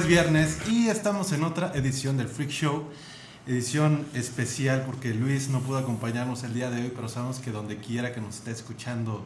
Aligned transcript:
Es 0.00 0.06
viernes 0.06 0.58
y 0.68 0.88
estamos 0.88 1.32
en 1.32 1.42
otra 1.42 1.72
edición 1.74 2.16
del 2.16 2.28
Freak 2.28 2.50
Show. 2.50 2.84
Edición 3.46 4.06
especial 4.14 4.84
porque 4.86 5.12
Luis 5.12 5.48
no 5.48 5.60
pudo 5.60 5.78
acompañarnos 5.78 6.42
el 6.44 6.54
día 6.54 6.70
de 6.70 6.82
hoy, 6.82 6.92
pero 6.94 7.08
sabemos 7.08 7.38
que 7.38 7.50
donde 7.50 7.76
quiera 7.76 8.14
que 8.14 8.20
nos 8.20 8.36
esté 8.36 8.50
escuchando 8.50 9.24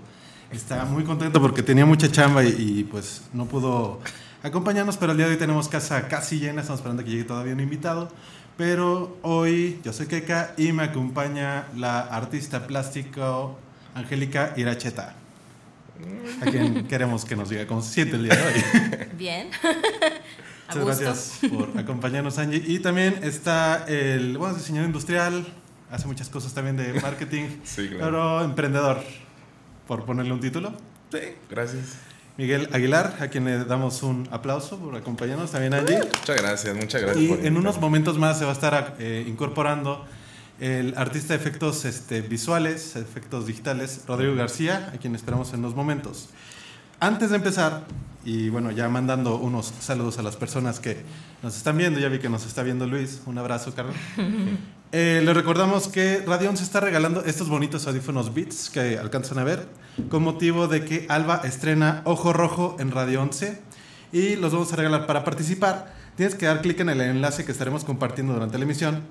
está 0.50 0.84
muy 0.84 1.04
contento 1.04 1.40
porque 1.40 1.62
tenía 1.62 1.86
mucha 1.86 2.10
chamba 2.10 2.42
y, 2.44 2.54
y, 2.58 2.84
pues 2.84 3.22
no 3.32 3.46
pudo 3.46 4.00
acompañarnos, 4.42 4.96
pero 4.96 5.12
el 5.12 5.18
día 5.18 5.26
de 5.26 5.32
hoy 5.32 5.38
tenemos 5.38 5.68
casa 5.68 6.08
casi 6.08 6.40
llena, 6.40 6.62
estamos 6.62 6.80
esperando 6.80 7.04
que 7.04 7.10
llegue 7.10 7.24
todavía 7.24 7.52
un 7.52 7.60
invitado. 7.60 8.10
Pero 8.56 9.18
hoy 9.22 9.80
yo 9.84 9.92
soy 9.92 10.06
Keka 10.06 10.54
y 10.56 10.72
me 10.72 10.84
acompaña 10.84 11.66
la 11.76 12.00
artista 12.00 12.66
plástico 12.66 13.58
Angélica 13.94 14.54
Iracheta 14.56 15.14
a 16.40 16.50
quien 16.50 16.86
queremos 16.86 17.24
que 17.24 17.36
nos 17.36 17.50
diga 17.50 17.66
cómo 17.66 17.82
se 17.82 17.92
siente 17.92 18.16
el 18.16 18.24
día 18.24 18.34
de 18.34 18.42
hoy. 18.42 19.08
Bien. 19.16 19.50
Muchas 20.68 20.84
gusto. 20.84 21.02
gracias 21.04 21.50
por 21.50 21.78
acompañarnos, 21.78 22.38
Angie. 22.38 22.62
Y 22.66 22.78
también 22.78 23.18
está 23.22 23.84
el, 23.86 24.38
bueno, 24.38 24.54
diseñador 24.54 24.86
industrial, 24.86 25.46
hace 25.90 26.06
muchas 26.06 26.28
cosas 26.28 26.52
también 26.54 26.76
de 26.76 26.94
marketing, 27.00 27.44
Sí, 27.64 27.88
claro. 27.88 28.04
pero 28.04 28.44
emprendedor, 28.44 29.02
por 29.86 30.04
ponerle 30.04 30.32
un 30.32 30.40
título. 30.40 30.72
Sí, 31.12 31.18
gracias. 31.50 31.96
Miguel 32.36 32.68
Aguilar, 32.72 33.16
a 33.20 33.28
quien 33.28 33.44
le 33.44 33.64
damos 33.64 34.02
un 34.02 34.28
aplauso 34.32 34.76
por 34.78 34.96
acompañarnos, 34.96 35.52
también 35.52 35.72
Angie. 35.74 36.00
Muchas 36.00 36.36
gracias, 36.36 36.74
muchas 36.74 37.02
gracias. 37.02 37.24
Y 37.24 37.28
por 37.28 37.46
en 37.46 37.56
unos 37.56 37.80
momentos 37.80 38.18
más 38.18 38.38
se 38.38 38.44
va 38.44 38.50
a 38.50 38.54
estar 38.54 38.96
eh, 38.98 39.24
incorporando 39.28 40.04
el 40.58 40.94
artista 40.96 41.34
de 41.34 41.40
efectos 41.40 41.84
este, 41.84 42.22
visuales, 42.22 42.96
efectos 42.96 43.46
digitales, 43.46 44.02
Rodrigo 44.08 44.34
García, 44.34 44.90
a 44.92 44.98
quien 44.98 45.14
esperamos 45.14 45.52
en 45.52 45.60
unos 45.60 45.76
momentos. 45.76 46.28
Antes 47.00 47.30
de 47.30 47.36
empezar, 47.36 47.84
y 48.24 48.48
bueno, 48.48 48.70
ya 48.70 48.88
mandando 48.88 49.36
unos 49.36 49.72
saludos 49.80 50.18
a 50.18 50.22
las 50.22 50.36
personas 50.36 50.80
que 50.80 51.02
nos 51.42 51.56
están 51.56 51.76
viendo, 51.76 52.00
ya 52.00 52.08
vi 52.08 52.18
que 52.18 52.28
nos 52.28 52.46
está 52.46 52.62
viendo 52.62 52.86
Luis, 52.86 53.22
un 53.26 53.38
abrazo, 53.38 53.74
Carlos. 53.74 53.96
Eh, 54.96 55.22
les 55.24 55.34
recordamos 55.34 55.88
que 55.88 56.22
Radión 56.24 56.56
se 56.56 56.62
está 56.62 56.78
regalando 56.78 57.24
estos 57.24 57.48
bonitos 57.48 57.84
audífonos 57.88 58.32
Beats 58.32 58.70
que 58.70 58.96
alcanzan 58.96 59.40
a 59.40 59.42
ver, 59.42 59.66
con 60.08 60.22
motivo 60.22 60.68
de 60.68 60.84
que 60.84 61.06
Alba 61.08 61.40
estrena 61.42 62.02
Ojo 62.04 62.32
Rojo 62.32 62.76
en 62.78 62.92
Radio 62.92 63.20
11 63.20 63.60
y 64.12 64.36
los 64.36 64.52
vamos 64.52 64.72
a 64.72 64.76
regalar. 64.76 65.06
Para 65.06 65.24
participar, 65.24 65.92
tienes 66.14 66.36
que 66.36 66.46
dar 66.46 66.62
clic 66.62 66.78
en 66.78 66.90
el 66.90 67.00
enlace 67.00 67.44
que 67.44 67.50
estaremos 67.50 67.82
compartiendo 67.82 68.34
durante 68.34 68.56
la 68.56 68.62
emisión 68.62 69.02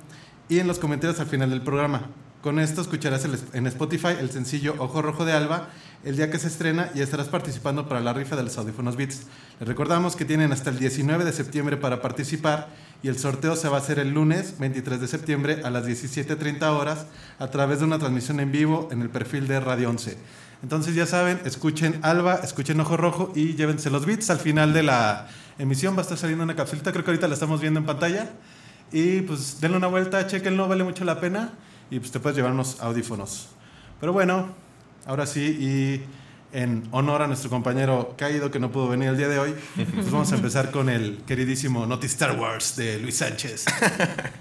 y 0.47 0.59
en 0.59 0.67
los 0.67 0.79
comentarios 0.79 1.19
al 1.19 1.27
final 1.27 1.49
del 1.49 1.61
programa. 1.61 2.03
Con 2.43 2.59
esto 2.59 2.81
escucharás 2.81 3.25
en 3.53 3.67
Spotify 3.67 4.17
el 4.19 4.29
sencillo 4.29 4.75
Ojo 4.77 5.01
Rojo 5.01 5.23
de 5.23 5.31
Alba 5.31 5.69
el 6.03 6.17
día 6.17 6.29
que 6.29 6.37
se 6.37 6.49
estrena 6.49 6.91
y 6.93 6.99
estarás 6.99 7.29
participando 7.29 7.87
para 7.87 8.01
la 8.01 8.11
rifa 8.11 8.35
de 8.35 8.43
los 8.43 8.57
audífonos 8.57 8.97
Beats. 8.97 9.27
Les 9.61 9.69
recordamos 9.69 10.17
que 10.17 10.25
tienen 10.25 10.51
hasta 10.51 10.69
el 10.69 10.77
19 10.77 11.23
de 11.23 11.31
septiembre 11.31 11.77
para 11.77 12.01
participar 12.01 12.67
y 13.01 13.07
el 13.07 13.17
sorteo 13.17 13.55
se 13.55 13.69
va 13.69 13.77
a 13.77 13.79
hacer 13.79 13.97
el 13.97 14.13
lunes 14.13 14.55
23 14.59 14.99
de 14.99 15.07
septiembre 15.07 15.61
a 15.63 15.69
las 15.69 15.87
17.30 15.87 16.63
horas 16.63 17.05
a 17.39 17.47
través 17.47 17.79
de 17.79 17.85
una 17.85 17.97
transmisión 17.97 18.41
en 18.41 18.51
vivo 18.51 18.89
en 18.91 19.01
el 19.01 19.09
perfil 19.09 19.47
de 19.47 19.61
Radio 19.61 19.89
11. 19.89 20.17
Entonces 20.63 20.95
ya 20.95 21.05
saben, 21.05 21.39
escuchen 21.45 21.97
Alba, 22.01 22.41
escuchen 22.43 22.77
Ojo 22.81 22.97
Rojo 22.97 23.31
y 23.33 23.55
llévense 23.55 23.89
los 23.89 24.05
beats. 24.05 24.29
Al 24.29 24.39
final 24.39 24.73
de 24.73 24.83
la 24.83 25.29
emisión 25.57 25.95
va 25.95 25.99
a 25.99 26.01
estar 26.01 26.17
saliendo 26.17 26.43
una 26.43 26.57
capsulita, 26.57 26.91
creo 26.91 27.05
que 27.05 27.11
ahorita 27.11 27.29
la 27.29 27.35
estamos 27.35 27.61
viendo 27.61 27.79
en 27.79 27.85
pantalla. 27.85 28.31
Y 28.91 29.21
pues 29.21 29.61
denle 29.61 29.77
una 29.77 29.87
vuelta, 29.87 30.27
chequenlo, 30.27 30.67
vale 30.67 30.83
mucho 30.83 31.05
la 31.05 31.21
pena. 31.21 31.53
Y 31.93 31.99
pues 31.99 32.11
te 32.11 32.19
puedes 32.19 32.35
llevar 32.35 32.53
unos 32.53 32.81
audífonos. 32.81 33.49
Pero 33.99 34.13
bueno, 34.13 34.47
ahora 35.05 35.27
sí, 35.27 35.41
y 35.43 36.57
en 36.57 36.87
honor 36.89 37.21
a 37.21 37.27
nuestro 37.27 37.51
compañero 37.51 38.15
caído 38.17 38.49
que 38.49 38.59
no 38.59 38.71
pudo 38.71 38.87
venir 38.87 39.09
el 39.09 39.17
día 39.17 39.27
de 39.27 39.37
hoy, 39.37 39.53
pues 39.93 40.09
vamos 40.09 40.31
a 40.31 40.35
empezar 40.35 40.71
con 40.71 40.89
el 40.89 41.19
queridísimo 41.27 41.85
Noti 41.85 42.07
Star 42.07 42.39
Wars 42.39 42.75
de 42.77 42.97
Luis 42.97 43.17
Sánchez. 43.17 43.65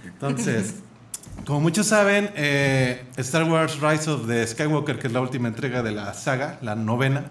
Entonces, 0.05 0.77
como 1.45 1.61
muchos 1.61 1.89
saben, 1.89 2.31
eh, 2.37 3.05
Star 3.19 3.45
Wars 3.45 3.79
Rise 3.83 4.11
of 4.11 4.27
the 4.27 4.47
Skywalker, 4.47 4.99
que 4.99 5.09
es 5.09 5.13
la 5.13 5.21
última 5.21 5.49
entrega 5.49 5.83
de 5.83 5.93
la 5.93 6.15
saga, 6.15 6.59
la 6.63 6.75
novena, 6.75 7.25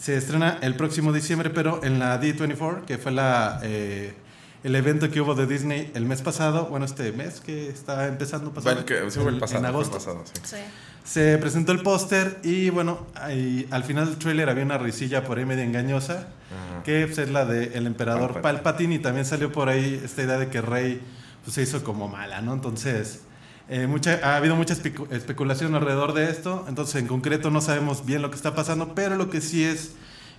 se 0.00 0.16
estrena 0.16 0.58
el 0.62 0.74
próximo 0.74 1.12
diciembre, 1.12 1.50
pero 1.50 1.84
en 1.84 2.00
la 2.00 2.20
D24, 2.20 2.86
que 2.86 2.98
fue 2.98 3.12
la, 3.12 3.60
eh, 3.62 4.14
el 4.64 4.74
evento 4.74 5.08
que 5.10 5.20
hubo 5.20 5.34
de 5.36 5.46
Disney 5.46 5.92
el 5.94 6.06
mes 6.06 6.20
pasado, 6.22 6.66
bueno, 6.66 6.84
este 6.86 7.12
mes 7.12 7.40
que 7.40 7.68
está 7.68 8.08
empezando 8.08 8.50
pasado, 8.52 8.74
Bueno, 8.74 8.86
que 8.86 9.10
sí 9.10 9.20
fue 9.20 9.28
el 9.28 9.34
en- 9.34 9.40
pasado. 9.40 9.58
en 9.60 9.64
el 9.66 9.68
agosto. 9.70 9.94
pasado, 9.98 10.24
sí. 10.24 10.40
Sí. 10.42 10.56
Se 11.04 11.36
presentó 11.38 11.70
el 11.72 11.82
póster 11.82 12.38
y 12.42 12.70
bueno, 12.70 13.06
ahí, 13.14 13.68
al 13.70 13.84
final 13.84 14.06
del 14.06 14.16
tráiler 14.16 14.48
había 14.48 14.64
una 14.64 14.78
risilla 14.78 15.22
por 15.24 15.38
ahí 15.38 15.44
media 15.44 15.62
engañosa, 15.62 16.28
Ajá. 16.50 16.82
que 16.82 17.06
pues, 17.06 17.18
es 17.18 17.30
la 17.30 17.44
del 17.44 17.86
emperador 17.86 18.32
Palpatine. 18.40 18.42
Palpatine 18.62 18.94
y 18.94 18.98
también 19.00 19.26
salió 19.26 19.52
por 19.52 19.68
ahí 19.68 20.00
esta 20.02 20.22
idea 20.22 20.38
de 20.38 20.48
que 20.48 20.62
Rey 20.62 21.02
pues, 21.44 21.54
se 21.54 21.62
hizo 21.62 21.84
como 21.84 22.08
mala, 22.08 22.40
¿no? 22.40 22.54
Entonces, 22.54 23.20
eh, 23.68 23.86
mucha, 23.86 24.18
ha 24.22 24.36
habido 24.36 24.56
mucha 24.56 24.74
especu- 24.74 25.10
especulación 25.12 25.74
alrededor 25.74 26.14
de 26.14 26.30
esto, 26.30 26.64
entonces 26.68 26.96
en 26.96 27.06
concreto 27.06 27.50
no 27.50 27.60
sabemos 27.60 28.06
bien 28.06 28.22
lo 28.22 28.30
que 28.30 28.36
está 28.36 28.54
pasando, 28.54 28.94
pero 28.94 29.16
lo 29.16 29.28
que 29.28 29.42
sí 29.42 29.62
es 29.62 29.92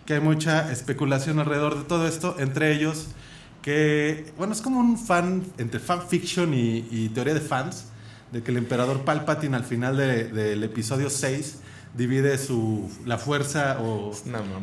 que 0.08 0.16
hay 0.16 0.20
mucha 0.20 0.72
especulación 0.72 1.38
alrededor 1.40 1.78
de 1.78 1.84
todo 1.84 2.08
esto, 2.08 2.36
entre 2.40 2.72
ellos 2.74 3.06
que, 3.66 4.26
bueno, 4.38 4.54
es 4.54 4.62
como 4.62 4.80
un 4.80 4.96
fan, 4.96 5.44
entre 5.58 5.80
fanfiction 5.80 6.54
y, 6.54 6.88
y 6.92 7.10
teoría 7.10 7.34
de 7.34 7.42
fans, 7.42 7.86
de 8.32 8.44
que 8.44 8.52
el 8.52 8.58
emperador 8.58 9.02
Palpatine 9.04 9.56
al 9.58 9.64
final 9.64 9.98
de- 9.98 10.26
del 10.26 10.64
episodio 10.64 11.10
6 11.10 11.58
divide 11.98 12.38
su, 12.38 12.88
la 13.06 13.18
fuerza 13.18 13.80
o 13.82 14.12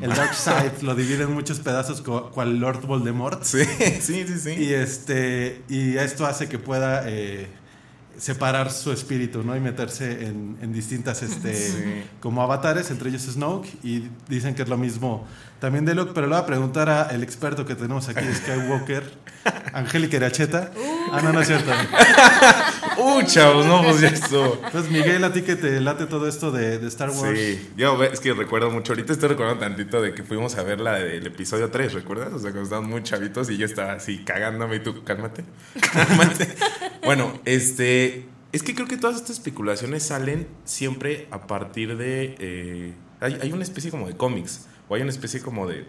el 0.03 0.11
Dark 0.11 0.35
Side, 0.35 0.83
lo 0.83 0.95
divide 0.95 1.25
en 1.25 1.33
muchos 1.33 1.59
pedazos 1.59 2.01
cual 2.03 2.59
Lord 2.61 2.87
Voldemort. 2.87 3.43
Sí, 3.43 3.65
sí, 4.01 4.25
sí, 4.25 4.39
sí. 4.39 4.51
Y, 4.53 4.73
este, 4.73 5.63
y 5.69 5.97
esto 5.97 6.25
hace 6.25 6.49
que 6.49 6.61
pueda 6.61 7.03
eh, 7.09 7.49
separar 8.19 8.71
su 8.71 8.93
espíritu, 8.93 9.43
¿no? 9.43 9.57
Y 9.57 9.61
meterse 9.61 10.27
en, 10.27 10.59
en 10.63 10.73
distintas, 10.73 11.23
este, 11.25 11.55
Sí. 11.57 11.75
como 12.21 12.41
avatares, 12.43 12.91
entre 12.93 13.09
ellos 13.09 13.23
Snoke, 13.23 13.67
y 13.83 14.05
dicen 14.29 14.55
que 14.55 14.63
es 14.63 14.69
lo 14.69 14.77
mismo 14.77 15.27
también 15.63 15.85
de 15.85 15.95
Luke, 15.95 16.11
pero 16.13 16.27
le 16.27 16.33
voy 16.35 16.43
a 16.43 16.45
preguntar 16.45 16.91
al 16.91 17.23
experto 17.23 17.65
que 17.65 17.77
tenemos 17.77 18.09
aquí 18.09 18.25
de 18.25 18.35
Skywalker, 18.35 19.05
Angélica 19.73 20.17
Iracheta. 20.17 20.73
Ah, 21.13 21.21
no, 21.23 21.33
no 21.33 21.41
es 21.41 21.47
cierto. 21.47 21.71
Uh, 22.99 23.23
chavos, 23.23 23.65
no, 23.65 23.83
pues 23.83 24.01
ya 24.01 24.09
estuvo. 24.09 24.61
Entonces, 24.67 24.93
Miguel, 24.93 25.25
a 25.25 25.33
ti 25.33 25.43
que 25.43 25.57
te 25.57 25.81
late 25.81 26.07
todo 26.07 26.29
esto 26.29 26.53
de, 26.53 26.79
de 26.79 26.89
Star 26.89 27.11
Wars. 27.11 27.39
Sí, 27.39 27.71
yo 27.77 28.01
es 28.05 28.21
que 28.21 28.35
recuerdo 28.35 28.71
mucho. 28.71 28.93
Ahorita 28.93 29.15
estoy 29.15 29.31
recordando 29.31 29.61
tantito 29.61 30.03
de 30.03 30.15
que 30.15 30.23
fuimos 30.23 30.57
a 30.57 30.63
ver 30.63 30.79
la 30.79 30.95
del 30.95 31.27
episodio 31.27 31.71
3, 31.71 31.95
¿recuerdas? 31.95 32.33
O 32.35 32.39
sea, 32.39 32.51
cuando 32.51 32.63
estábamos 32.65 32.91
muy 32.91 33.03
chavitos 33.03 33.49
y 33.51 33.57
yo 33.57 33.65
estaba 33.65 33.93
así 33.93 34.25
cagándome 34.25 34.77
y 34.77 34.81
tú, 34.81 35.03
cálmate, 35.05 35.45
cálmate. 35.93 36.55
bueno, 37.05 37.41
este, 37.45 38.27
es 38.53 38.63
que 38.63 38.75
creo 38.75 38.87
que 38.87 38.99
todas 38.99 39.17
estas 39.17 39.31
especulaciones 39.31 40.03
salen 40.03 40.47
siempre 40.65 41.29
a 41.31 41.47
partir 41.47 41.97
de... 41.97 42.37
eh, 42.39 42.95
hay, 43.21 43.39
hay 43.41 43.53
una 43.53 43.63
especie 43.63 43.91
como 43.91 44.07
de 44.07 44.17
cómics, 44.17 44.67
o 44.93 44.95
hay 44.95 45.01
una 45.03 45.11
especie 45.11 45.41
como 45.41 45.67
de, 45.67 45.87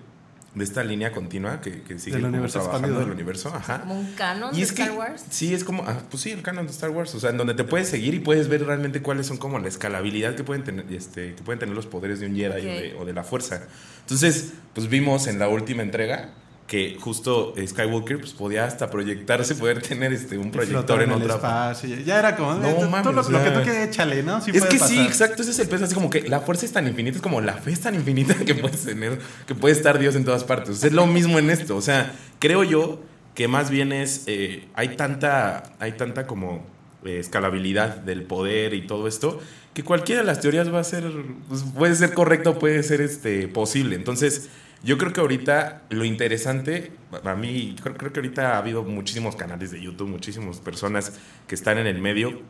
de 0.56 0.64
esta 0.64 0.82
línea 0.82 1.12
continua 1.12 1.60
que, 1.60 1.82
que 1.82 2.00
sigue 2.00 2.14
Del 2.16 2.22
como 2.24 2.34
universo 2.36 2.62
trabajando 2.62 3.00
del 3.00 3.12
universo. 3.12 3.54
Ajá. 3.54 3.82
Como 3.82 4.00
un 4.00 4.14
canon 4.14 4.54
Y 4.56 4.60
de 4.60 4.64
es 4.64 4.72
que, 4.72 4.84
Star 4.84 4.98
Wars. 4.98 5.26
sí, 5.30 5.54
es 5.54 5.66
como, 5.66 5.84
ah, 5.86 6.00
pues 6.10 6.24
sí, 6.24 6.32
el 6.32 6.42
canon 6.42 6.66
de 6.66 6.72
Star 6.72 6.90
Wars, 6.92 7.14
o 7.16 7.20
sea, 7.20 7.32
en 7.32 7.38
donde 7.38 7.54
te 7.54 7.66
puedes 7.66 7.90
seguir 7.90 8.14
y 8.14 8.20
puedes 8.20 8.48
ver 8.48 8.66
realmente 8.66 9.02
cuáles 9.02 9.28
son 9.28 9.38
como 9.38 9.60
la 9.60 9.68
escalabilidad 9.68 10.36
que 10.36 10.46
pueden 10.46 10.64
tener, 10.64 10.86
este, 10.94 11.36
que 11.36 11.44
pueden 11.44 11.60
tener 11.60 11.76
los 11.76 11.86
poderes 11.86 12.22
de 12.22 12.28
un 12.28 12.36
Jedi 12.36 12.62
o, 12.62 12.64
de, 12.64 12.96
o 13.02 13.06
de 13.06 13.14
la 13.14 13.26
fuerza. 13.26 13.68
Entonces, 14.02 14.54
pues 14.74 14.88
vimos 14.88 15.28
en 15.28 15.38
la 15.38 15.50
última 15.50 15.84
entrega 15.84 16.30
que 16.74 16.98
justo 17.00 17.54
Skywalker 17.64 18.18
pues, 18.18 18.34
podía 18.34 18.66
hasta 18.66 18.90
proyectarse, 18.90 19.54
poder 19.54 19.80
tener 19.84 20.12
este, 20.12 20.40
un 20.40 20.50
proyector 20.50 21.04
en, 21.04 21.12
el 21.12 21.22
otra 21.22 21.36
espacio. 21.36 22.00
Ya 22.04 22.18
era 22.18 22.36
como. 22.36 22.56
No 22.56 22.74
tú 22.74 23.12
lo, 23.12 23.22
o 23.22 23.30
lo 23.30 23.44
que 23.44 23.52
tú 23.52 23.62
quieras, 23.62 23.90
échale, 23.90 24.24
¿no? 24.24 24.42
Sí 24.42 24.50
es 24.52 24.66
que 24.66 24.80
sí, 24.80 25.00
exacto, 25.00 25.44
ese 25.44 25.52
es 25.52 25.60
el 25.60 25.68
peso, 25.68 25.86
así 25.86 25.94
como 25.94 26.10
que 26.10 26.24
la 26.24 26.40
fuerza 26.40 26.66
es 26.66 26.72
tan 26.72 26.88
infinita, 26.88 27.18
es 27.18 27.22
como 27.22 27.42
la 27.42 27.54
fe 27.54 27.74
es 27.74 27.82
tan 27.82 27.94
infinita 27.94 28.34
que 28.44 28.56
puedes 28.56 28.86
tener, 28.86 29.20
que 29.46 29.54
puede 29.54 29.76
estar 29.76 30.00
Dios 30.00 30.16
en 30.16 30.26
todas 30.26 30.44
partes. 30.46 30.72
O 30.72 30.74
sea, 30.74 30.88
es 30.88 30.96
lo 30.96 31.06
mismo 31.06 31.38
en 31.38 31.52
esto, 31.52 31.78
o 31.78 31.82
sea, 31.82 32.12
creo 32.40 32.64
yo 32.64 33.00
que 33.36 33.48
más 33.48 33.70
bien 33.70 33.92
es, 33.92 34.24
eh, 34.26 34.68
hay 34.74 34.96
tanta, 34.96 35.76
hay 35.78 35.92
tanta 35.92 36.26
como 36.26 36.66
eh, 37.06 37.20
escalabilidad 37.20 37.98
del 37.98 38.24
poder 38.24 38.74
y 38.74 38.88
todo 38.88 39.08
esto, 39.08 39.40
que 39.76 39.84
cualquiera 39.84 40.22
de 40.22 40.26
las 40.26 40.40
teorías 40.40 40.74
va 40.74 40.80
a 40.80 40.84
ser, 40.84 41.04
pues, 41.48 41.66
puede 41.78 41.94
ser 41.94 42.16
correcto, 42.16 42.58
puede 42.58 42.82
ser 42.82 43.00
este, 43.00 43.48
posible. 43.48 43.96
Entonces, 43.96 44.50
yo 44.84 44.98
creo 44.98 45.14
que 45.14 45.22
ahorita 45.22 45.84
lo 45.90 46.06
interesante, 46.06 46.92
a 47.24 47.36
mí, 47.36 47.76
creo, 47.82 47.96
creo 47.96 48.14
que 48.14 48.20
ahorita 48.20 48.54
ha 48.56 48.58
habido 48.58 48.84
muchísimos 48.84 49.36
canales 49.36 49.72
de 49.72 49.82
YouTube, 49.82 50.10
muchísimas 50.10 50.60
personas 50.60 51.14
que 51.48 51.56
están 51.56 51.78
en 51.78 51.88
el 51.88 52.00
medio 52.00 52.42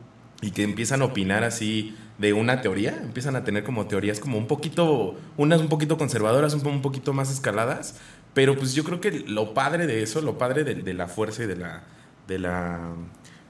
y 0.42 0.52
que 0.52 0.64
empiezan 0.64 1.02
a 1.02 1.06
opinar 1.06 1.44
así 1.44 1.96
de 2.18 2.34
una 2.34 2.62
teoría, 2.62 3.00
empiezan 3.02 3.36
a 3.36 3.44
tener 3.44 3.64
como 3.64 3.88
teorías 3.88 4.20
como 4.20 4.38
un 4.38 4.48
poquito, 4.48 5.16
unas 5.38 5.62
un 5.62 5.70
poquito 5.70 5.98
conservadoras, 5.98 6.54
un, 6.54 6.62
po- 6.62 6.70
un 6.70 6.82
poquito 6.82 7.14
más 7.14 7.32
escaladas, 7.32 7.96
pero 8.34 8.56
pues 8.58 8.74
yo 8.74 8.84
creo 8.84 9.00
que 9.00 9.12
lo 9.28 9.54
padre 9.54 9.88
de 9.88 10.04
eso, 10.04 10.22
lo 10.22 10.38
padre 10.38 10.64
de, 10.64 10.76
de 10.76 10.94
la 10.94 11.08
fuerza 11.08 11.44
y 11.44 11.48
de 11.48 11.56
la, 11.56 11.84
de 12.28 12.40
la, 12.40 12.94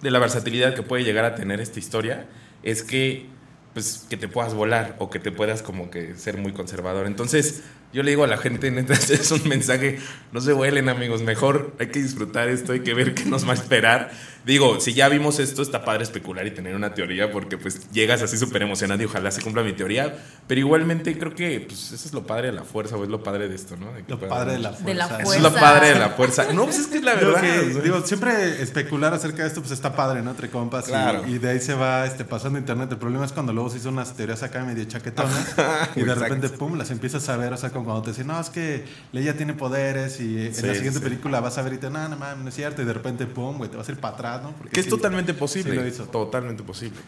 de 0.02 0.12
la 0.12 0.20
versatilidad 0.20 0.76
que 0.76 0.84
puede 0.84 1.04
llegar 1.04 1.26
a 1.26 1.36
tener 1.36 1.62
esta 1.62 1.80
historia 1.80 2.28
es 2.64 2.84
que 2.84 3.28
pues 3.74 4.06
que 4.08 4.18
te 4.18 4.28
puedas 4.28 4.54
volar 4.54 4.96
o 5.00 5.10
que 5.10 5.20
te 5.20 5.32
puedas 5.32 5.64
como 5.64 5.90
que 5.90 6.16
ser 6.16 6.38
muy 6.38 6.54
conservador. 6.54 7.08
Entonces, 7.08 7.64
yo 7.94 8.04
le 8.04 8.12
digo 8.12 8.24
a 8.24 8.28
la 8.28 8.38
gente, 8.38 8.72
neta, 8.72 8.94
es 9.10 9.32
un 9.32 9.48
mensaje, 9.48 10.00
no 10.32 10.42
se 10.42 10.52
vuelen 10.54 10.90
amigos, 10.90 11.22
mejor 11.22 11.74
hay 11.80 11.88
que 11.88 12.02
disfrutar 12.02 12.50
esto, 12.50 12.74
hay 12.74 12.82
que 12.82 12.94
ver 12.94 13.14
qué 13.14 13.26
nos 13.26 13.46
va 13.48 13.52
a 13.52 13.56
esperar. 13.56 14.12
Digo, 14.46 14.82
si 14.82 14.94
ya 14.94 15.08
vimos 15.08 15.40
esto, 15.40 15.62
está 15.62 15.86
padre 15.86 16.04
especular 16.04 16.46
y 16.46 16.52
tener 16.52 16.76
una 16.76 16.94
teoría 16.94 17.32
porque 17.32 17.58
pues 17.58 17.90
llegas 17.92 18.22
así 18.22 18.38
súper 18.38 18.62
emocionado 18.64 19.02
y 19.02 19.06
ojalá 19.06 19.32
se 19.32 19.42
cumpla 19.42 19.64
mi 19.64 19.72
teoría, 19.72 20.18
pero 20.48 20.60
igualmente 20.60 21.18
creo 21.18 21.34
que 21.34 21.62
pues 21.62 21.94
eso 21.94 22.08
es 22.10 22.14
lo 22.14 22.28
padre 22.28 22.48
de 22.48 22.52
la 22.54 22.64
fuerza 22.66 22.98
o 22.98 23.04
es 23.06 23.10
lo 23.10 23.24
padre 23.24 23.48
de 23.48 23.56
esto, 23.56 23.78
¿no? 23.78 23.94
De 23.94 24.04
Lo 24.06 24.20
padre 24.20 24.54
de 24.54 24.60
la 24.60 24.72
fuerza. 24.74 24.86
De 24.86 24.94
la 24.96 25.06
Eso 25.06 25.16
fuerza. 25.16 25.36
es 25.38 25.42
lo 25.44 25.54
padre 25.54 25.88
de 25.94 25.96
la 26.00 26.10
fuerza. 26.10 26.48
No, 26.54 26.66
pues 26.66 26.80
es 26.80 26.88
que 26.88 26.98
es 26.98 27.04
la 27.04 27.16
verdad. 27.16 27.40
que, 27.40 27.80
digo, 27.82 28.02
siempre 28.06 28.62
especular 28.62 29.14
acerca 29.14 29.44
de 29.44 29.48
esto 29.48 29.62
pues 29.62 29.72
está 29.72 29.96
padre, 29.96 30.22
¿no? 30.22 30.32
Entre 30.32 30.50
compas. 30.50 30.88
y- 30.88 30.92
Claro. 30.92 31.24
Y, 31.26 31.38
de 31.38 31.50
ahí 31.50 31.62
se 31.62 31.74
va 31.76 32.06
este, 32.06 32.26
pasando 32.26 32.60
internet. 32.60 32.90
El 32.92 32.98
problema 32.98 33.24
es 33.24 33.32
cuando 33.32 33.54
luego 33.54 33.70
se 33.70 33.78
hizo 33.78 33.88
unas 33.90 34.14
teorías 34.14 34.44
acá 34.44 34.66
medio 34.66 34.84
chaquetonas. 34.84 35.54
y 35.96 36.02
de 36.02 36.12
Exacto. 36.12 36.24
repente, 36.26 36.50
pum, 36.50 36.78
las 36.78 36.92
empiezas 36.92 37.30
a 37.30 37.38
ver. 37.38 37.54
O 37.54 37.58
sea, 37.58 37.70
como 37.70 37.83
cuando 37.84 38.02
te 38.04 38.12
dicen, 38.12 38.28
no, 38.28 38.40
es 38.40 38.50
que 38.50 38.86
Leia 39.12 39.36
tiene 39.36 39.54
poderes. 39.54 40.20
Y 40.20 40.48
en 40.48 40.54
Sí, 40.56 40.66
la 40.66 40.74
siguiente 40.76 41.00
sí. 41.00 41.04
película 41.04 41.40
vas 41.40 41.58
a 41.58 41.62
ver 41.62 41.74
y 41.74 41.78
te, 41.78 41.90
no, 41.90 42.08
no 42.10 42.16
mames, 42.18 42.44
no 42.44 42.50
es 42.50 42.56
cierto. 42.56 42.82
Y 42.82 42.86
de 42.86 42.94
repente, 42.94 43.26
pum, 43.26 43.58
güey, 43.58 43.70
te 43.70 43.78
vas 43.78 43.88
a 43.88 43.92
ir 43.92 44.00
para 44.00 44.14
atrás, 44.16 44.44
¿no? 44.44 44.52
Porque 44.52 44.72
que 44.74 44.80
es 44.80 44.86
sí- 44.86 44.90
totalmente 44.90 45.34
posible. 45.34 45.76
lo 45.76 45.86
hizo. 45.88 46.06
totalmente 46.06 46.64
posible. 46.64 47.00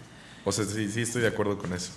O 0.44 0.52
sea, 0.52 0.66
sí, 0.66 0.90
sí 0.92 1.02
estoy 1.02 1.22
de 1.24 1.28
acuerdo 1.30 1.58
con 1.58 1.74
eso. 1.74 1.92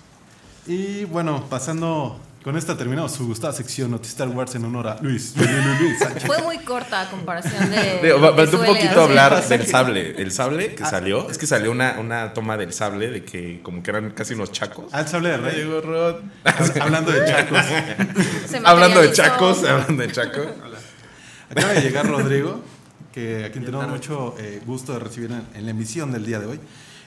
Y 0.67 1.05
bueno, 1.05 1.45
pasando. 1.49 2.19
Con 2.43 2.55
esta 2.55 2.77
terminamos 2.77 3.11
su 3.11 3.27
gustada 3.27 3.51
sección 3.51 3.91
Noti 3.91 4.07
Star 4.07 4.29
Wars 4.29 4.55
en 4.55 4.63
honor 4.63 4.87
a 4.87 4.97
Luis. 5.01 5.33
Luis, 5.35 5.49
Luis. 5.79 6.23
Fue 6.25 6.41
muy 6.41 6.57
corta 6.59 7.01
a 7.01 7.09
comparación 7.09 7.69
de. 7.69 7.99
Que 8.01 8.13
faltó 8.17 8.59
un 8.59 8.65
poquito 8.65 8.87
hacer. 8.91 8.99
hablar 8.99 9.45
del 9.45 9.67
sable. 9.67 10.15
El 10.17 10.31
sable 10.31 10.73
que 10.73 10.85
salió, 10.85 11.29
es 11.29 11.37
que 11.37 11.45
salió 11.45 11.69
una, 11.69 11.99
una 11.99 12.33
toma 12.33 12.55
del 12.55 12.71
sable 12.71 13.09
de 13.09 13.25
que 13.25 13.59
como 13.61 13.83
que 13.83 13.91
eran 13.91 14.11
casi 14.11 14.35
unos 14.35 14.53
chacos. 14.53 14.85
Ah, 14.93 15.01
el 15.01 15.07
sable 15.09 15.29
de 15.29 15.37
rey. 15.37 15.55
Llegó 15.57 15.81
Rod. 15.81 16.15
Hablando 16.79 17.11
de 17.11 17.25
chacos. 17.25 17.59
Hablando 18.63 19.01
de 19.01 19.11
chacos, 19.11 19.63
hablando 19.65 20.03
de 20.03 20.11
chacos. 20.11 20.47
Acaba 21.49 21.73
de 21.73 21.81
llegar 21.81 22.07
Rodrigo, 22.07 22.63
que 23.13 23.43
a 23.45 23.51
quien 23.51 23.65
tenemos 23.65 23.89
mucho 23.89 24.35
eh, 24.39 24.61
gusto 24.65 24.93
de 24.93 24.99
recibir 24.99 25.31
en, 25.31 25.43
en 25.55 25.65
la 25.65 25.71
emisión 25.71 26.13
del 26.13 26.25
día 26.25 26.39
de 26.39 26.45
hoy. 26.45 26.59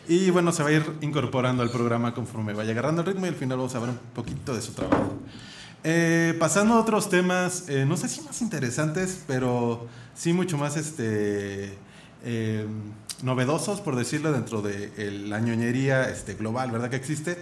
Y 0.08 0.30
bueno, 0.30 0.52
se 0.52 0.62
va 0.62 0.70
a 0.70 0.72
ir 0.72 0.84
incorporando 1.00 1.62
al 1.62 1.70
programa 1.70 2.12
conforme 2.12 2.52
vaya 2.52 2.72
agarrando 2.72 3.02
el 3.02 3.06
ritmo 3.06 3.26
y 3.26 3.28
al 3.28 3.34
final 3.36 3.58
vamos 3.58 3.74
a 3.74 3.78
ver 3.78 3.90
un 3.90 3.98
poquito 4.14 4.54
de 4.54 4.60
su 4.62 4.72
trabajo. 4.72 5.14
Eh, 5.84 6.36
pasando 6.38 6.74
a 6.74 6.80
otros 6.80 7.08
temas, 7.08 7.68
eh, 7.68 7.84
no 7.86 7.96
sé 7.96 8.08
si 8.08 8.20
más 8.22 8.40
interesantes, 8.42 9.22
pero 9.26 9.86
sí 10.14 10.32
mucho 10.32 10.56
más 10.58 10.76
este, 10.76 11.76
eh, 12.24 12.66
novedosos, 13.22 13.80
por 13.80 13.96
decirlo, 13.96 14.32
dentro 14.32 14.62
de 14.62 14.92
el- 14.96 15.30
la 15.30 15.40
ñoñería 15.40 16.08
este, 16.08 16.34
global, 16.34 16.70
¿verdad? 16.70 16.90
Que 16.90 16.96
existe. 16.96 17.38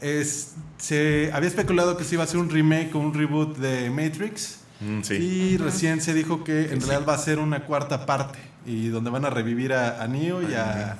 Es, 0.00 0.52
se 0.78 1.30
había 1.32 1.48
especulado 1.48 1.96
que 1.96 2.04
se 2.04 2.14
iba 2.16 2.22
a 2.22 2.26
hacer 2.26 2.38
un 2.38 2.50
remake 2.50 2.94
o 2.94 2.98
un 2.98 3.14
reboot 3.14 3.56
de 3.58 3.88
Matrix. 3.90 4.58
Mm, 4.80 5.02
sí. 5.02 5.14
Y 5.14 5.56
recién 5.58 6.00
se 6.00 6.12
dijo 6.12 6.44
que 6.44 6.72
en 6.72 6.80
realidad 6.80 7.04
va 7.08 7.14
a 7.14 7.18
ser 7.18 7.38
una 7.38 7.64
cuarta 7.66 8.04
parte 8.04 8.38
y 8.66 8.88
donde 8.88 9.10
van 9.10 9.24
a 9.24 9.30
revivir 9.30 9.72
a, 9.72 10.02
a 10.02 10.08
Neo 10.08 10.42
y 10.42 10.54
a, 10.54 10.96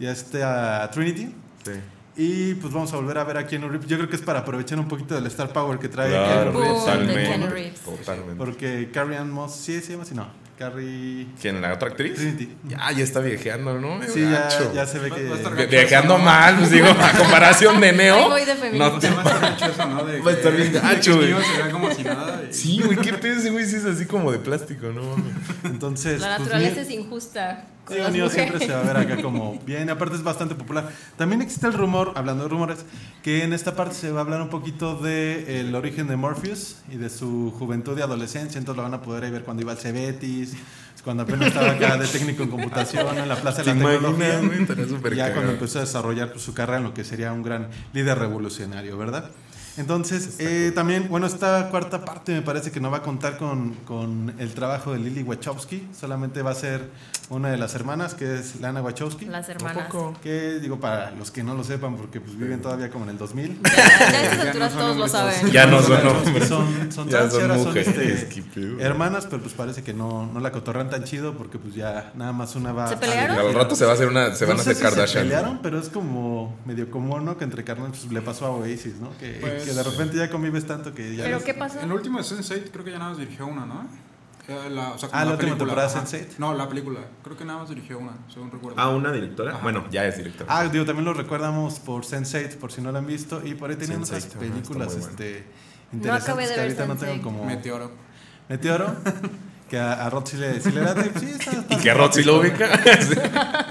y 0.00 0.06
a 0.06 0.12
este, 0.12 0.42
a 0.42 0.90
Trinity. 0.92 1.32
Sí. 1.64 1.72
Y 2.16 2.54
pues 2.54 2.72
vamos 2.72 2.92
a 2.92 2.96
volver 2.96 3.16
a 3.18 3.24
ver 3.24 3.36
a 3.38 3.46
Keanu 3.46 3.68
Reeves. 3.68 3.86
Yo 3.86 3.96
creo 3.96 4.08
que 4.10 4.16
es 4.16 4.22
para 4.22 4.40
aprovechar 4.40 4.78
un 4.78 4.88
poquito 4.88 5.14
del 5.14 5.26
Star 5.26 5.52
Power 5.52 5.78
que 5.78 5.88
trae 5.88 6.08
Claro, 6.10 6.50
Keanu 6.52 6.60
Reeves. 6.60 6.78
Totalmente. 6.84 7.22
Keanu 7.28 7.46
Reeves. 7.46 7.80
Totalmente. 7.80 8.34
Porque 8.36 8.90
Carrie 8.92 9.16
Ann 9.16 9.30
Moss, 9.30 9.54
sí, 9.54 9.80
se 9.80 9.92
llama 9.92 10.02
así, 10.02 10.14
no. 10.14 10.26
Carrie 10.58 11.26
¿Quién? 11.40 11.62
¿La 11.62 11.72
otra 11.72 11.88
actriz? 11.88 12.16
Trinity. 12.16 12.54
Ya, 12.68 12.92
ya 12.92 13.02
está 13.02 13.20
viejeando, 13.20 13.80
¿no? 13.80 13.98
Sí, 14.12 14.20
ya, 14.20 14.46
ya 14.74 14.86
se 14.86 14.98
ve 14.98 15.10
que... 15.10 15.66
Viejeando 15.68 16.18
mal, 16.18 16.56
pues 16.58 16.70
digo, 16.70 16.86
a 16.88 17.12
comparación 17.16 17.80
de 17.80 17.92
Neo. 17.94 18.28
voy 18.28 18.44
de. 18.44 18.54
No, 18.78 19.00
Se 19.00 19.08
va 19.10 19.22
a 19.22 19.24
estar 19.24 19.50
mucho 19.52 19.64
eso, 19.64 19.86
¿no? 19.86 20.04
De 20.04 20.20
Va 20.20 20.30
a 20.32 20.34
estar 20.34 20.54
bien 20.54 20.70
de 20.70 20.80
gacho, 20.80 21.16
güey. 21.16 21.32
Como 21.72 21.90
si 21.94 22.02
nada. 22.02 22.42
y- 22.50 22.52
Sí, 22.52 22.82
güey, 22.84 22.98
qué 22.98 23.14
pedo 23.14 23.38
ese 23.40 23.48
güey, 23.50 23.64
sí 23.64 23.76
es 23.76 23.86
así 23.86 24.04
como 24.04 24.30
de 24.32 24.38
plástico, 24.38 24.88
¿no? 24.88 25.16
Entonces, 25.64 26.20
La 26.20 26.36
pues, 26.36 26.48
naturaleza 26.50 26.82
es 26.82 26.90
injusta. 26.90 27.64
Sí, 27.90 27.98
las 27.98 28.12
siempre 28.12 28.44
mujeres. 28.58 28.66
se 28.66 28.72
va 28.74 28.80
a 28.80 28.84
ver 28.84 28.96
acá 28.96 29.22
como 29.22 29.58
bien, 29.66 29.90
aparte 29.90 30.16
es 30.16 30.22
bastante 30.22 30.54
popular. 30.54 30.88
También 31.16 31.42
existe 31.42 31.66
el 31.66 31.72
rumor, 31.72 32.12
hablando 32.14 32.44
de 32.44 32.48
rumores, 32.48 32.84
que 33.22 33.44
en 33.44 33.52
esta 33.52 33.74
parte 33.76 33.94
se 33.94 34.10
va 34.10 34.20
a 34.20 34.22
hablar 34.22 34.40
un 34.42 34.48
poquito 34.48 34.96
de 34.96 35.60
el 35.60 35.74
origen 35.74 36.06
de 36.06 36.16
Morpheus 36.16 36.76
y 36.90 36.96
de 36.96 37.10
su 37.10 37.52
juventud 37.58 37.98
y 37.98 38.02
adolescencia, 38.02 38.58
entonces 38.58 38.76
lo 38.76 38.82
van 38.82 38.94
a 38.94 39.02
poder 39.02 39.24
ahí 39.24 39.30
ver 39.30 39.42
cuando 39.42 39.62
iba 39.62 39.72
al 39.72 39.78
Cebetis, 39.78 40.54
cuando 41.04 41.22
apenas 41.22 41.48
estaba 41.48 41.70
acá 41.70 41.96
de 41.96 42.06
técnico 42.06 42.42
en 42.42 42.50
computación, 42.50 43.16
en 43.16 43.28
la 43.28 43.36
Plaza 43.36 43.62
de 43.62 43.72
¿Te 43.72 43.74
la 43.74 43.90
Tecnología. 43.90 45.16
ya 45.16 45.32
cuando 45.32 45.52
empezó 45.52 45.78
a 45.78 45.82
desarrollar 45.82 46.30
pues, 46.30 46.42
su 46.42 46.52
carrera 46.54 46.78
en 46.78 46.84
lo 46.84 46.94
que 46.94 47.04
sería 47.04 47.32
un 47.32 47.42
gran 47.42 47.68
líder 47.92 48.18
revolucionario, 48.18 48.98
¿verdad? 48.98 49.30
Entonces, 49.80 50.36
eh, 50.38 50.72
también, 50.74 51.08
bueno, 51.08 51.26
esta 51.26 51.68
cuarta 51.70 52.04
parte 52.04 52.32
me 52.32 52.42
parece 52.42 52.70
que 52.70 52.80
no 52.80 52.90
va 52.90 52.98
a 52.98 53.02
contar 53.02 53.38
con, 53.38 53.74
con 53.86 54.34
el 54.38 54.52
trabajo 54.52 54.92
de 54.92 54.98
Lily 54.98 55.22
Wachowski, 55.22 55.88
solamente 55.98 56.42
va 56.42 56.50
a 56.50 56.54
ser 56.54 56.90
una 57.30 57.48
de 57.50 57.56
las 57.56 57.74
hermanas, 57.74 58.14
que 58.14 58.38
es 58.38 58.60
Lana 58.60 58.82
Wachowski. 58.82 59.24
Las 59.24 59.48
hermanas. 59.48 59.86
Que 60.22 60.58
digo, 60.60 60.78
para 60.80 61.12
los 61.12 61.30
que 61.30 61.42
no 61.42 61.54
lo 61.54 61.64
sepan, 61.64 61.96
porque 61.96 62.20
pues 62.20 62.36
viven 62.36 62.60
todavía 62.60 62.90
como 62.90 63.04
en 63.04 63.10
el 63.12 63.18
2000. 63.18 63.60
Ya, 63.62 63.70
ya 63.76 63.86
a 63.86 64.34
Ya 64.34 64.42
alturas 64.42 64.54
no 64.54 64.68
son 64.68 64.78
todos 64.78 64.96
lo 64.98 65.08
saben. 65.08 65.50
Ya 65.50 65.66
no 65.66 65.82
son 65.82 66.06
hombres. 66.06 66.48
Son, 66.48 66.92
son 66.92 67.08
Ya 67.08 67.28
trans 67.28 67.76
este, 67.76 68.28
hermanas, 68.80 69.26
pero 69.30 69.40
pues 69.42 69.54
parece 69.54 69.82
que 69.82 69.94
no, 69.94 70.26
no 70.26 70.40
la 70.40 70.52
cotorran 70.52 70.90
tan 70.90 71.04
chido 71.04 71.34
porque 71.36 71.58
pues 71.58 71.74
ya 71.74 72.12
nada 72.16 72.32
más 72.32 72.54
una 72.56 72.72
va 72.72 72.88
¿Se 72.88 72.94
a- 72.94 73.00
pelearon? 73.00 73.38
Al 73.38 73.54
rato 73.54 73.74
se 73.76 73.84
va 73.84 73.92
a 73.92 73.94
hacer 73.94 74.08
una, 74.08 74.34
se 74.34 74.44
van 74.44 74.56
no 74.56 74.60
a 74.60 74.64
sé 74.64 74.70
hacer 74.72 74.76
si 74.76 74.82
Kardashian. 74.82 75.24
Se 75.24 75.28
pelearon, 75.30 75.60
pero 75.62 75.78
es 75.78 75.88
como 75.88 76.58
medio 76.66 76.90
común, 76.90 77.24
¿no? 77.24 77.36
Que 77.38 77.44
entre 77.44 77.64
carnales 77.64 78.00
pues, 78.00 78.12
le 78.12 78.20
pasó 78.22 78.46
a 78.46 78.50
Oasis, 78.50 78.96
¿no? 79.00 79.10
Que, 79.18 79.38
Pues- 79.40 79.68
que 79.70 79.74
de 79.76 79.82
repente 79.82 80.16
ya 80.16 80.30
convives 80.30 80.66
tanto 80.66 80.94
que 80.94 81.16
ya. 81.16 81.24
¿Pero 81.24 81.42
qué 81.42 81.54
pasó? 81.54 81.80
El 81.80 81.92
último 81.92 82.18
de 82.18 82.24
Sense8 82.24 82.70
creo 82.70 82.84
que 82.84 82.90
ya 82.92 82.98
nada 82.98 83.10
más 83.10 83.18
dirigió 83.18 83.46
una, 83.46 83.64
¿no? 83.66 83.86
Eh, 84.48 84.68
La, 84.70 84.90
o 84.92 84.98
sea, 84.98 85.08
como 85.08 85.20
Ah, 85.20 85.24
la 85.24 85.30
última 85.32 85.36
película, 85.56 85.58
temporada 85.58 85.88
de 85.88 85.94
ajá. 85.98 86.06
Sense8. 86.06 86.38
No, 86.38 86.54
la 86.54 86.68
película. 86.68 87.00
Creo 87.22 87.36
que 87.36 87.44
nada 87.44 87.58
más 87.60 87.68
dirigió 87.68 87.98
una, 87.98 88.12
según 88.32 88.50
recuerdo. 88.50 88.80
Ah, 88.80 88.88
una 88.90 89.12
directora. 89.12 89.52
Ajá. 89.52 89.60
Bueno, 89.62 89.84
ya 89.90 90.04
es 90.06 90.16
directora. 90.16 90.46
Ah, 90.52 90.66
digo, 90.68 90.84
también 90.84 91.04
lo 91.04 91.14
recordamos 91.14 91.78
por 91.78 92.04
Sense8, 92.04 92.56
por 92.56 92.72
si 92.72 92.80
no 92.80 92.90
lo 92.90 92.98
han 92.98 93.06
visto. 93.06 93.40
Y 93.46 93.54
por 93.54 93.70
ahí 93.70 93.76
tenían 93.76 94.00
Sense8, 94.02 94.06
otras 94.06 94.26
ajá, 94.26 94.38
películas 94.40 94.88
bueno. 94.98 95.08
este, 95.10 95.44
acabé 96.10 96.44
interesantes 96.44 96.48
de 96.48 96.54
que 96.54 96.60
ver 96.60 96.60
ahorita 96.60 96.86
no 96.86 96.96
tengo 96.96 97.12
Sense8. 97.14 97.22
como. 97.22 97.44
Meteoro. 97.44 97.90
Meteoro. 98.48 98.96
que 99.70 99.78
a, 99.78 100.04
a 100.04 100.10
Rod 100.10 100.26
sí 100.26 100.36
le, 100.36 100.60
sí 100.60 100.72
le 100.72 100.80
late. 100.82 101.12
Sí, 101.20 101.26
está, 101.30 101.50
está 101.52 101.74
Y 101.74 101.76
que 101.78 101.94
Rod 101.94 102.10
sí 102.12 102.24
lo 102.24 102.40
ubica. 102.40 102.66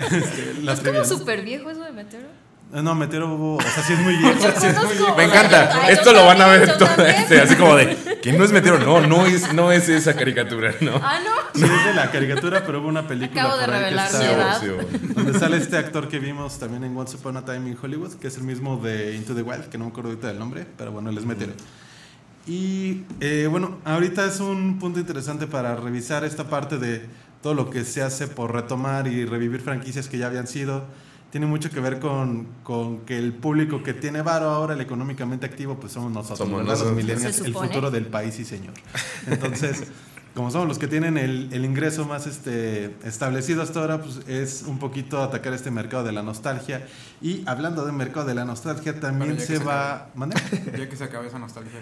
Este, 0.10 0.54
la 0.64 0.74
¿Es 0.74 0.80
como 0.80 0.94
¿no? 1.00 1.06
súper 1.06 1.44
viejo 1.44 1.70
eso 1.70 1.84
de 1.84 1.92
Meteoro? 1.92 2.28
Eh, 2.74 2.82
No, 2.82 2.96
Meteoro 2.96 3.34
hubo. 3.34 3.56
O 3.58 3.62
sea, 3.62 3.84
sí 3.84 3.94
es 3.94 4.00
muy 4.00 4.16
viejo. 4.16 4.40
Yo 4.40 4.54
conozco. 4.54 5.16
Me 5.18 5.24
encanta. 5.26 5.70
Ay, 5.84 5.94
Esto 5.94 6.14
lo 6.14 6.26
van 6.26 6.42
a 6.42 6.48
ver 6.48 6.78
todo 6.78 7.06
este, 7.06 7.42
así 7.42 7.56
como 7.56 7.76
de 7.76 8.20
que 8.22 8.34
no 8.34 8.44
es 8.44 8.52
meteoro. 8.52 8.80
No, 8.80 9.08
no 9.08 9.26
es, 9.26 9.54
no 9.54 9.72
es 9.72 9.90
esa 9.90 10.16
caricatura, 10.16 10.74
no. 10.82 11.00
Ah, 11.02 11.20
no. 11.24 11.60
Sí, 11.60 11.64
es 11.66 11.86
de 11.86 11.94
la 11.94 12.12
caricatura, 12.12 12.64
pero 12.66 12.80
hubo 12.80 12.88
una 12.88 13.08
película. 13.08 13.42
Acabo 13.42 13.58
de 13.58 13.66
por 13.66 13.74
ahí 13.74 13.80
que 13.80 13.86
revelar 13.86 14.08
está-. 14.08 14.60
Sí, 14.60 14.68
sí, 14.68 15.14
Donde 15.14 15.40
sale 15.40 15.58
este 15.58 15.78
actor 15.78 16.08
que 16.08 16.20
vimos 16.20 16.60
también 16.60 16.84
en 16.84 16.96
Once 16.96 17.16
Upon 17.16 17.38
a 17.38 17.46
Time 17.46 17.70
in 17.70 17.78
Hollywood, 17.82 18.14
que 18.16 18.28
es 18.28 18.38
el 18.38 18.44
mismo 18.44 18.78
de 18.78 19.16
Into 19.16 19.34
the 19.34 19.42
Wild, 19.42 19.70
que 19.70 19.78
no 19.78 19.86
me 19.86 19.92
acuerdo 19.92 20.10
ahorita 20.12 20.28
del 20.28 20.40
nombre, 20.40 20.66
pero 20.78 20.92
bueno, 20.92 21.10
él 21.10 21.18
es 21.18 21.26
Meteoro. 21.26 21.54
Y 22.46 23.04
eh, 23.20 23.48
bueno, 23.50 23.78
ahorita 23.86 24.26
es 24.26 24.40
un 24.40 24.80
punto 24.80 25.00
interesante 25.00 25.46
para 25.48 25.76
revisar 25.76 26.24
esta 26.24 26.46
parte 26.46 26.78
de 26.78 27.06
todo 27.42 27.54
lo 27.54 27.70
que 27.70 27.84
se 27.84 28.02
hace 28.02 28.28
por 28.28 28.54
retomar 28.54 29.08
y 29.08 29.26
revivir 29.26 29.62
franquicias 29.62 30.08
que 30.08 30.18
ya 30.18 30.28
habían 30.28 30.48
sido. 30.48 30.86
Tiene 31.32 31.46
mucho 31.46 31.70
que 31.70 31.80
ver 31.80 32.00
con, 32.00 32.48
con 32.64 33.02
que 33.02 33.18
el 33.18 33.34
público 33.34 33.84
que 33.84 33.94
tiene 33.94 34.22
varo 34.22 34.50
ahora, 34.50 34.74
el 34.74 34.82
económicamente 34.82 35.46
activo, 35.46 35.80
pues 35.80 35.94
somos 35.94 36.12
nosotros, 36.12 36.40
Somos 36.40 36.66
¿verdad? 36.66 36.84
los 36.84 36.94
millennials, 36.94 37.40
el 37.42 37.54
futuro 37.54 37.92
del 37.92 38.08
país 38.08 38.40
y 38.40 38.46
señor. 38.46 38.74
Entonces, 39.28 39.84
como 40.36 40.50
somos 40.50 40.68
los 40.68 40.80
que 40.80 40.88
tienen 40.88 41.18
el, 41.18 41.50
el 41.52 41.66
ingreso 41.66 42.06
más 42.06 42.26
este, 42.26 42.96
establecido 43.04 43.62
hasta 43.62 43.80
ahora, 43.80 44.02
pues 44.02 44.22
es 44.28 44.64
un 44.66 44.80
poquito 44.80 45.22
atacar 45.22 45.54
este 45.54 45.70
mercado 45.70 46.04
de 46.04 46.12
la 46.12 46.24
nostalgia. 46.24 46.88
Y 47.22 47.44
hablando 47.46 47.86
del 47.86 47.94
mercado 47.94 48.26
de 48.26 48.36
la 48.36 48.46
nostalgia, 48.46 49.00
también 49.00 49.40
se 49.40 49.60
va... 49.60 50.10
¿Mande? 50.16 50.36
Ya 50.78 50.90
que 50.90 50.96
se 50.96 51.04
acabe 51.04 51.28
esa 51.28 51.40
nostalgia. 51.40 51.80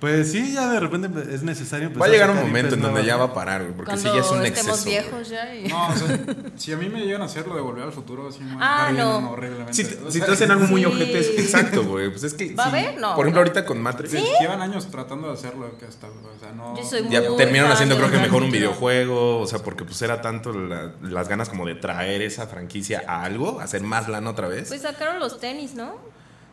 Pues 0.00 0.32
sí, 0.32 0.52
ya 0.54 0.70
de 0.70 0.80
repente 0.80 1.10
es 1.34 1.42
necesario. 1.42 1.92
Va 1.94 2.06
a 2.06 2.08
llegar 2.08 2.30
un 2.30 2.38
momento 2.38 2.74
en 2.74 2.80
donde 2.80 3.04
ya 3.04 3.18
va 3.18 3.24
a 3.26 3.34
parar, 3.34 3.62
güey, 3.64 3.74
porque 3.74 3.98
sí 3.98 4.04
ya 4.04 4.20
es 4.20 4.30
un 4.30 4.44
estemos 4.46 4.78
exceso. 4.78 4.84
viejos 4.88 5.28
ya. 5.28 5.54
y- 5.54 5.68
No, 5.68 5.88
o 5.88 5.94
sea, 5.94 6.18
si 6.56 6.72
a 6.72 6.78
mí 6.78 6.88
me 6.88 7.00
llegan 7.04 7.20
a 7.20 7.26
hacer 7.26 7.46
lo 7.46 7.54
de 7.54 7.60
volver 7.60 7.84
al 7.84 7.92
futuro, 7.92 8.26
así 8.28 8.40
me 8.42 8.52
a 8.52 8.86
Ah, 8.86 8.92
no. 8.92 9.30
horriblemente. 9.32 9.74
Si, 9.74 9.82
O 9.82 10.10
si 10.10 10.16
sea, 10.18 10.26
te 10.28 10.32
hacen 10.32 10.50
algo 10.50 10.64
muy 10.68 10.80
Sí. 10.80 10.86
ojete, 10.86 11.18
es- 11.18 11.38
exacto, 11.38 11.84
güey. 11.84 12.08
Pues 12.08 12.24
es 12.24 12.32
que. 12.32 12.54
¿Va 12.54 12.64
a 12.64 12.70
sí. 12.70 12.76
haber? 12.78 12.98
No. 12.98 13.14
Por 13.14 13.26
ejemplo, 13.26 13.40
ahorita 13.42 13.66
con 13.66 13.82
Matrix. 13.82 14.12
Llevan 14.40 14.62
años 14.62 14.90
tratando 14.90 15.28
de 15.28 15.34
hacerlo 15.34 15.76
que 15.78 15.84
hasta, 15.84 16.06
o 16.06 16.40
sea, 16.40 16.52
no. 16.52 16.74
Yo 16.78 16.82
soy 16.82 17.02
muy 17.02 17.12
Ya 17.12 17.20
terminaron 17.36 17.68
fan 17.68 17.74
haciendo, 17.74 17.96
creo 17.98 18.10
que 18.10 18.18
mejor 18.18 18.42
un 18.42 18.50
videojuego, 18.50 19.38
o 19.40 19.46
sea, 19.46 19.58
porque 19.58 19.84
pues 19.84 20.00
era 20.00 20.22
tanto 20.22 20.52
la- 20.54 20.92
las 21.02 21.28
ganas 21.28 21.50
como 21.50 21.66
de 21.66 21.74
traer 21.74 22.22
esa 22.22 22.46
franquicia 22.46 23.02
a 23.06 23.22
algo, 23.24 23.60
hacer 23.60 23.82
más 23.82 24.08
lana 24.08 24.30
otra 24.30 24.48
vez. 24.48 24.68
Pues 24.68 24.80
sacaron 24.80 25.20
los 25.20 25.38
tenis, 25.38 25.74
¿no? 25.74 25.96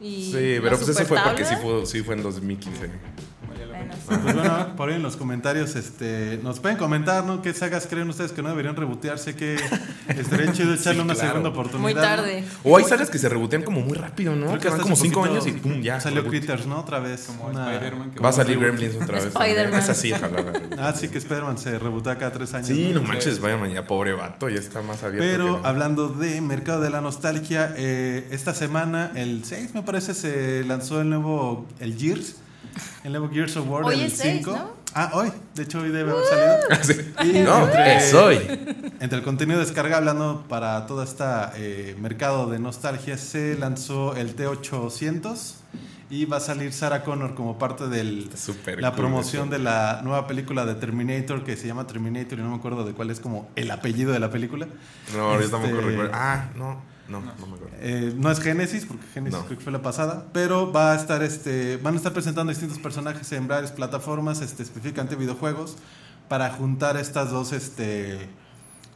Y 0.01 0.31
sí, 0.31 0.59
pero 0.61 0.77
pues 0.77 0.89
eso 0.89 1.05
fue 1.05 1.17
porque 1.23 1.43
sí 1.45 1.55
fue, 1.61 1.85
sí 1.85 2.03
fue 2.03 2.13
en 2.15 2.21
2015. 2.23 2.89
Bueno, 3.65 3.93
sí. 3.93 4.15
Pues 4.23 4.35
bueno, 4.35 4.75
por 4.75 4.89
ahí 4.89 4.95
en 4.95 5.03
los 5.03 5.15
comentarios 5.17 5.75
este, 5.75 6.39
nos 6.43 6.59
pueden 6.59 6.77
comentar, 6.77 7.23
¿no? 7.25 7.41
¿Qué 7.41 7.53
sagas 7.53 7.87
creen 7.89 8.09
ustedes 8.09 8.31
que 8.31 8.41
no 8.41 8.49
deberían 8.49 8.75
rebotearse? 8.75 9.35
Que 9.35 9.55
estaría 10.07 10.51
chido 10.53 10.73
echarle 10.73 10.99
Sí, 11.01 11.05
una 11.05 11.13
claro. 11.13 11.29
segunda 11.29 11.49
oportunidad. 11.49 11.81
Muy 11.81 11.93
¿no? 11.93 12.01
tarde. 12.01 12.43
O 12.63 12.77
hay 12.77 12.83
sagas 12.85 13.09
que 13.09 13.17
se 13.17 13.29
rebotean 13.29 13.63
como 13.63 13.81
muy 13.81 13.97
rápido, 13.97 14.35
¿no? 14.35 14.47
Creo 14.47 14.59
Que 14.59 14.69
van 14.69 14.79
como 14.81 14.93
hace 14.93 15.03
5 15.03 15.19
poquito 15.21 15.33
años 15.33 15.47
y 15.47 15.51
pum, 15.59 15.81
ya. 15.81 15.99
Salió. 15.99 16.25
Critters, 16.27 16.65
¿no? 16.67 16.79
Otra 16.79 16.99
vez. 16.99 17.25
Como 17.27 17.45
Una- 17.47 17.73
Spider-Man. 17.73 18.11
Va 18.23 18.29
a 18.29 18.33
salir. 18.33 18.59
Gremlins 18.59 18.95
otra 18.95 19.15
vez. 19.15 19.25
Spider-Man. 19.27 19.55
también. 19.63 19.79
Esa 19.83 19.93
sí, 19.93 20.11
ojalá. 20.13 20.43
Ah, 20.77 20.93
sí, 20.95 21.07
que 21.09 21.17
Spider-Man 21.17 21.57
se 21.57 21.77
rebotea 21.79 22.17
cada 22.17 22.31
tres 22.31 22.53
años. 22.53 22.67
Sí, 22.67 22.91
¿no? 22.93 23.01
no 23.01 23.07
manches, 23.07 23.39
vaya 23.39 23.57
mañana, 23.57 23.85
pobre 23.87 24.13
vato, 24.13 24.49
ya 24.49 24.59
está 24.59 24.81
más 24.81 25.03
abierto. 25.03 25.27
Pero 25.29 25.57
no. 25.59 25.65
hablando 25.67 26.09
de 26.09 26.39
mercado 26.41 26.81
de 26.81 26.89
la 26.89 27.01
nostalgia, 27.01 27.73
eh, 27.77 28.27
esta 28.31 28.53
semana, 28.53 29.11
el 29.15 29.43
6 29.45 29.73
me 29.73 29.83
parece, 29.83 30.13
se 30.13 30.63
lanzó 30.65 31.01
el 31.01 31.09
nuevo, 31.09 31.65
el 31.79 31.97
Gears, 31.97 32.35
el 33.03 33.11
nuevo 33.11 33.29
Gears 33.29 33.55
of 33.57 33.69
War, 33.69 33.83
Hoy 33.83 33.95
el 33.95 34.01
es 34.07 34.13
6, 34.17 34.33
5. 34.45 34.51
¿no? 34.51 34.77
Ah, 34.93 35.11
hoy, 35.13 35.31
de 35.53 35.63
hecho 35.63 35.79
hoy 35.79 35.89
debe 35.89 36.11
haber 36.11 36.23
salido. 36.25 36.57
Ah, 36.71 36.79
sí. 36.83 36.93
Y 37.29 37.39
No, 37.43 37.65
entre- 37.65 37.97
es 37.97 38.13
hoy. 38.13 38.37
Entre 38.99 39.17
el 39.17 39.23
contenido 39.23 39.59
descarga, 39.59 39.97
hablando 39.97 40.45
para 40.49 40.87
todo 40.87 41.03
este 41.03 41.95
mercado 41.99 42.49
de 42.49 42.57
nostalgia, 42.59 43.17
se 43.17 43.57
lanzó 43.57 44.15
el 44.15 44.35
T800 44.35 45.53
y 46.09 46.25
va 46.25 46.37
a 46.37 46.39
salir 46.39 46.71
Sarah 46.73 47.03
Connor 47.03 47.35
como 47.35 47.59
parte 47.59 47.87
de 47.89 48.03
la 48.77 48.91
cool 48.91 48.97
promoción 48.97 49.49
eso. 49.49 49.51
de 49.57 49.59
la 49.59 50.01
nueva 50.03 50.25
película 50.25 50.65
de 50.65 50.75
Terminator 50.75 51.43
que 51.43 51.57
se 51.57 51.67
llama 51.67 51.85
Terminator 51.85 52.39
y 52.39 52.41
no 52.41 52.49
me 52.49 52.55
acuerdo 52.55 52.85
de 52.85 52.93
cuál 52.93 53.11
es 53.11 53.19
como 53.19 53.49
el 53.55 53.69
apellido 53.71 54.13
de 54.13 54.19
la 54.19 54.31
película. 54.31 54.67
No, 55.15 55.39
yo 55.39 55.49
tampoco 55.49 55.75
Este- 55.75 55.85
recuerdo. 55.89 56.11
Ah, 56.15 56.45
no, 56.55 56.81
no, 57.09 57.21
no 57.21 57.47
me 57.47 57.55
acuerdo. 57.55 57.67
Eh, 57.79 58.13
no 58.17 58.29
es 58.31 58.39
Genesis, 58.39 58.85
porque 58.85 59.05
Genesis 59.13 59.39
No. 59.39 59.45
creo 59.45 59.57
que 59.57 59.63
fue 59.63 59.71
la 59.73 59.81
pasada, 59.81 60.25
pero 60.33 60.71
va 60.71 60.91
a 60.91 60.95
estar 60.95 61.23
este, 61.23 61.77
van 61.77 61.93
a 61.93 61.97
estar 61.97 62.13
presentando 62.13 62.51
distintos 62.51 62.79
personajes 62.79 63.31
en 63.31 63.47
varias 63.47 63.71
plataformas, 63.71 64.41
este, 64.41 64.63
específicamente 64.63 65.15
videojuegos, 65.15 65.77
para 66.27 66.49
juntar 66.51 66.97
estas 66.97 67.31
dos, 67.31 67.53
este, 67.53 68.27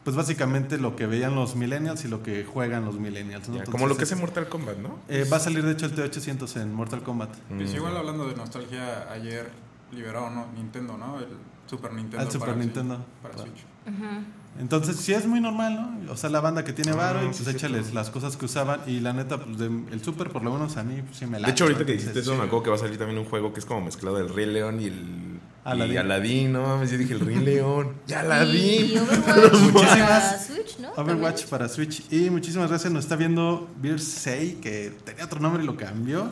pues 0.03 0.15
básicamente 0.15 0.77
lo 0.77 0.95
que 0.95 1.05
veían 1.05 1.35
los 1.35 1.55
millennials 1.55 2.03
y 2.03 2.07
lo 2.07 2.23
que 2.23 2.43
juegan 2.43 2.83
los 2.85 2.99
millennials. 2.99 3.47
¿no? 3.47 3.55
Ya, 3.55 3.59
Entonces, 3.61 3.71
como 3.71 3.87
lo 3.87 3.95
que 3.95 4.03
hace 4.03 4.15
es- 4.15 4.19
Mortal 4.19 4.49
Kombat, 4.49 4.77
¿no? 4.77 4.99
eh, 5.07 5.25
va 5.31 5.37
a 5.37 5.39
salir 5.39 5.63
de 5.63 5.71
hecho 5.71 5.85
el 5.85 5.95
T800 5.95 6.57
en 6.59 6.73
Mortal 6.73 7.03
Kombat. 7.03 7.29
Pues 7.55 7.71
Mm. 7.71 7.75
igual 7.75 7.97
hablando 7.97 8.27
de 8.27 8.35
nostalgia, 8.35 9.09
ayer 9.11 9.49
liberaron 9.91 10.33
¿no? 10.35 10.47
Nintendo, 10.55 10.97
¿no? 10.97 11.19
El 11.19 11.27
Super 11.67 11.93
Nintendo. 11.93 12.19
Al 12.25 12.31
Super 12.31 12.49
para 12.49 12.59
Nintendo. 12.59 12.95
Switch- 12.95 13.21
Para. 13.21 13.37
Switch. 13.37 13.63
Entonces 14.59 14.97
sí 14.97 15.13
es 15.13 15.25
muy 15.25 15.39
normal, 15.39 15.75
¿no? 16.05 16.11
O 16.11 16.17
sea, 16.17 16.29
la 16.29 16.41
banda 16.41 16.63
que 16.63 16.73
tiene 16.73 16.91
Ah, 16.91 16.95
varo 16.95 17.23
y 17.23 17.27
pues 17.27 17.37
sí, 17.37 17.49
échales 17.49 17.93
las 17.93 18.09
cosas 18.09 18.35
que 18.37 18.45
usaban 18.45 18.81
y 18.85 18.99
la 18.99 19.13
neta, 19.13 19.37
pues 19.43 19.57
de- 19.57 19.65
el 19.91 20.03
Super 20.03 20.29
por 20.29 20.43
lo 20.43 20.51
menos 20.51 20.75
a 20.77 20.83
mí 20.83 21.01
pues, 21.01 21.17
sí 21.17 21.25
me 21.25 21.39
la 21.39 21.47
De 21.47 21.53
hecho, 21.53 21.63
ahorita 21.63 21.85
que 21.85 21.93
dijiste 21.93 22.19
eso, 22.19 22.35
me 22.35 22.43
acuerdo 22.43 22.63
que 22.63 22.69
va 22.69 22.75
a 22.75 22.79
salir 22.79 22.97
también 22.97 23.17
un 23.17 23.25
juego 23.25 23.53
que 23.53 23.59
es 23.61 23.65
como 23.65 23.81
mezclado 23.81 24.17
del 24.17 24.29
Rey 24.29 24.45
León 24.45 24.81
y 24.81 24.85
el. 24.87 25.39
Aladín. 25.63 25.93
Y 25.93 25.97
Aladín, 25.97 26.53
no 26.53 26.63
mames, 26.63 26.89
yo 26.91 26.97
dije 26.97 27.13
el 27.13 27.19
Rey 27.21 27.35
León. 27.37 27.93
¡Ya 28.07 28.17
Y 28.17 28.25
Aladín! 28.25 28.97
Overwatch 28.97 29.99
para 29.99 30.39
Switch, 30.39 30.79
¿no? 30.79 30.89
Overwatch 30.97 31.45
para 31.45 31.69
Switch. 31.69 32.11
Y 32.11 32.29
muchísimas 32.31 32.67
gracias. 32.69 32.91
Nos 32.91 33.03
está 33.05 33.15
viendo 33.15 33.69
Beersay, 33.79 34.55
que 34.55 34.91
tenía 35.05 35.25
otro 35.25 35.39
nombre 35.39 35.63
y 35.63 35.65
lo 35.67 35.77
cambió. 35.77 36.31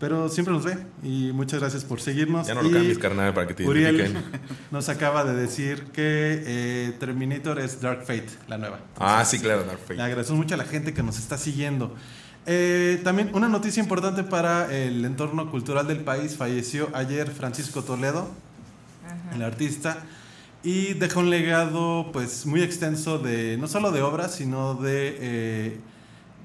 Pero 0.00 0.30
siempre 0.30 0.54
nos 0.54 0.64
ve. 0.64 0.78
Y 1.02 1.30
muchas 1.32 1.60
gracias 1.60 1.84
por 1.84 2.00
seguirnos. 2.00 2.46
Ya 2.46 2.54
no 2.54 2.62
lo 2.62 2.70
Y 2.70 2.72
cambies, 2.72 2.98
carnal, 2.98 3.34
para 3.34 3.46
que 3.46 3.54
te 3.54 3.66
Uriel 3.66 3.96
identifiquen. 3.96 4.40
nos 4.70 4.88
acaba 4.88 5.24
de 5.24 5.34
decir 5.34 5.84
que 5.92 6.42
eh, 6.46 6.92
Terminator 6.98 7.60
es 7.60 7.82
Dark 7.82 8.00
Fate, 8.00 8.30
la 8.48 8.56
nueva. 8.56 8.80
Ah, 8.98 9.22
sí, 9.26 9.38
claro, 9.38 9.62
Dark 9.64 9.78
Fate. 9.78 9.96
Le 9.96 10.02
agradecemos 10.02 10.38
mucho 10.38 10.54
a 10.54 10.58
la 10.58 10.64
gente 10.64 10.94
que 10.94 11.02
nos 11.02 11.18
está 11.18 11.36
siguiendo. 11.36 11.94
Eh, 12.46 12.98
también 13.04 13.30
una 13.34 13.50
noticia 13.50 13.82
importante 13.82 14.24
para 14.24 14.74
el 14.74 15.04
entorno 15.04 15.50
cultural 15.50 15.86
del 15.86 16.00
país. 16.00 16.34
Falleció 16.34 16.88
ayer 16.94 17.30
Francisco 17.30 17.84
Toledo, 17.84 18.30
el 19.34 19.42
artista, 19.42 19.98
y 20.62 20.94
dejó 20.94 21.20
un 21.20 21.28
legado 21.28 22.08
pues 22.10 22.46
muy 22.46 22.62
extenso 22.62 23.18
de 23.18 23.58
no 23.58 23.68
solo 23.68 23.92
de 23.92 24.00
obras, 24.00 24.34
sino 24.34 24.74
de 24.74 25.18
eh, 25.20 25.80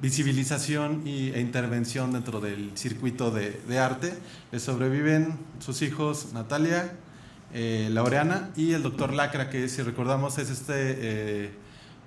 visibilización 0.01 1.07
y, 1.07 1.31
e 1.31 1.41
intervención 1.41 2.13
dentro 2.13 2.41
del 2.41 2.71
circuito 2.75 3.31
de, 3.31 3.51
de 3.67 3.79
arte. 3.79 4.13
Le 4.51 4.59
sobreviven 4.59 5.37
sus 5.59 5.81
hijos 5.81 6.33
Natalia, 6.33 6.93
eh, 7.53 7.87
Laureana 7.89 8.49
y 8.57 8.73
el 8.73 8.83
doctor 8.83 9.13
Lacra, 9.13 9.49
que 9.49 9.69
si 9.69 9.81
recordamos 9.81 10.37
es 10.39 10.49
este 10.49 10.73
eh, 10.75 11.51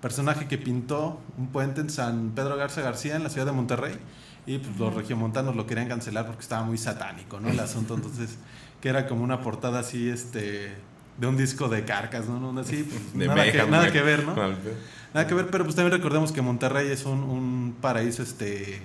personaje 0.03 0.47
que 0.47 0.59
pintó 0.59 1.21
un 1.39 1.49
puente 1.49 1.81
en 1.81 1.89
San 1.89 2.33
Pedro 2.35 2.57
Garza 2.57 2.83
García, 2.83 3.17
en 3.17 3.23
la 3.23 3.31
ciudad 3.31 3.47
de 3.47 3.53
Monterrey. 3.53 3.99
Y 4.47 4.59
pues, 4.59 4.79
los 4.79 4.95
regiomontanos 4.95 5.57
lo 5.57 5.67
querían 5.67 5.89
cancelar 5.89 6.27
porque 6.27 6.43
estaba 6.43 6.65
muy 6.65 6.77
satánico, 6.77 7.41
¿no? 7.41 7.49
El 7.49 7.61
asunto, 7.61 7.95
entonces, 7.95 8.37
que 8.81 8.91
era 8.91 9.07
como 9.07 9.25
una 9.25 9.41
portada 9.41 9.81
así, 9.81 10.09
este, 10.11 10.75
de 11.19 11.27
un 11.27 11.37
disco 11.37 11.69
de 11.69 11.85
carcas, 11.85 12.29
¿no? 12.29 12.39
¿no? 12.41 12.61
Así, 12.61 12.85
pues, 12.85 13.13
De 13.13 13.27
nada, 13.27 13.51
que, 13.51 13.67
nada 13.67 13.93
que 13.93 14.01
ver, 14.01 14.25
¿no? 14.25 14.35
Nada 14.35 15.27
que 15.27 15.35
ver, 15.35 15.49
pero 15.51 15.65
pues 15.65 15.75
también 15.75 15.93
recordemos 15.93 16.33
que 16.33 16.43
Monterrey 16.43 16.91
es 16.91 17.05
un, 17.05 17.25
un 17.25 17.77
paraíso, 17.81 18.23
este, 18.23 18.81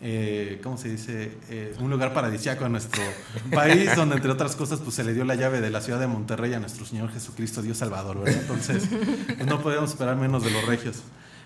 eh, 0.00 0.60
¿cómo 0.62 0.76
se 0.76 0.88
dice? 0.88 1.38
Eh, 1.48 1.74
un 1.80 1.90
lugar 1.90 2.12
paradisiaco 2.12 2.64
en 2.66 2.72
nuestro 2.72 3.02
país, 3.52 3.94
donde 3.96 4.16
entre 4.16 4.30
otras 4.30 4.54
cosas 4.54 4.80
pues 4.80 4.94
se 4.94 5.04
le 5.04 5.14
dio 5.14 5.24
la 5.24 5.34
llave 5.34 5.60
de 5.60 5.70
la 5.70 5.80
ciudad 5.80 5.98
de 5.98 6.06
Monterrey 6.06 6.54
a 6.54 6.60
nuestro 6.60 6.84
Señor 6.84 7.10
Jesucristo, 7.12 7.62
Dios 7.62 7.78
Salvador, 7.78 8.22
¿verdad? 8.22 8.40
Entonces, 8.40 8.88
pues, 9.26 9.46
no 9.46 9.60
podíamos 9.60 9.90
esperar 9.90 10.16
menos 10.16 10.44
de 10.44 10.50
los 10.50 10.64
regios. 10.66 11.02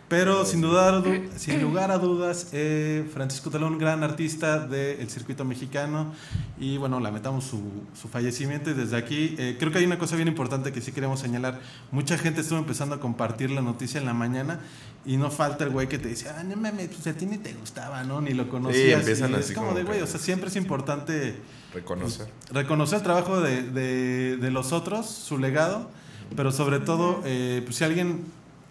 Pero 0.09 0.45
sin, 0.45 0.61
dudar, 0.61 1.03
du- 1.03 1.29
sin 1.37 1.61
lugar 1.61 1.91
a 1.91 1.99
dudas, 1.99 2.51
eh, 2.53 3.05
Francisco 3.13 3.51
Talón, 3.51 3.77
gran 3.77 4.05
artista 4.05 4.61
del 4.65 5.11
circuito 5.11 5.45
mexicano, 5.45 6.13
y 6.61 6.77
bueno, 6.77 7.01
lamentamos 7.01 7.45
su, 7.45 7.61
su 8.01 8.07
fallecimiento 8.07 8.71
y 8.71 8.75
desde 8.75 8.97
aquí 8.97 9.35
eh, 9.37 9.57
creo 9.59 9.73
que 9.73 9.79
hay 9.79 9.85
una 9.85 9.99
cosa 9.99 10.15
bien 10.15 10.29
importante 10.29 10.71
que 10.71 10.81
sí 10.81 10.93
queremos 10.93 11.19
señalar. 11.19 11.59
Mucha 11.91 12.17
gente 12.19 12.43
estuvo 12.43 12.59
empezando 12.61 12.95
a 12.95 13.01
compartir 13.01 13.51
la 13.51 13.63
noticia 13.63 13.99
en 13.99 14.07
la 14.07 14.15
mañana 14.15 14.61
y 15.05 15.17
no 15.17 15.29
falta 15.33 15.65
el 15.65 15.71
güey 15.71 15.89
que 15.89 15.99
te 15.99 16.07
dice, 16.09 16.29
ah, 16.29 16.45
no 16.45 16.55
mames, 16.55 16.87
pues 16.89 17.05
a 17.09 17.13
ti 17.13 17.27
ni 17.27 17.39
te 17.39 17.53
gustaba, 17.55 18.05
¿no? 18.05 18.21
Ni 18.21 18.33
lo 18.33 18.49
conocías. 18.49 19.01
empiezan 19.01 19.33
Y 19.33 19.35
así 19.35 19.51
es 19.51 19.59
como 19.59 19.69
como 19.71 19.79
de, 19.79 19.85
güey, 19.85 20.03
o 20.03 20.07
sea, 20.07 20.21
siempre 20.21 20.51
es 20.51 20.55
importante 20.57 21.35
Reconocer. 21.75 22.29
reconocer 22.53 22.99
el 22.99 23.03
trabajo 23.03 23.41
de, 23.41 23.63
de- 23.73 24.37
de 24.37 24.51
los 24.53 24.71
otros, 24.73 25.07
su 25.07 25.37
legado, 25.37 25.91
pero 26.37 26.53
sobre 26.53 26.79
todo, 26.79 27.23
eh, 27.25 27.63
pues 27.65 27.75
si 27.75 27.83
alguien 27.85 28.25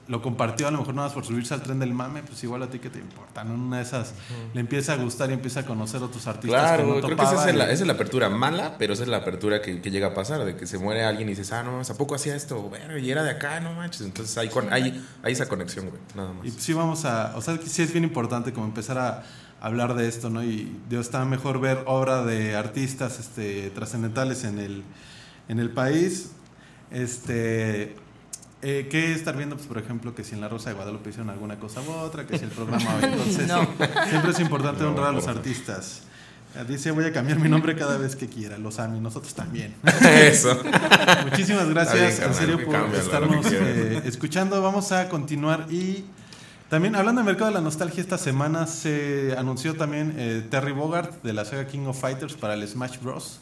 lo 0.08 0.22
compartió 0.22 0.68
a 0.68 0.72
lo 0.72 0.80
mejor 0.80 0.94
nada 0.94 1.08
más 1.08 1.16
por 1.16 1.26
subirse 1.26 1.54
al 1.54 1.64
tren 1.64 1.80
del 1.80 1.94
mame, 1.94 2.22
pues 2.22 2.44
igual 2.44 2.62
a 2.62 2.70
ti 2.70 2.80
que 2.80 2.90
te 2.90 3.00
importa, 3.00 3.44
¿no? 3.44 3.56
Una 3.56 3.78
de 3.78 3.84
esas 3.84 4.14
le 4.54 4.62
empieza 4.62 4.94
a 4.94 4.98
gustar 4.98 5.32
y 5.32 5.34
empieza 5.34 5.62
a 5.62 5.66
conocer 5.66 6.04
otros 6.04 6.28
artistas 6.28 6.62
Claro, 6.62 6.84
que 6.84 6.90
no 6.90 7.02
creo 7.02 7.18
que 7.18 7.24
esa 7.24 7.50
es, 7.50 7.56
la, 7.56 7.66
esa 7.66 7.84
es 7.84 7.88
la 7.88 7.94
apertura 7.94 8.30
mala, 8.30 8.76
pero 8.78 8.94
esa 8.94 9.04
es 9.04 9.10
la 9.10 9.18
apertura 9.18 9.62
que, 9.62 9.82
que 9.82 9.90
llega 9.90 10.08
a 10.08 10.14
pasar, 10.14 10.46
de 10.46 10.56
que 10.56 10.68
se 10.68 10.78
muere 10.78 11.04
alguien 11.04 11.28
y 11.28 11.32
dices, 11.32 11.52
ah, 11.54 11.64
no, 11.64 11.82
¿a 11.82 11.98
poco 11.98 12.16
hacía 12.16 12.36
esto? 12.36 12.62
Bueno, 12.62 12.98
y 12.98 13.10
era 13.10 13.24
de 13.24 13.32
acá, 13.32 13.60
no 13.60 13.74
manches. 13.74 14.02
Entonces 14.02 14.38
hay, 14.38 14.50
con, 14.50 14.72
hay, 14.72 15.04
hay 15.24 15.34
esa 15.34 15.48
conexión, 15.48 15.90
güey, 15.90 16.02
nada 16.16 16.34
más. 16.34 16.46
Y 16.46 16.52
sí 16.52 16.74
vamos 16.74 17.06
a, 17.06 17.34
o 17.36 17.42
sea, 17.42 17.58
sí 17.66 17.82
es 17.82 17.92
bien 17.92 18.04
importante 18.04 18.54
como 18.54 18.68
empezar 18.68 19.00
a 19.00 19.24
hablar 19.60 19.96
de 19.96 20.08
esto, 20.08 20.30
¿no? 20.30 20.44
Y 20.44 20.80
Dios 20.88 21.08
está 21.08 21.26
mejor 21.26 21.60
ver 21.60 21.84
obra 21.88 22.24
de 22.24 22.56
artistas 22.56 23.20
este, 23.20 23.72
trascendentales 23.72 24.44
en 24.44 24.60
el, 24.60 24.84
en 25.48 25.60
el 25.60 25.72
país. 25.72 26.32
Este, 26.92 27.96
eh, 28.62 28.88
¿Qué 28.90 29.14
estar 29.14 29.36
viendo? 29.38 29.56
Pues, 29.56 29.68
por 29.68 29.78
ejemplo, 29.78 30.16
que 30.16 30.24
si 30.24 30.34
en 30.36 30.42
La 30.42 30.48
Rosa 30.50 30.70
de 30.70 30.76
Guadalupe 30.76 31.10
hicieron 31.10 31.30
alguna 31.30 31.58
cosa 31.60 31.82
u 31.82 31.92
otra, 31.92 32.26
que 32.26 32.38
si 32.38 32.46
el 32.46 32.52
programa... 32.52 32.86
Entonces, 33.02 33.48
No. 33.48 33.68
siempre 34.10 34.32
es 34.32 34.40
importante 34.40 34.84
No, 34.84 34.90
honrar 34.92 35.08
a 35.08 35.12
los 35.12 35.28
artistas. 35.28 36.02
Eh, 36.56 36.64
Dice, 36.68 36.92
voy 36.92 37.06
a 37.06 37.12
cambiar 37.12 37.38
mi 37.40 37.50
nombre 37.50 37.76
cada 37.76 37.98
vez 37.98 38.16
que 38.16 38.28
quiera. 38.28 38.58
Los 38.58 38.80
AMI, 38.80 39.00
nosotros 39.00 39.34
también. 39.34 39.76
Eso. 40.22 40.58
Muchísimas 41.30 41.70
gracias, 41.70 42.18
bien, 42.18 42.30
en 42.30 42.34
serio, 42.34 42.64
por 42.66 42.74
cámbialo, 42.74 43.04
estarnos 43.04 43.46
eh, 43.52 44.02
escuchando. 44.06 44.62
Vamos 44.62 44.92
a 44.92 45.10
continuar 45.10 45.68
y 45.70 46.06
también 46.70 46.96
hablando 46.96 47.20
del 47.20 47.26
mercado 47.28 47.48
de 47.50 47.54
la 47.56 47.62
nostalgia, 47.62 48.02
esta 48.02 48.18
semana 48.18 48.66
se 48.68 49.36
anunció 49.38 49.76
también 49.76 50.16
eh, 50.18 50.44
Terry 50.50 50.72
Bogart 50.72 51.22
de 51.24 51.34
la 51.34 51.46
saga 51.46 51.68
King 51.68 51.86
of 51.88 52.00
Fighters 52.00 52.34
para 52.34 52.54
el 52.56 52.68
Smash 52.68 53.00
Bros. 53.02 53.40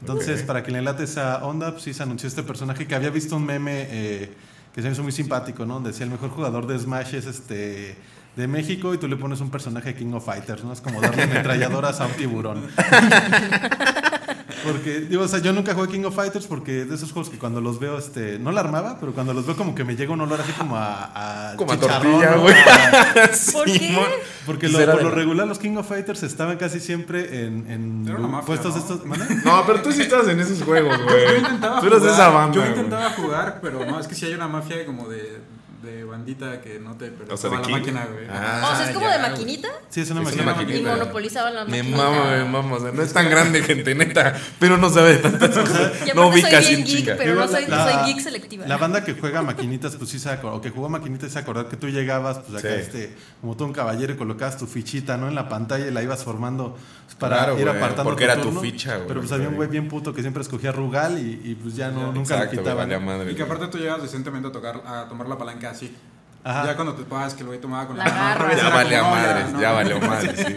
Entonces, 0.00 0.42
para 0.42 0.62
que 0.62 0.70
le 0.70 0.82
late 0.82 1.04
esa 1.04 1.44
onda, 1.44 1.72
pues 1.72 1.82
sí 1.82 1.94
se 1.94 2.02
anunció 2.02 2.28
este 2.28 2.42
personaje 2.42 2.86
que 2.86 2.94
había 2.94 3.10
visto 3.10 3.36
un 3.36 3.44
meme 3.44 3.86
eh, 3.90 4.34
que 4.74 4.80
se 4.80 4.88
me 4.88 4.92
hizo 4.92 5.02
muy 5.02 5.12
simpático, 5.12 5.66
¿no? 5.66 5.80
Decía 5.80 6.04
el 6.04 6.10
mejor 6.10 6.30
jugador 6.30 6.66
de 6.66 6.78
Smash 6.78 7.14
es 7.14 7.26
este 7.26 7.96
de 8.36 8.46
México 8.46 8.94
y 8.94 8.98
tú 8.98 9.08
le 9.08 9.16
pones 9.16 9.40
un 9.40 9.50
personaje 9.50 9.94
King 9.94 10.12
of 10.12 10.24
Fighters, 10.24 10.64
¿no? 10.64 10.72
Es 10.72 10.80
como 10.80 11.00
darle 11.00 11.22
ametralladoras 11.24 12.00
a 12.00 12.06
un 12.06 12.12
tiburón. 12.12 12.62
Porque, 14.64 15.00
digo, 15.00 15.22
o 15.22 15.28
sea, 15.28 15.38
yo 15.40 15.52
nunca 15.52 15.74
jugué 15.74 15.88
King 15.88 16.04
of 16.04 16.14
Fighters 16.14 16.46
porque 16.46 16.84
de 16.84 16.94
esos 16.94 17.12
juegos 17.12 17.30
que 17.30 17.38
cuando 17.38 17.60
los 17.60 17.78
veo, 17.80 17.98
este, 17.98 18.38
no 18.38 18.52
la 18.52 18.60
armaba, 18.60 18.98
pero 19.00 19.12
cuando 19.12 19.32
los 19.34 19.46
veo 19.46 19.56
como 19.56 19.74
que 19.74 19.84
me 19.84 19.96
llega 19.96 20.12
un 20.12 20.20
olor 20.20 20.40
así 20.40 20.52
como 20.52 20.76
a, 20.76 21.50
a 21.52 21.56
Como 21.56 21.72
a 21.72 21.78
chicharrón, 21.78 22.12
tortilla, 22.12 22.36
güey. 22.36 22.54
A- 22.66 23.30
¿Por 23.52 23.64
qué? 23.66 23.98
Porque 24.46 24.68
Pues 24.68 24.86
lo- 24.86 24.92
por 24.92 25.02
lo 25.02 25.08
la- 25.10 25.14
regular 25.14 25.46
los 25.46 25.58
King 25.58 25.76
of 25.76 25.88
Fighters 25.88 26.22
estaban 26.22 26.56
casi 26.56 26.80
siempre 26.80 27.44
en, 27.46 27.70
en 27.70 28.04
Era 28.08 28.18
una 28.18 28.28
mafia, 28.28 28.46
puestos 28.46 28.74
¿no? 28.74 28.80
estos... 28.80 29.00
No, 29.44 29.64
pero 29.66 29.82
tú 29.82 29.92
sí 29.92 30.02
estabas 30.02 30.28
en 30.28 30.40
esos 30.40 30.62
juegos, 30.62 30.96
güey. 31.02 31.26
Yo 31.26 31.36
intentaba 31.38 31.80
Tú 31.80 31.86
eres 31.86 32.02
de 32.02 32.08
jugar, 32.08 32.20
esa 32.20 32.28
banda. 32.30 32.54
Yo 32.56 32.66
intentaba 32.66 33.10
jugar, 33.10 33.58
pero 33.62 33.84
no, 33.84 34.00
es 34.00 34.06
que 34.06 34.14
si 34.14 34.26
hay 34.26 34.34
una 34.34 34.48
mafia 34.48 34.84
como 34.86 35.08
de, 35.08 35.40
de 35.82 36.04
bandita 36.04 36.60
que 36.60 36.78
no 36.78 36.94
te 36.96 37.12
O 37.30 37.36
sea, 37.36 37.50
de 37.50 37.56
la 37.56 37.62
King. 37.62 37.72
máquina, 37.72 38.06
güey. 38.12 38.26
Ah, 38.30 38.70
o 38.72 38.76
sea, 38.76 38.86
es 38.88 38.94
como 38.94 39.06
ya, 39.06 39.12
de 39.12 39.18
güey. 39.18 39.30
maquinita 39.30 39.68
Sí, 39.88 40.00
es 40.02 40.10
una 40.10 40.20
Es 40.20 40.24
máquina. 40.26 40.42
una 40.44 40.52
y 40.52 40.56
maquinita. 40.66 40.90
monopolizaban 40.92 41.54
la 41.54 41.64
Me 41.64 41.78
maquinita. 41.82 41.96
mama, 41.96 42.30
me 42.30 42.44
mama. 42.44 42.76
O 42.76 42.80
sea, 42.80 42.92
no 42.92 43.02
es 43.02 43.12
tan 43.12 43.28
grande, 43.30 43.62
gente, 43.64 43.94
neta. 43.94 44.34
Pero 44.58 44.76
no 44.76 44.90
sabe 44.90 45.12
de 45.12 45.18
tantas 45.18 45.50
cosas. 45.56 45.92
Y 46.06 46.14
No 46.14 46.22
aparte 46.22 46.40
soy 46.40 46.42
ubica 46.42 46.60
bien 46.60 46.84
geek, 46.84 46.86
chinga. 46.98 47.14
pero 47.16 47.34
no 47.34 47.48
soy, 47.48 47.66
la- 47.66 47.90
soy 48.04 48.12
geek 48.12 48.20
selectiva. 48.22 48.66
La 48.66 48.76
banda 48.76 49.04
que 49.04 49.14
juega 49.14 49.42
maquinitas, 49.42 49.96
pues 49.96 50.10
sí 50.10 50.18
se 50.18 50.28
acordó, 50.30 50.56
o 50.56 50.60
que 50.60 50.70
jugó 50.70 50.88
maquinitas 50.88 51.32
se 51.32 51.38
acordar 51.38 51.68
que 51.68 51.76
tú 51.76 51.88
llegabas, 51.88 52.38
pues 52.38 52.62
acá 52.64 52.74
Sí. 52.74 52.80
este, 52.80 53.16
como 53.40 53.56
todo 53.56 53.66
un 53.68 53.72
caballero 53.74 54.12
y 54.12 54.16
colocabas 54.16 54.56
tu 54.58 54.66
fichita, 54.66 55.16
¿no? 55.16 55.28
En 55.28 55.34
la 55.34 55.48
pantalla 55.48 55.86
y 55.86 55.90
la 55.90 56.02
ibas 56.02 56.22
formando 56.24 56.76
para 57.18 57.36
Claro, 57.38 57.58
ir 57.58 57.68
apartando 57.68 58.04
porque 58.04 58.24
era 58.24 58.36
tu 58.36 58.44
turno. 58.44 58.60
ficha, 58.60 58.96
güey. 58.96 59.08
Pero 59.08 59.20
pues 59.20 59.32
había 59.32 59.48
un 59.48 59.56
güey 59.56 59.68
bien 59.68 59.88
puto 59.88 60.12
que 60.14 60.22
siempre 60.22 60.42
escogía 60.42 60.72
Rugal 60.72 61.18
y, 61.18 61.40
y, 61.50 61.54
pues 61.54 61.76
ya 61.76 61.90
no, 61.90 62.06
nunca 62.12 62.20
Exacto, 62.20 62.38
le 62.42 62.46
güey, 62.46 62.58
quitaba. 62.58 62.80
valía 62.82 62.98
¿no? 62.98 63.06
madre. 63.06 63.32
Y 63.32 63.34
que 63.34 63.42
aparte 63.42 63.66
tú 63.68 63.78
llegas 63.78 64.00
decentemente 64.02 64.48
a 64.48 64.52
tocar, 64.52 64.82
a 64.86 65.06
tomar 65.08 65.28
la 65.28 65.36
palanca 65.38 65.70
así. 65.70 65.94
Ajá. 66.42 66.66
Ya 66.66 66.74
cuando 66.74 66.94
te 66.94 67.02
pagas 67.02 67.34
que 67.34 67.40
el 67.42 67.48
güey 67.48 67.60
tomaba 67.60 67.86
con 67.86 67.98
La 67.98 68.04
la, 68.06 68.12
mano 68.12 68.48
Ya 68.56 68.70
como, 68.70 69.10
no, 69.10 69.10
madres, 69.10 69.52
no. 69.52 69.60
ya 69.60 69.72
valió 69.72 70.00
madres, 70.00 70.38
sí. 70.38 70.56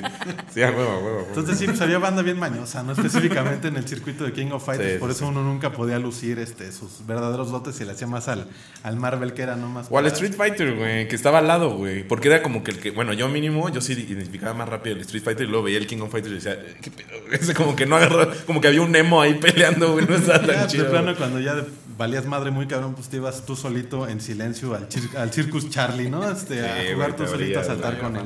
Sí, 0.53 0.61
a 0.63 0.71
huevo, 0.71 0.91
a 0.91 0.97
huevo, 0.99 1.19
a. 1.19 1.27
Entonces 1.27 1.57
sí, 1.57 1.65
pues 1.65 1.81
había 1.81 1.97
banda 1.99 2.21
bien 2.21 2.39
mañosa, 2.39 2.83
no 2.83 2.93
específicamente 2.93 3.67
en 3.67 3.75
el 3.75 3.85
circuito 3.87 4.23
de 4.23 4.31
King 4.31 4.51
of 4.51 4.65
Fighters, 4.65 4.93
Sí, 4.93 4.97
por 4.99 5.09
sí, 5.11 5.17
eso 5.17 5.27
uno 5.27 5.43
nunca 5.43 5.71
podía 5.73 5.99
lucir 5.99 6.39
este, 6.39 6.71
sus 6.71 7.05
verdaderos 7.05 7.51
lotes 7.51 7.79
y 7.81 7.85
le 7.85 7.91
hacía 7.91 8.07
más 8.07 8.29
al, 8.29 8.47
al 8.83 8.95
Marvel 8.95 9.33
que 9.33 9.41
era 9.41 9.57
nomás. 9.57 9.87
O 9.89 9.97
al 9.97 10.05
Street 10.05 10.33
Fighter, 10.35 10.73
güey, 10.75 11.07
que 11.09 11.15
estaba 11.17 11.39
al 11.39 11.47
lado, 11.47 11.71
güey. 11.75 12.07
Porque 12.07 12.29
era 12.29 12.41
como 12.41 12.63
que 12.63 12.71
el 12.71 12.79
que, 12.79 12.91
bueno, 12.91 13.11
yo 13.11 13.27
mínimo, 13.27 13.67
yo 13.69 13.81
sí 13.81 13.91
identificaba 13.93 14.53
más 14.53 14.69
rápido 14.69 14.95
el 14.95 15.01
Street 15.01 15.23
Fighter 15.23 15.45
y 15.47 15.49
luego 15.49 15.65
veía 15.65 15.79
el 15.79 15.87
King 15.87 15.99
of 16.01 16.11
Fighters 16.11 16.31
y 16.31 16.35
decía, 16.35 16.53
"Eh, 16.53 16.77
¿qué 16.81 16.91
pedo? 16.91 17.09
Ese 17.33 17.53
como 17.53 17.75
que 17.75 17.85
no 17.85 17.97
agarró, 17.97 18.31
como 18.45 18.61
que 18.61 18.69
había 18.69 18.81
un 18.81 18.91
Nemo 18.93 19.21
ahí 19.21 19.33
peleando, 19.41 19.91
güey, 19.91 20.05
no 20.07 20.15
estaba 20.15 20.39
Ya, 20.45 20.47
tan 20.53 20.61
de 20.61 20.67
chido. 20.67 20.89
plano, 20.89 21.07
güey. 21.07 21.15
cuando 21.17 21.39
ya 21.41 21.55
de- 21.55 21.65
valías 21.97 22.25
madre 22.25 22.51
muy 22.51 22.67
cabrón, 22.67 22.93
pues 22.95 23.09
te 23.09 23.17
ibas 23.17 23.45
tú 23.45 23.55
solito 23.55 24.07
en 24.07 24.21
silencio 24.21 24.73
al, 24.75 24.89
cir- 24.89 25.15
al 25.17 25.31
Circus 25.31 25.69
Charlie, 25.69 26.09
¿no? 26.09 26.29
Este, 26.29 26.55
Sí, 26.55 26.89
a 26.89 26.93
jugar 26.93 27.15
tú 27.15 27.25
solito 27.27 27.59
a 27.59 27.63
saltar 27.63 27.99
con 27.99 28.13
güey. 28.13 28.25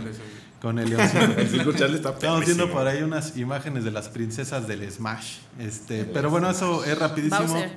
con 0.61 0.79
el 0.79 0.89
leoncito. 0.89 1.23
El 1.37 1.49
Circle 1.49 1.75
Charlie 1.75 1.95
está 1.97 2.09
Estamos 2.09 2.45
viendo 2.45 2.69
por 2.71 2.87
ahí 2.87 3.01
unas 3.03 3.37
imágenes 3.37 3.83
de 3.83 3.91
las 3.91 4.09
princesas 4.09 4.67
del 4.67 4.89
Smash. 4.91 5.37
Este, 5.59 6.03
pero 6.05 6.29
bueno, 6.29 6.49
eso 6.49 6.83
es 6.83 6.97
rapidísimo. 6.97 7.39
Bowser. 7.47 7.71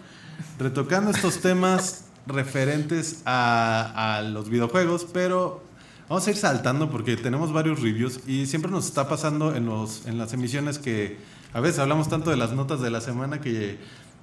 Retocando 0.59 1.11
estos 1.11 1.40
temas 1.40 2.05
referentes 2.26 3.22
a, 3.26 4.16
a 4.18 4.22
los 4.22 4.48
videojuegos, 4.48 5.07
pero 5.12 5.62
vamos 6.09 6.26
a 6.26 6.31
ir 6.31 6.37
saltando 6.37 6.90
porque 6.90 7.16
tenemos 7.16 7.53
varios 7.53 7.81
reviews 7.81 8.20
y 8.26 8.46
siempre 8.46 8.70
nos 8.70 8.87
está 8.87 9.09
pasando 9.09 9.55
en, 9.55 9.66
los, 9.66 10.07
en 10.07 10.18
las 10.18 10.33
emisiones 10.33 10.79
que 10.79 11.18
a 11.53 11.61
veces 11.61 11.79
hablamos 11.81 12.09
tanto 12.09 12.31
de 12.31 12.37
las 12.37 12.53
notas 12.53 12.81
de 12.81 12.90
la 12.90 13.00
semana 13.00 13.40
que 13.40 13.79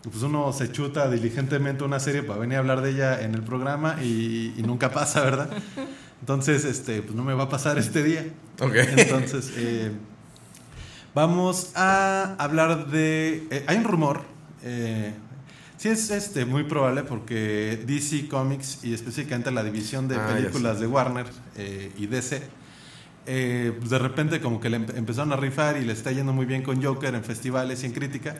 pues 0.09 0.23
uno 0.23 0.51
se 0.53 0.71
chuta 0.71 1.09
diligentemente 1.09 1.83
una 1.83 1.99
serie 1.99 2.23
para 2.23 2.39
venir 2.39 2.55
a 2.57 2.59
hablar 2.59 2.81
de 2.81 2.91
ella 2.91 3.21
en 3.21 3.35
el 3.35 3.43
programa 3.43 3.97
y, 4.01 4.53
y 4.57 4.63
nunca 4.63 4.91
pasa, 4.91 5.21
¿verdad? 5.21 5.49
Entonces, 6.21 6.65
este, 6.65 7.01
pues 7.01 7.15
no 7.15 7.23
me 7.23 7.33
va 7.33 7.43
a 7.43 7.49
pasar 7.49 7.77
este 7.77 8.03
día. 8.03 8.25
Ok. 8.59 8.73
Entonces, 8.75 9.51
eh, 9.57 9.91
vamos 11.13 11.71
a 11.75 12.35
hablar 12.39 12.87
de... 12.87 13.47
eh, 13.51 13.63
hay 13.67 13.77
un 13.77 13.83
rumor, 13.83 14.21
eh, 14.63 15.13
sí 15.77 15.89
es 15.89 16.09
este, 16.09 16.45
muy 16.45 16.63
probable 16.63 17.03
porque 17.03 17.83
DC 17.85 18.27
Comics 18.27 18.83
y 18.83 18.93
específicamente 18.93 19.51
la 19.51 19.63
división 19.63 20.07
de 20.07 20.15
Ah, 20.15 20.27
películas 20.33 20.79
de 20.79 20.87
Warner 20.87 21.27
y 21.97 22.07
DC, 22.07 22.41
eh, 23.27 23.73
pues 23.77 23.89
de 23.89 23.99
repente 23.99 24.39
como 24.41 24.59
que 24.61 24.69
le 24.69 24.79
empe- 24.79 24.95
empezaron 24.97 25.31
a 25.33 25.35
rifar 25.35 25.77
y 25.77 25.85
le 25.85 25.93
está 25.93 26.11
yendo 26.11 26.31
muy 26.33 26.45
bien 26.45 26.63
con 26.63 26.81
Joker 26.81 27.13
en 27.13 27.23
festivales 27.23 27.83
y 27.83 27.87
en 27.87 27.91
crítica. 27.91 28.35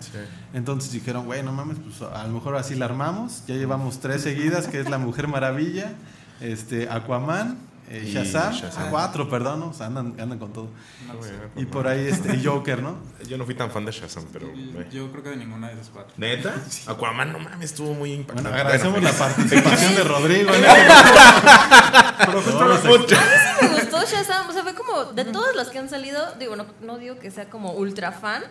Entonces 0.54 0.92
dijeron, 0.94 1.26
güey, 1.26 1.44
no 1.44 1.52
mames, 1.52 1.78
pues 1.78 2.02
a 2.10 2.26
lo 2.26 2.34
mejor 2.34 2.56
así 2.56 2.74
la 2.76 2.86
armamos. 2.86 3.44
Ya 3.48 3.56
llevamos 3.56 4.00
tres 4.00 4.22
seguidas, 4.24 4.68
que 4.68 4.80
es 4.80 4.90
La 4.90 4.98
Mujer 4.98 5.28
Maravilla, 5.28 5.92
este, 6.40 6.90
Aquaman, 6.90 7.58
eh, 7.90 8.04
Shazam, 8.14 8.54
Shazam. 8.54 8.90
cuatro, 8.90 9.30
perdón, 9.30 9.60
¿no? 9.62 9.68
O 9.70 9.74
sea, 9.74 9.86
andan, 9.88 10.16
andan 10.20 10.38
con 10.40 10.52
todo. 10.54 10.70
Ah, 11.10 11.14
güey, 11.16 11.32
Y 11.56 11.66
por 11.66 11.88
ahí 11.88 12.08
este, 12.08 12.36
y 12.36 12.44
Joker, 12.46 12.82
¿no? 12.82 12.98
Yo 13.28 13.38
no 13.38 13.46
fui 13.46 13.56
tan 13.56 13.72
fan 13.72 13.86
de 13.86 13.92
Shazam, 13.92 14.26
pero. 14.32 14.48
Yo 14.92 15.12
creo 15.12 15.24
que 15.24 15.30
de 15.30 15.38
ninguna 15.38 15.68
de 15.68 15.74
esas 15.76 15.90
cuatro. 15.90 16.14
¿Neta? 16.18 16.54
Aquaman, 16.88 17.32
no 17.32 17.40
mames, 17.40 17.72
estuvo 17.72 17.94
muy 17.94 18.14
impactante. 18.14 18.50
Bueno, 18.50 18.58
agradecemos 18.64 19.02
Bueno, 19.02 19.10
la 19.10 19.18
participación 19.18 19.96
de 19.96 20.04
Rodrigo 20.04 20.52
los 22.34 22.48
ex- 22.86 23.18
me 23.62 23.68
gustó 23.70 24.02
Shazam, 24.06 24.50
o 24.50 24.54
sea, 24.54 24.64
fue 24.64 24.74
como 24.74 25.06
de 25.14 25.26
todas 25.26 25.56
las 25.56 25.70
que 25.70 25.80
han 25.80 25.90
salido, 25.90 26.34
digo, 26.40 26.56
no, 26.56 26.66
no 26.82 26.98
digo 26.98 27.20
que 27.20 27.32
sea 27.32 27.50
como 27.50 27.74
ultra 27.74 28.12
fan, 28.12 28.44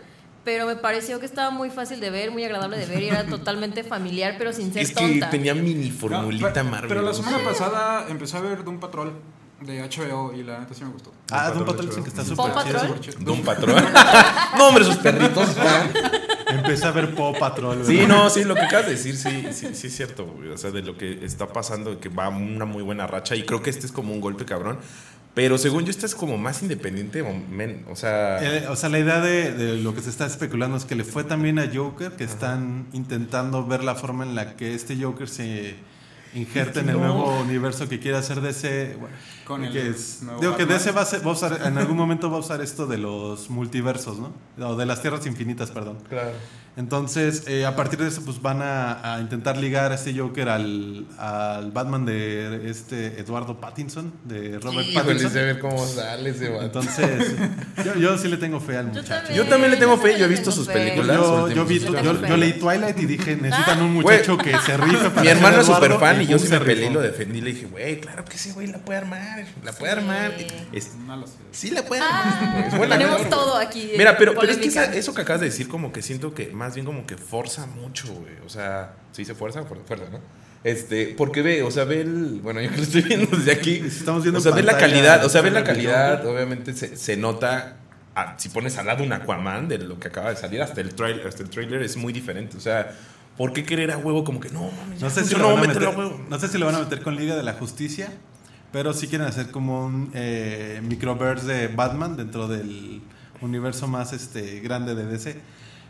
pero 0.47 0.65
me 0.65 0.77
pareció 0.77 1.19
que 1.19 1.27
estaba 1.27 1.51
muy 1.51 1.71
fácil 1.71 1.99
de 1.99 2.09
ver, 2.09 2.31
muy 2.31 2.45
agradable 2.45 2.79
de 2.79 2.87
ver 2.87 3.03
y 3.03 3.09
era 3.09 3.27
totalmente 3.27 3.83
familiar, 3.83 4.37
pero 4.39 4.53
sin 4.53 4.73
ser 4.73 4.83
Es 4.83 4.91
que 4.91 4.95
tonta. 4.95 5.29
tenía 5.29 5.55
mini 5.55 5.89
No, 5.91 5.95
formulita 5.99 6.53
pero- 6.53 6.65
Marvel. 6.71 6.89
Pero 6.89 7.03
la 7.03 7.09
¿no? 7.09 7.15
semana 7.15 7.39
pasada 7.43 8.07
empecé 8.09 8.37
a 8.37 8.41
ver 8.43 8.63
Doom 8.63 8.79
Patrol 8.79 9.13
de 9.61 9.81
HBO 9.83 10.33
y 10.35 10.45
la 10.45 10.61
neta 10.61 10.73
sí 10.73 10.85
me 10.85 10.91
gustó. 10.91 11.13
Ah, 11.33 11.49
Doom 11.51 11.67
Patrol, 11.67 11.67
Patrol 11.67 11.87
dicen 11.89 12.05
que 12.05 12.11
está 12.11 12.25
súper 12.25 13.01
chido. 13.03 13.15
Doom 13.25 13.43
Patrol. 13.43 13.75
no, 14.57 14.69
hombre, 14.69 14.85
sus 14.85 14.97
perritos. 14.99 15.49
Empecé 16.49 16.87
a 16.87 16.93
ver 16.93 17.13
Paw 17.13 17.37
Patrol. 17.37 17.85
Sí, 17.85 18.05
no, 18.07 18.31
sí, 18.31 18.45
lo 18.45 18.55
que 18.55 18.61
acabas 18.61 18.87
de 18.87 18.93
decir, 18.93 19.17
sí, 19.17 19.47
sí, 19.53 19.75
sí 19.75 19.87
es 19.89 19.97
cierto, 19.97 20.27
güey. 20.27 20.51
O 20.51 20.59
sea, 20.59 20.71
de 20.71 20.83
lo 20.83 20.97
que 20.97 21.25
está 21.25 21.49
pasando, 21.49 21.99
que 21.99 22.09
va 22.09 22.29
una 22.29 22.65
muy 22.67 22.85
buena 22.85 23.09
racha. 23.09 23.35
Y 23.35 23.43
creo 23.45 23.63
que 23.63 23.71
este 23.71 23.85
es 23.87 23.91
como 23.93 24.13
un 24.13 24.21
golpe 24.21 24.45
cabrón. 24.45 24.79
Pero 25.37 25.59
según 25.59 25.85
yo, 25.85 25.91
este 25.91 26.07
es 26.07 26.15
como 26.15 26.39
más 26.39 26.63
independiente, 26.63 27.21
o 27.21 27.31
men- 27.51 27.85
o 27.91 27.95
sea. 27.95 28.39
Eh, 28.43 28.67
o 28.69 28.75
sea, 28.75 28.89
la 28.89 28.99
idea 28.99 29.21
de, 29.21 29.53
de 29.53 29.77
lo 29.77 29.95
que 29.95 30.01
se 30.01 30.09
está 30.09 30.25
especulando 30.25 30.79
es 30.79 30.87
que 30.87 30.95
le 30.95 31.05
fue 31.05 31.25
también 31.25 31.59
a 31.59 31.71
Joker, 31.73 32.13
que 32.13 32.25
están 32.25 32.87
intentando 32.95 33.67
ver 33.67 33.85
la 33.85 33.95
forma 33.97 34.25
en 34.25 34.35
la 34.35 34.57
que 34.57 34.75
este 34.75 34.97
Joker 34.97 35.29
se 35.29 35.75
injerta 36.37 36.81
en 36.81 36.89
el 36.91 36.97
No. 36.97 37.01
nuevo 37.03 37.41
universo 37.41 37.89
que 37.89 37.99
quiere 37.99 38.17
hacer 38.19 38.41
DC. 38.41 38.97
bueno, 39.01 39.15
Con 39.47 39.65
el 39.65 39.73
que 39.73 39.89
es, 39.89 40.23
nuevo 40.23 40.41
digo 40.41 40.57
que 40.57 40.65
Batman. 40.65 40.79
DC 40.79 40.93
va 40.93 41.03
a, 41.03 41.07
ser- 41.07 41.27
va 41.27 41.31
a 41.31 41.35
usar, 41.35 41.61
en 41.65 41.79
algún 41.79 41.97
momento 41.97 42.31
va 42.31 42.37
a 42.37 42.41
usar 42.41 42.61
esto 42.61 42.87
de 42.87 42.99
los 42.99 43.49
multiversos, 43.51 44.19
¿no? 44.19 44.33
O 44.67 44.77
de 44.77 44.87
las 44.87 45.01
tierras 45.03 45.27
infinitas, 45.27 45.71
perdón. 45.71 45.99
Claro. 46.09 46.31
Entonces, 46.79 47.45
eh, 47.47 47.65
a 47.65 47.75
partir 47.75 47.99
de 47.99 48.09
eso, 48.09 48.21
pues 48.23 48.43
van 48.43 48.61
a, 48.61 49.15
a 49.15 49.21
intentar 49.21 49.57
ligar 49.57 49.93
a 49.93 49.95
este 49.95 50.13
Joker 50.15 50.51
al, 50.51 51.07
al 51.19 51.71
Batman 51.73 52.05
de 52.05 52.69
este 52.69 53.19
Eduardo 53.19 53.59
Pattinson, 53.59 54.13
de 54.25 54.59
Robert 54.59 54.87
Híjole, 54.87 55.15
Pattinson. 55.15 55.31
a 55.31 55.43
ver 55.43 55.59
cómo 55.59 55.87
sale 55.87 56.29
ese 56.29 56.51
vato. 56.51 56.65
Entonces, 56.67 57.35
yo, 57.85 57.95
yo 57.95 58.19
sí 58.19 58.29
le 58.29 58.37
tengo 58.37 58.61
fe 58.61 58.77
al 58.77 58.89
Yo 58.93 59.01
muchacho. 59.01 59.09
también. 59.23 59.37
Yo 59.37 59.47
también 59.49 59.71
le 59.71 59.77
tengo 59.79 59.97
fe, 59.97 60.13
Yo 60.13 60.19
yo 60.19 60.25
he 60.27 60.29
visto 60.29 60.53
sus 60.53 60.67
fe. 60.67 60.75
películas. 60.75 61.17
Yo, 61.17 61.45
últimos. 61.45 61.55
yo, 61.55 61.65
vi, 61.65 61.79
Yo 61.79 61.87
yo, 61.87 61.93
tengo 61.95 62.13
yo 62.13 62.27
fe. 62.29 62.37
leí 62.37 62.53
Twilight 62.53 62.99
y 63.01 63.07
dije, 63.07 63.37
necesitan 63.37 63.81
un 63.83 63.95
muchacho 63.95 64.37
que 64.37 64.59
se 64.59 64.77
rife 64.77 65.09
para 65.11 65.23
Mi 65.23 65.29
hermano 65.29 65.61
es 65.61 65.67
Eduardo", 65.69 65.87
súper 65.87 65.99
fan 65.99 66.21
y 66.21 66.26
y 66.27 66.31
yo 66.31 66.39
sí 66.39 66.47
se 66.47 66.59
me 66.59 66.65
peleé 66.65 66.91
y 66.91 66.93
lo 66.93 67.01
defendí. 67.01 67.41
Le 67.41 67.53
dije, 67.53 67.67
güey, 67.67 68.01
claro 68.01 68.25
que 68.25 68.37
sí, 68.39 68.51
güey, 68.53 68.67
la 68.67 68.79
puede 68.79 68.99
armar. 68.99 69.45
La 69.65 69.73
puede 69.73 69.93
armar. 69.93 70.35
Es- 70.73 70.95
No 71.07 71.17
lo 71.17 71.27
sé. 71.27 71.35
sí, 71.53 71.71
la 71.71 71.83
puede 71.85 72.03
Ah, 72.03 72.59
armar. 72.65 72.79
Buena 72.79 72.99
tenemos 72.99 73.29
todo 73.31 73.55
güey. 73.55 73.67
aquí. 73.67 73.91
Mira, 73.97 74.17
pero, 74.19 74.35
pero 74.35 74.53
es 74.53 74.59
que 74.59 74.69
esa- 74.69 74.93
eso 74.95 75.15
que 75.15 75.23
acabas 75.23 75.41
de 75.41 75.47
decir, 75.47 75.69
como 75.69 75.93
que 75.93 76.03
siento 76.03 76.35
que 76.35 76.49
más 76.49 76.75
bien 76.75 76.85
como 76.87 77.07
que 77.07 77.17
forza 77.17 77.67
mucho, 77.67 78.13
güey. 78.13 78.35
O 78.45 78.49
sea, 78.49 78.95
¿se 79.13 79.23
dice 79.23 79.35
fuerza? 79.35 79.61
Fuer- 79.63 79.85
Fuerza, 79.87 80.05
¿no? 80.11 80.21
Este, 80.65 81.15
porque 81.17 81.43
ve, 81.43 81.63
o 81.63 81.71
sea, 81.71 81.85
ve 81.85 82.01
el. 82.01 82.41
Bueno, 82.43 82.61
yo 82.61 82.71
que 82.71 82.77
lo 82.79 82.83
estoy 82.83 83.03
viendo 83.03 83.37
desde 83.37 83.53
aquí. 83.53 83.83
Estamos 83.87 84.23
viendo 84.25 84.41
O 84.41 84.43
sea, 84.43 84.53
ve 84.53 84.63
la 84.65 84.77
calidad, 84.77 85.25
o 85.25 85.29
sea, 85.29 85.41
ve 85.43 85.51
la 85.53 85.63
calidad, 85.63 86.27
obviamente 86.27 86.73
se, 86.75 86.97
se 86.97 87.17
nota. 87.17 87.77
ah, 88.17 88.35
si 88.39 88.49
pones 88.49 88.77
al 88.79 88.87
lado 88.87 89.05
un 89.05 89.13
Aquaman 89.13 89.69
de 89.69 89.79
lo 89.79 90.01
que 90.01 90.09
acaba 90.09 90.31
de 90.31 90.37
salir, 90.37 90.63
hasta 90.63 90.81
el 90.81 90.95
trailer, 90.95 91.27
hasta 91.27 91.43
el 91.43 91.51
trailer 91.51 91.83
es 91.83 91.97
muy 91.97 92.13
diferente. 92.13 92.57
O 92.57 92.61
sea, 92.61 92.91
¿por 93.37 93.53
qué 93.53 93.65
querer 93.65 93.91
a 93.91 93.99
huevo 93.99 94.25
como 94.25 94.41
que 94.41 94.51
no, 94.51 94.71
No 95.01 95.11
sé, 95.11 95.25
si 95.25 95.35
funcionó, 95.35 95.51
lo 95.51 95.55
van 95.57 95.65
a 95.65 95.69
meter, 95.69 95.85
a 95.85 95.91
huevo? 95.91 96.21
no 96.29 96.39
sé 96.39 96.49
si 96.49 96.59
lo 96.59 96.67
van 96.67 96.75
a 96.77 96.79
meter 96.81 97.03
con 97.03 97.17
Liga 97.17 97.37
de 97.37 97.43
la 97.43 97.55
Justicia, 97.55 98.13
pero 98.73 98.93
sí 98.93 99.09
quieren 99.09 99.27
hacer 99.27 99.51
como 99.51 99.87
un 99.87 100.11
eh, 100.15 100.81
microverse 100.85 101.47
de 101.47 101.69
Batman 101.69 102.17
dentro 102.17 102.49
del 102.49 103.03
universo 103.41 103.87
más 103.89 104.13
este 104.13 104.61
grande 104.61 104.95
de 104.95 105.07
DC. 105.07 105.41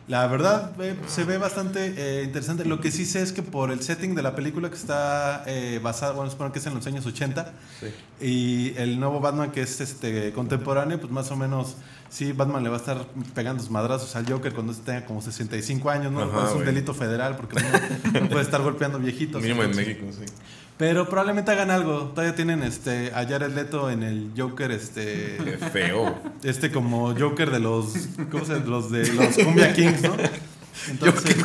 La 0.08 0.24
verdad 0.28 0.70
eh, 0.80 0.94
se 1.08 1.24
ve 1.24 1.36
bastante 1.36 1.94
eh, 1.96 2.22
interesante. 2.22 2.64
Lo 2.64 2.80
que 2.80 2.92
sí 2.92 3.04
sé 3.04 3.22
es 3.22 3.32
que 3.32 3.42
por 3.42 3.72
el 3.72 3.82
setting 3.82 4.14
de 4.14 4.22
la 4.22 4.36
película 4.36 4.68
que 4.70 4.76
está 4.76 5.42
eh, 5.46 5.80
basada, 5.82 6.12
bueno, 6.12 6.30
supongo 6.30 6.52
que 6.52 6.60
es 6.60 6.66
en 6.66 6.74
los 6.74 6.86
años 6.86 7.04
80, 7.04 7.52
y 8.20 8.72
el 8.76 9.00
nuevo 9.00 9.18
Batman 9.18 9.50
que 9.50 9.62
es 9.62 9.80
este 9.80 10.32
contemporáneo, 10.32 11.00
pues 11.00 11.10
más 11.10 11.30
o 11.32 11.36
menos 11.36 11.74
sí, 12.08 12.30
Batman 12.30 12.62
le 12.62 12.68
va 12.68 12.76
a 12.76 12.78
estar 12.78 13.04
pegando 13.34 13.60
sus 13.60 13.70
madrazos 13.70 14.14
al 14.14 14.30
Joker 14.30 14.52
cuando 14.54 14.72
tenga 14.74 15.04
como 15.04 15.20
65 15.20 15.90
años, 15.90 16.12
¿no? 16.12 16.22
Ajá, 16.22 16.50
es 16.50 16.54
un 16.54 16.64
delito 16.64 16.94
federal 16.94 17.36
porque 17.36 17.56
no, 17.60 18.20
no 18.20 18.28
puede 18.28 18.42
estar 18.42 18.62
golpeando 18.62 19.00
viejitos. 19.00 19.42
Mínimo 19.42 19.64
en 19.64 19.74
México, 19.74 20.06
sí. 20.12 20.24
Pero 20.78 21.08
probablemente 21.08 21.50
hagan 21.50 21.70
algo. 21.70 22.10
Todavía 22.14 22.34
tienen 22.34 22.62
este 22.62 23.10
a 23.14 23.26
Jared 23.26 23.54
Leto 23.54 23.90
en 23.90 24.02
el 24.02 24.32
Joker, 24.36 24.70
este 24.70 25.38
feo. 25.72 26.14
este 26.42 26.70
como 26.70 27.14
Joker 27.18 27.50
de 27.50 27.60
los 27.60 28.08
¿cómo 28.30 28.44
se 28.44 28.60
los 28.60 28.90
de 28.90 29.12
los 29.12 29.36
Cumbia 29.36 29.72
Kings, 29.72 30.02
¿no? 30.02 30.16
Entonces, 30.90 31.36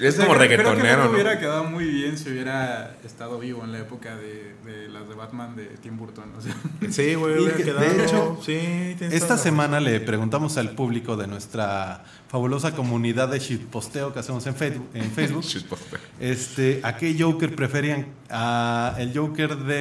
Es 0.00 0.14
O 0.18 0.24
como 0.24 0.34
Creo 0.34 0.48
que 0.48 0.56
reggaetonero, 0.56 0.98
no 0.98 1.04
¿no? 1.04 1.10
hubiera 1.12 1.38
quedado 1.38 1.64
muy 1.64 1.84
bien 1.86 2.18
si 2.18 2.30
hubiera 2.30 2.96
estado 3.04 3.38
vivo 3.38 3.64
en 3.64 3.72
la 3.72 3.78
época 3.80 4.16
de, 4.16 4.54
de 4.64 4.88
las 4.88 5.08
de 5.08 5.14
Batman 5.14 5.56
de 5.56 5.66
Tim 5.82 5.96
Burton. 5.96 6.32
O 6.36 6.40
sea, 6.40 6.54
Sí, 6.90 7.14
güey, 7.14 7.38
hubiera 7.38 7.56
que, 7.56 7.64
quedado. 7.64 7.80
de 7.94 8.04
hecho, 8.04 8.38
sí, 8.44 8.96
esta 9.00 9.36
semana 9.38 9.80
le 9.80 10.00
preguntamos 10.00 10.56
al 10.58 10.70
público 10.70 11.16
de 11.16 11.26
nuestra 11.26 12.04
fabulosa 12.28 12.74
comunidad 12.76 13.28
de 13.28 13.38
shitposteo 13.40 14.12
que 14.12 14.20
hacemos 14.20 14.46
en 14.46 14.54
Facebook, 14.54 14.88
en 14.94 15.10
Facebook 15.12 15.44
razón. 15.44 16.00
Este, 16.20 16.80
¿a 16.82 16.96
qué 16.96 17.16
Joker 17.18 17.54
preferían? 17.56 18.06
¿A 18.28 18.94
el 18.98 19.16
Joker 19.16 19.56
de 19.56 19.76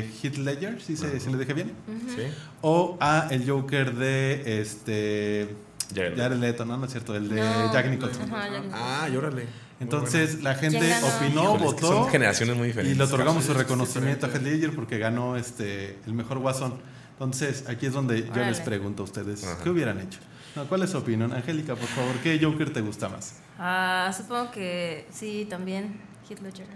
eh, 0.00 0.10
Heath 0.22 0.36
Ledger, 0.36 0.80
si 0.80 0.96
se, 0.96 1.18
si 1.18 1.30
le 1.30 1.38
dije 1.38 1.54
bien? 1.54 1.72
Sí. 2.14 2.22
¿O 2.60 2.96
a 3.00 3.26
el 3.30 3.48
Joker 3.48 3.94
de 3.94 4.60
este 4.60 5.48
Jared 5.94 6.16
Jared 6.16 6.36
Leto, 6.38 6.64
¿no? 6.64 6.76
No 6.76 6.86
es 6.86 6.92
cierto, 6.92 7.14
el 7.16 7.28
de 7.28 7.40
No. 7.40 7.72
Jack 7.72 7.86
Nicholson. 7.90 8.22
Ajá, 8.32 8.48
Jack 8.50 8.64
Nicholson. 8.64 8.80
Ah, 8.82 9.08
llórale. 9.08 9.46
Entonces 9.80 10.42
la 10.42 10.54
gente 10.54 10.78
opinó, 11.02 11.42
Híjole, 11.42 11.54
es 11.54 11.58
que 11.58 11.64
votó 11.82 11.86
son 11.88 12.08
generaciones 12.10 12.56
muy 12.56 12.68
diferentes. 12.68 12.94
y 12.94 12.98
le 12.98 13.04
otorgamos 13.04 13.44
su 13.44 13.54
reconocimiento 13.54 14.26
a 14.26 14.28
Heath. 14.30 14.42
Ledger 14.42 14.74
porque 14.74 14.98
ganó 14.98 15.36
este 15.36 15.98
el 16.06 16.14
mejor 16.14 16.38
guasón. 16.38 16.74
Entonces 17.12 17.64
aquí 17.68 17.86
es 17.86 17.92
donde 17.92 18.22
yo 18.24 18.32
Órale. 18.32 18.50
les 18.50 18.60
pregunto 18.60 19.02
a 19.02 19.04
ustedes, 19.06 19.44
Ajá. 19.44 19.62
¿qué 19.62 19.70
hubieran 19.70 20.00
hecho? 20.00 20.18
No, 20.56 20.66
¿Cuál 20.66 20.82
es 20.82 20.90
su 20.90 20.98
opinión? 20.98 21.32
Angélica, 21.32 21.74
por 21.74 21.88
favor, 21.88 22.14
¿qué 22.22 22.38
Joker 22.42 22.72
te 22.72 22.80
gusta 22.80 23.08
más? 23.08 23.36
Ah, 23.58 24.12
supongo 24.16 24.50
que 24.50 25.06
sí, 25.10 25.46
también. 25.48 26.00
Heath 26.28 26.40
Ledger. 26.40 26.66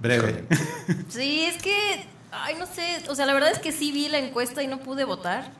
Breve. 0.00 0.44
Sí, 1.08 1.44
es 1.44 1.62
que. 1.62 2.04
Ay, 2.32 2.56
no 2.58 2.66
sé. 2.66 3.02
O 3.08 3.14
sea, 3.14 3.24
la 3.26 3.32
verdad 3.32 3.50
es 3.50 3.58
que 3.58 3.72
sí 3.72 3.92
vi 3.92 4.08
la 4.08 4.18
encuesta 4.18 4.62
y 4.62 4.66
no 4.66 4.78
pude 4.80 5.04
votar. 5.04 5.50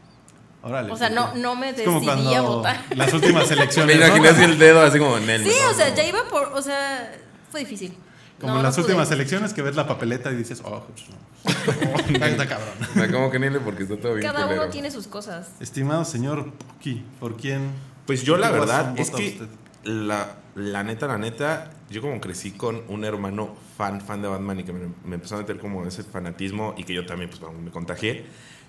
Órale. 0.66 0.92
O 0.92 0.96
sea, 0.96 1.08
no, 1.10 1.26
porque 1.26 1.40
no 1.40 1.54
me 1.56 1.72
decidí 1.72 2.34
a 2.34 2.40
votar. 2.42 2.82
las 2.94 3.12
últimas 3.14 3.48
Me 3.50 3.56
elecciones. 3.56 3.98
¿no? 3.98 4.06
imaginé 4.06 4.28
así 4.28 4.42
el 4.44 4.58
dedo 4.58 4.82
así 4.82 4.98
como 4.98 5.16
en 5.18 5.30
él. 5.30 5.44
Sí, 5.44 5.56
o 5.70 5.74
sea, 5.74 5.94
ya 5.94 6.04
iba 6.04 6.24
por. 6.28 6.48
O 6.54 6.62
sea, 6.62 7.12
fue 7.50 7.60
difícil. 7.60 7.94
Como 8.40 8.52
No, 8.52 8.58
en 8.58 8.62
no 8.62 8.68
las 8.68 8.74
pude. 8.74 8.84
últimas 8.86 9.10
elecciones 9.10 9.54
que 9.54 9.62
ves 9.62 9.76
la 9.76 9.86
papeleta 9.86 10.30
y 10.30 10.34
dices, 10.36 10.60
oh, 10.64 10.84
pues, 10.84 11.06
no. 11.08 12.26
está 12.26 12.46
cabrón. 12.48 12.74
Sea, 12.94 13.10
como 13.10 13.30
que 13.30 13.38
ni 13.38 13.48
le 13.48 13.60
porque 13.60 13.84
está 13.84 13.96
todo 13.96 14.14
bien 14.14 14.26
Cada 14.26 14.44
uno 14.46 14.54
culero. 14.56 14.70
tiene 14.72 14.90
sus 14.90 15.06
cosas. 15.06 15.50
Estimado 15.60 16.04
señor 16.04 16.52
Puki, 16.52 17.02
¿por 17.20 17.36
quién? 17.36 17.70
Pues 18.06 18.22
yo 18.24 18.36
la 18.36 18.48
¿Qué 18.52 18.58
verdad 18.58 18.94
es 18.98 19.10
que 19.10 19.40
la, 19.84 20.36
la 20.54 20.82
neta, 20.84 21.06
la 21.06 21.18
neta, 21.18 21.70
yo 21.88 22.02
como 22.02 22.20
crecí 22.20 22.50
con 22.50 22.82
un 22.88 23.04
hermano 23.04 23.54
fan, 23.78 24.00
fan 24.00 24.20
de 24.22 24.28
Batman 24.28 24.60
y 24.60 24.64
que 24.64 24.72
me, 24.72 24.88
me 25.04 25.14
empezó 25.14 25.36
a 25.36 25.38
meter 25.38 25.58
como 25.58 25.86
ese 25.86 26.02
fanatismo 26.02 26.74
y 26.76 26.84
que 26.84 26.92
yo 26.94 27.06
también 27.06 27.30
pues 27.30 27.40
me 27.52 27.70
contagié. 27.70 28.26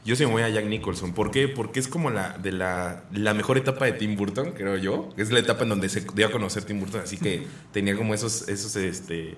Yo 0.08 0.15
sí 0.15 0.26
me 0.26 0.32
voy 0.32 0.41
a 0.41 0.48
Jack 0.48 0.67
Nicholson. 0.67 1.12
¿Por 1.12 1.32
qué? 1.32 1.50
Porque 1.50 1.82
es 1.82 1.89
como 1.89 2.10
la 2.10 2.38
de 2.38 2.54
la, 2.54 3.04
la 3.12 3.34
mejor 3.34 3.58
etapa 3.58 3.84
de 3.84 3.91
Tim 3.91 4.15
Burton, 4.15 4.54
creo 4.54 4.78
yo. 4.78 5.10
Es 5.17 5.34
la 5.34 5.39
etapa 5.39 5.63
en 5.63 5.70
donde 5.70 5.89
se 5.89 6.00
dio 6.15 6.28
a 6.28 6.32
conocer 6.32 6.63
Tim 6.63 6.80
Burton, 6.80 7.02
así 7.02 7.17
que 7.17 7.46
tenía 7.74 7.93
como 7.98 8.13
esos, 8.13 8.48
esos, 8.48 8.74
este, 8.78 9.36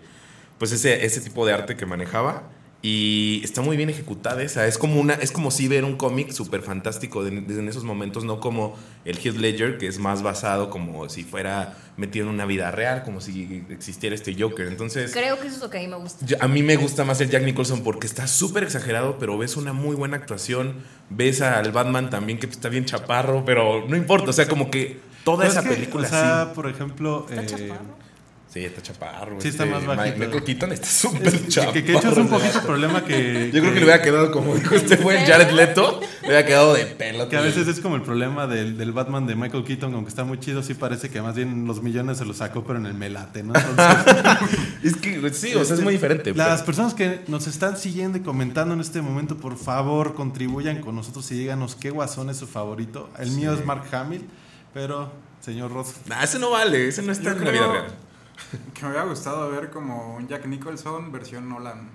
pues 0.60 0.72
ese, 0.72 1.04
ese 1.04 1.22
tipo 1.22 1.44
de 1.48 1.54
arte 1.54 1.76
que 1.76 1.88
manejaba. 1.88 2.52
Y 2.82 3.42
está 3.44 3.62
muy 3.62 3.76
bien 3.76 3.90
ejecutada 3.90 4.42
esa. 4.42 4.66
Es 4.66 4.78
como 4.78 5.02
una, 5.02 5.16
es 5.16 5.32
como 5.34 5.52
si 5.52 5.68
ver 5.68 5.84
un 5.84 5.98
cómic 5.98 6.32
súper 6.32 6.62
fantástico 6.62 7.26
de- 7.26 7.42
desde 7.42 7.60
en 7.60 7.68
esos 7.68 7.84
momentos, 7.84 8.24
no 8.24 8.40
como 8.40 8.78
el 9.04 9.18
Heath 9.18 9.36
Ledger, 9.36 9.78
que 9.78 9.88
es 9.88 10.00
más 10.00 10.22
basado 10.24 10.70
como 10.70 11.10
si 11.10 11.24
fuera 11.26 11.76
metido 11.98 12.28
en 12.28 12.34
una 12.34 12.46
vida 12.46 12.72
real, 12.72 13.04
como 13.04 13.20
si 13.20 13.66
existiera 13.70 14.16
este 14.16 14.34
Joker. 14.40 14.68
Entonces, 14.68 15.12
Creo 15.12 15.38
que 15.42 15.48
eso 15.48 15.58
es 15.58 15.62
lo 15.62 15.70
que 15.70 15.80
a 15.80 15.82
mí 15.82 15.88
me 15.88 15.98
gusta. 15.98 16.26
yo- 16.26 16.38
a 16.40 16.48
mí 16.48 16.64
me 16.64 16.78
gusta 16.78 17.04
más 17.04 17.20
el 17.20 17.30
Jack 17.30 17.44
Nicholson 17.44 17.84
porque 17.84 18.08
está 18.08 18.28
súper 18.28 18.64
exagerado, 18.64 19.18
pero 19.20 19.38
ves 19.38 19.58
una 19.58 19.74
muy 19.74 19.98
buena 19.98 20.16
actuación. 20.16 20.76
Ves 21.10 21.42
al 21.42 21.74
Batman 21.74 22.10
también 22.10 22.40
que 22.40 22.46
está 22.46 22.70
bien 22.70 22.86
chaparro, 22.86 23.44
pero 23.44 23.86
no 23.90 23.98
importa. 23.98 24.30
O 24.30 24.34
sea, 24.34 24.48
como 24.48 24.72
que 24.72 25.02
toda 25.26 25.46
esa 25.46 25.60
es 25.60 25.66
que, 25.68 25.74
película 25.76 26.08
O 26.08 26.10
sea, 26.10 26.46
sí. 26.46 26.52
por 26.56 26.70
ejemplo. 26.70 27.26
¿Está 27.30 27.42
eh, 27.44 27.46
chaparro? 27.46 28.09
Sí, 28.52 28.66
está 28.66 28.82
chaparro. 28.82 29.40
Sí, 29.40 29.50
está 29.50 29.64
este, 29.64 29.76
más 29.76 29.86
bajito. 29.86 30.18
Michael 30.18 30.44
Keaton 30.44 30.72
está 30.72 30.88
es 30.88 30.92
súper 30.92 31.48
chaparro. 31.50 31.74
que, 31.74 31.84
que 31.84 31.92
de 31.92 31.98
hecho 32.00 32.10
es 32.10 32.18
un 32.18 32.30
poquito 32.30 32.58
el 32.58 32.66
problema 32.66 33.06
que. 33.06 33.52
Yo 33.54 33.60
creo 33.62 33.74
que 33.74 33.80
le 33.80 33.86
hubiera 33.86 34.02
quedado 34.02 34.32
como 34.32 34.56
dijo 34.56 34.74
este 34.74 34.98
fue 34.98 35.22
el 35.22 35.28
Jared 35.28 35.52
Leto, 35.52 36.00
le 36.22 36.28
hubiera 36.30 36.46
quedado 36.48 36.74
de 36.74 36.88
pelo. 36.88 37.30
Que 37.30 37.38
a 37.38 37.42
veces 37.42 37.68
es 37.68 37.80
como 37.80 37.96
el 37.96 38.02
problema 38.02 38.48
del, 38.48 38.76
del 38.76 38.92
Batman 38.92 39.28
de 39.28 39.36
Michael 39.36 39.64
Keaton, 39.64 39.94
aunque 39.94 40.10
está 40.10 40.24
muy 40.24 40.40
chido, 40.40 40.64
sí 40.64 40.74
parece 40.74 41.12
que 41.12 41.22
más 41.22 41.36
bien 41.36 41.66
los 41.68 41.84
millones 41.84 42.18
se 42.18 42.26
los 42.26 42.38
sacó, 42.38 42.64
pero 42.64 42.80
en 42.80 42.88
el 42.88 42.96
melate, 42.96 43.44
¿no? 43.44 43.54
Entonces, 43.56 44.16
Es 44.84 44.96
que 44.96 45.12
sí, 45.32 45.50
o 45.50 45.52
sea, 45.54 45.62
es 45.62 45.72
este, 45.72 45.84
muy 45.84 45.94
diferente. 45.94 46.34
Las 46.34 46.62
pero- 46.62 46.66
personas 46.66 46.96
que 46.96 47.22
nos 47.28 47.46
están 47.46 47.78
siguiendo 47.78 48.18
y 48.18 48.22
comentando 48.22 48.74
en 48.74 48.80
este 48.82 49.00
momento, 49.04 49.38
por 49.38 49.58
favor, 49.58 50.16
contribuyan 50.16 50.82
con 50.82 50.96
nosotros 50.96 51.30
y 51.32 51.36
díganos 51.36 51.76
qué 51.76 51.92
guasón 51.92 52.32
es 52.32 52.38
su 52.38 52.48
favorito. 52.48 53.12
El 53.20 53.30
mío 53.32 53.54
es 53.54 53.64
Mark 53.64 53.84
Hamill, 53.94 54.26
pero, 54.74 55.12
señor 55.40 55.72
Ross, 55.72 55.94
Nah, 56.08 56.24
ese 56.24 56.40
no 56.40 56.50
vale, 56.50 56.88
ese 56.88 57.04
no 57.04 57.12
está 57.12 57.30
en 57.32 57.46
la 57.46 57.52
vida 57.52 57.72
real. 57.72 57.86
que 58.74 58.82
me 58.84 58.90
hubiera 58.90 59.06
gustado 59.06 59.50
ver 59.52 59.70
como 59.70 60.16
un 60.16 60.28
Jack 60.28 60.46
Nicholson 60.46 61.12
versión 61.12 61.48
Nolan. 61.50 61.90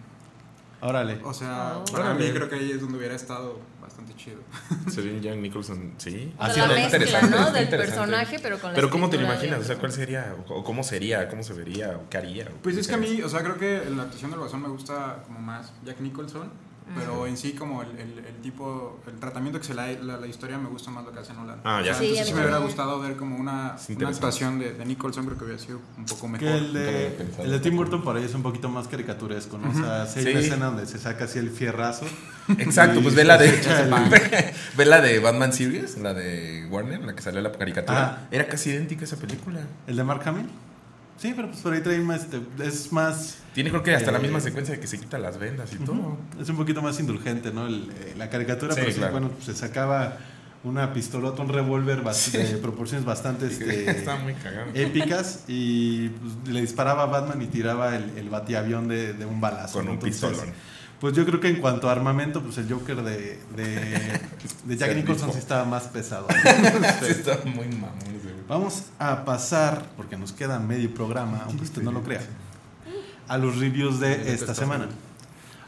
órale. 0.81 1.21
O 1.25 1.33
sea, 1.35 1.79
Oh. 1.79 1.85
para 1.93 2.15
mí 2.15 2.25
Órale. 2.25 2.35
creo 2.35 2.49
que 2.49 2.55
ahí 2.57 2.71
es 2.73 2.81
donde 2.81 2.99
hubiera 2.99 3.15
estado 3.15 3.59
bastante 3.81 4.15
chido. 4.17 4.41
Sería 4.91 5.13
un 5.13 5.21
Jack 5.21 5.37
Nicholson, 5.37 5.95
sí. 5.99 6.33
Así 6.39 6.61
la 6.61 6.69
mezcla, 6.69 6.85
interesante, 6.85 7.37
Del 7.37 7.65
interesante. 7.65 7.77
personaje, 7.79 8.39
pero 8.43 8.59
con 8.59 8.71
la 8.71 8.75
Pero 8.77 8.91
¿cómo 8.91 9.11
te 9.11 9.17
lo 9.19 9.25
imaginas? 9.25 9.61
O 9.61 9.65
sea, 9.65 9.77
¿cuál 9.79 9.93
sería? 9.93 10.35
¿O 10.49 10.65
cómo 10.65 10.83
sería? 10.83 11.29
¿Cómo 11.29 11.43
se 11.43 11.53
vería? 11.55 11.91
¿O 11.97 12.09
qué 12.09 12.19
haría? 12.19 12.49
¿O 12.49 12.63
Pues 12.63 12.75
qué 12.75 12.81
es 12.83 12.89
que 12.89 12.95
a 12.95 12.99
mí, 12.99 13.23
o 13.23 13.29
sea, 13.29 13.41
creo 13.43 13.57
que 13.59 13.83
la 13.95 14.03
actuación 14.05 14.31
del 14.31 14.41
Guasón 14.41 14.63
me 14.63 14.69
gusta 14.69 15.23
como 15.27 15.39
más 15.41 15.73
Jack 15.85 16.01
Nicholson, 16.01 16.51
pero 16.95 17.27
en 17.27 17.37
sí 17.37 17.53
como 17.55 17.83
el, 17.83 17.89
el- 17.99 18.19
el 18.19 18.35
tipo, 18.43 19.01
el 19.07 19.15
tratamiento 19.19 19.59
que 19.59 19.65
se 19.67 19.75
le 19.75 19.81
da 19.95 20.03
la, 20.03 20.17
la 20.19 20.27
historia 20.27 20.59
me 20.59 20.69
gusta 20.69 20.91
más 20.91 21.05
lo 21.05 21.13
que 21.13 21.19
hace 21.21 21.33
Nolan. 21.33 21.61
Ah, 21.65 21.81
ya. 21.85 21.93
O 21.93 21.95
sea, 21.95 21.99
Sí, 21.99 22.05
a 22.05 22.09
entonces 22.09 22.27
sí 22.29 22.35
me 22.35 22.41
hubiera 22.43 22.59
gustado 22.59 23.01
ver 23.01 23.17
como 23.17 23.37
una, 23.37 23.77
una 23.97 24.09
actuación 24.09 24.59
de, 24.59 24.75
de 24.75 24.85
Nicholson, 24.85 25.25
creo 25.25 25.39
que 25.39 25.45
hubiera 25.45 25.59
sido 25.61 25.81
un 25.97 26.05
poco 26.05 26.29
mejor. 26.29 26.47
Que 26.49 26.55
el 26.59 26.73
de, 26.75 27.27
el 27.43 27.51
de 27.51 27.61
Tim 27.61 27.77
Burton 27.77 28.03
por 28.03 28.17
ahí 28.17 28.25
es 28.25 28.35
un 28.35 28.43
poquito 28.43 28.69
más 28.69 28.87
caricaturesco, 28.89 29.57
¿no? 29.59 29.71
O 29.71 29.75
sea, 29.75 30.07
si 30.07 30.19
hay 30.21 30.25
Sí. 30.27 30.31
una 30.33 30.41
escena 30.41 30.67
donde 30.67 30.87
se 30.87 30.99
saca 30.99 31.25
así 31.25 31.39
el 31.39 31.51
fierrazo. 31.51 32.05
Exacto, 32.59 33.01
pues 33.03 33.15
ve 33.15 33.25
la 33.25 33.39
de 33.39 33.51
ve 34.77 34.85
la 34.85 35.01
de 35.01 35.19
Batman 35.21 35.53
Series, 35.53 35.97
la 35.99 36.13
de 36.15 36.67
Warner, 36.71 37.01
la 37.03 37.15
que 37.15 37.23
salió 37.23 37.41
la 37.41 37.51
caricatura. 37.53 38.19
Ah. 38.25 38.29
Era 38.31 38.47
casi 38.47 38.71
idéntica 38.71 39.05
esa 39.05 39.17
película. 39.17 39.61
¿El 39.87 39.97
de 39.97 40.05
Mark 40.05 40.23
Hamill? 40.27 40.49
Sí, 41.17 41.33
pero 41.35 41.49
pues 41.49 41.61
por 41.61 41.73
ahí 41.73 41.81
trae 41.81 41.99
más, 42.01 42.23
este, 42.23 42.41
es 42.63 42.93
más, 42.93 43.37
Tiene 43.55 43.71
creo 43.71 43.83
que 43.83 43.95
hasta 43.95 44.11
la 44.11 44.19
Eh, 44.19 44.23
misma 44.23 44.41
secuencia 44.41 44.75
de 44.75 44.81
que 44.81 44.87
se 44.87 44.99
quita 44.99 45.19
las 45.19 45.39
vendas 45.39 45.73
y 45.73 45.77
todo. 45.77 46.19
es 46.41 46.49
un 46.49 46.57
poquito 46.57 46.83
más 46.83 46.99
indulgente, 47.01 47.53
¿no? 47.53 47.67
El, 47.67 47.91
eh, 48.01 48.15
la 48.19 48.29
caricatura, 48.31 48.75
Sí, 48.75 48.81
pero 48.83 48.93
sí, 48.93 49.01
bueno, 49.13 49.31
pues, 49.31 49.45
se 49.45 49.55
sacaba 49.55 50.19
una 50.65 50.93
pistolota, 50.93 51.43
un 51.43 51.51
revólver 51.51 52.03
de 52.03 52.57
proporciones 52.57 53.05
bastante 53.05 53.47
este, 53.49 54.05
muy 54.23 54.35
épicas 54.75 55.45
y 55.47 56.09
pues, 56.09 56.55
le 56.55 56.61
disparaba 56.63 57.03
a 57.05 57.07
Batman 57.07 57.41
y 57.43 57.47
tiraba 57.47 57.95
el, 57.97 58.17
el 58.17 58.29
batiavión 58.31 58.89
de, 58.89 59.13
de 59.13 59.27
un 59.27 59.41
balazo. 59.41 59.75
Con 59.75 59.87
¿no? 59.87 59.91
un 59.93 59.97
Entonces, 59.99 60.21
pistolón. 60.31 60.55
Pues 61.01 61.15
yo 61.15 61.27
creo 61.27 61.39
que 61.39 61.49
en 61.49 61.57
cuanto 61.57 61.89
a 61.91 61.93
armamento, 61.93 62.41
pues 62.43 62.57
el 62.57 62.73
Joker 62.73 63.03
de, 63.03 63.39
de, 63.55 64.21
de 64.65 64.77
Jack 64.79 64.95
Nicholson 64.97 65.33
sí 65.33 65.39
estaba 65.39 65.65
más 65.67 65.85
pesado. 65.85 66.27
Sí, 67.01 67.07
está 67.11 67.39
muy 67.45 67.67
mamón. 67.69 68.14
Vamos 68.49 68.85
a 68.99 69.25
pasar, 69.25 69.83
porque 69.97 70.17
nos 70.17 70.33
queda 70.33 70.59
medio 70.59 70.93
programa, 70.93 71.43
aunque 71.47 71.65
usted 71.65 71.83
no 71.83 71.93
lo 71.93 72.03
crea, 72.03 72.21
a 73.27 73.39
los 73.39 73.59
reviews 73.59 74.01
de 74.01 74.33
esta 74.35 74.55
semana. 74.55 74.89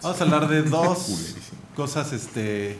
Vamos 0.03 0.21
a 0.21 0.25
hablar 0.25 0.49
de 0.49 0.63
dos 0.71 1.35
cosas, 1.75 2.13
este, 2.13 2.79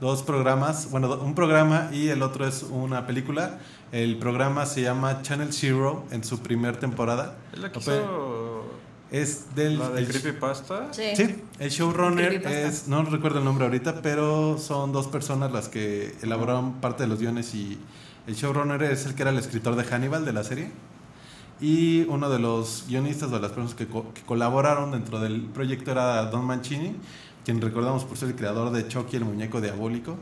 dos 0.00 0.22
programas, 0.22 0.90
bueno, 0.90 1.14
un 1.16 1.34
programa 1.34 1.90
y 1.92 2.08
el 2.08 2.22
otro 2.22 2.46
es 2.46 2.62
una 2.62 3.06
película. 3.06 3.58
El 3.92 4.16
programa 4.18 4.64
se 4.66 4.80
llama 4.82 5.20
Channel 5.22 5.52
Zero 5.52 6.04
en 6.10 6.24
su 6.24 6.40
primer 6.40 6.78
temporada. 6.78 7.36
¿Es 7.52 7.58
la 7.60 7.70
que 7.72 7.78
hizo 7.78 8.64
Es 9.12 9.54
del 9.54 9.78
la 9.78 9.90
de 9.90 10.00
el- 10.00 10.08
Creepypasta? 10.08 10.88
Sí. 10.92 11.14
Sí, 11.14 11.42
el 11.58 11.70
showrunner 11.70 12.32
es, 12.46 12.88
no 12.88 13.02
recuerdo 13.04 13.38
el 13.40 13.44
nombre 13.44 13.66
ahorita, 13.66 14.00
pero 14.02 14.56
son 14.58 14.92
dos 14.92 15.06
personas 15.08 15.52
las 15.52 15.68
que 15.68 16.16
elaboraron 16.22 16.74
parte 16.80 17.02
de 17.04 17.08
los 17.10 17.20
guiones 17.20 17.54
y 17.54 17.78
el 18.26 18.34
showrunner 18.34 18.82
es 18.84 19.06
el 19.06 19.14
que 19.14 19.22
era 19.22 19.30
el 19.30 19.38
escritor 19.38 19.76
de 19.76 19.84
Hannibal 19.84 20.24
de 20.24 20.32
la 20.32 20.44
serie 20.44 20.70
y 21.60 22.02
uno 22.08 22.28
de 22.28 22.38
los 22.38 22.84
guionistas 22.88 23.30
o 23.30 23.34
de 23.36 23.40
las 23.40 23.50
personas 23.52 23.74
que, 23.74 23.86
co- 23.86 24.12
que 24.12 24.22
colaboraron 24.22 24.90
dentro 24.92 25.20
del 25.20 25.42
proyecto 25.42 25.90
era 25.92 26.24
Don 26.26 26.44
Mancini, 26.44 26.94
quien 27.44 27.60
recordamos 27.60 28.04
por 28.04 28.18
ser 28.18 28.28
el 28.30 28.34
creador 28.36 28.70
de 28.72 28.86
Chucky, 28.88 29.16
el 29.16 29.24
muñeco 29.24 29.60
diabólico. 29.60 30.16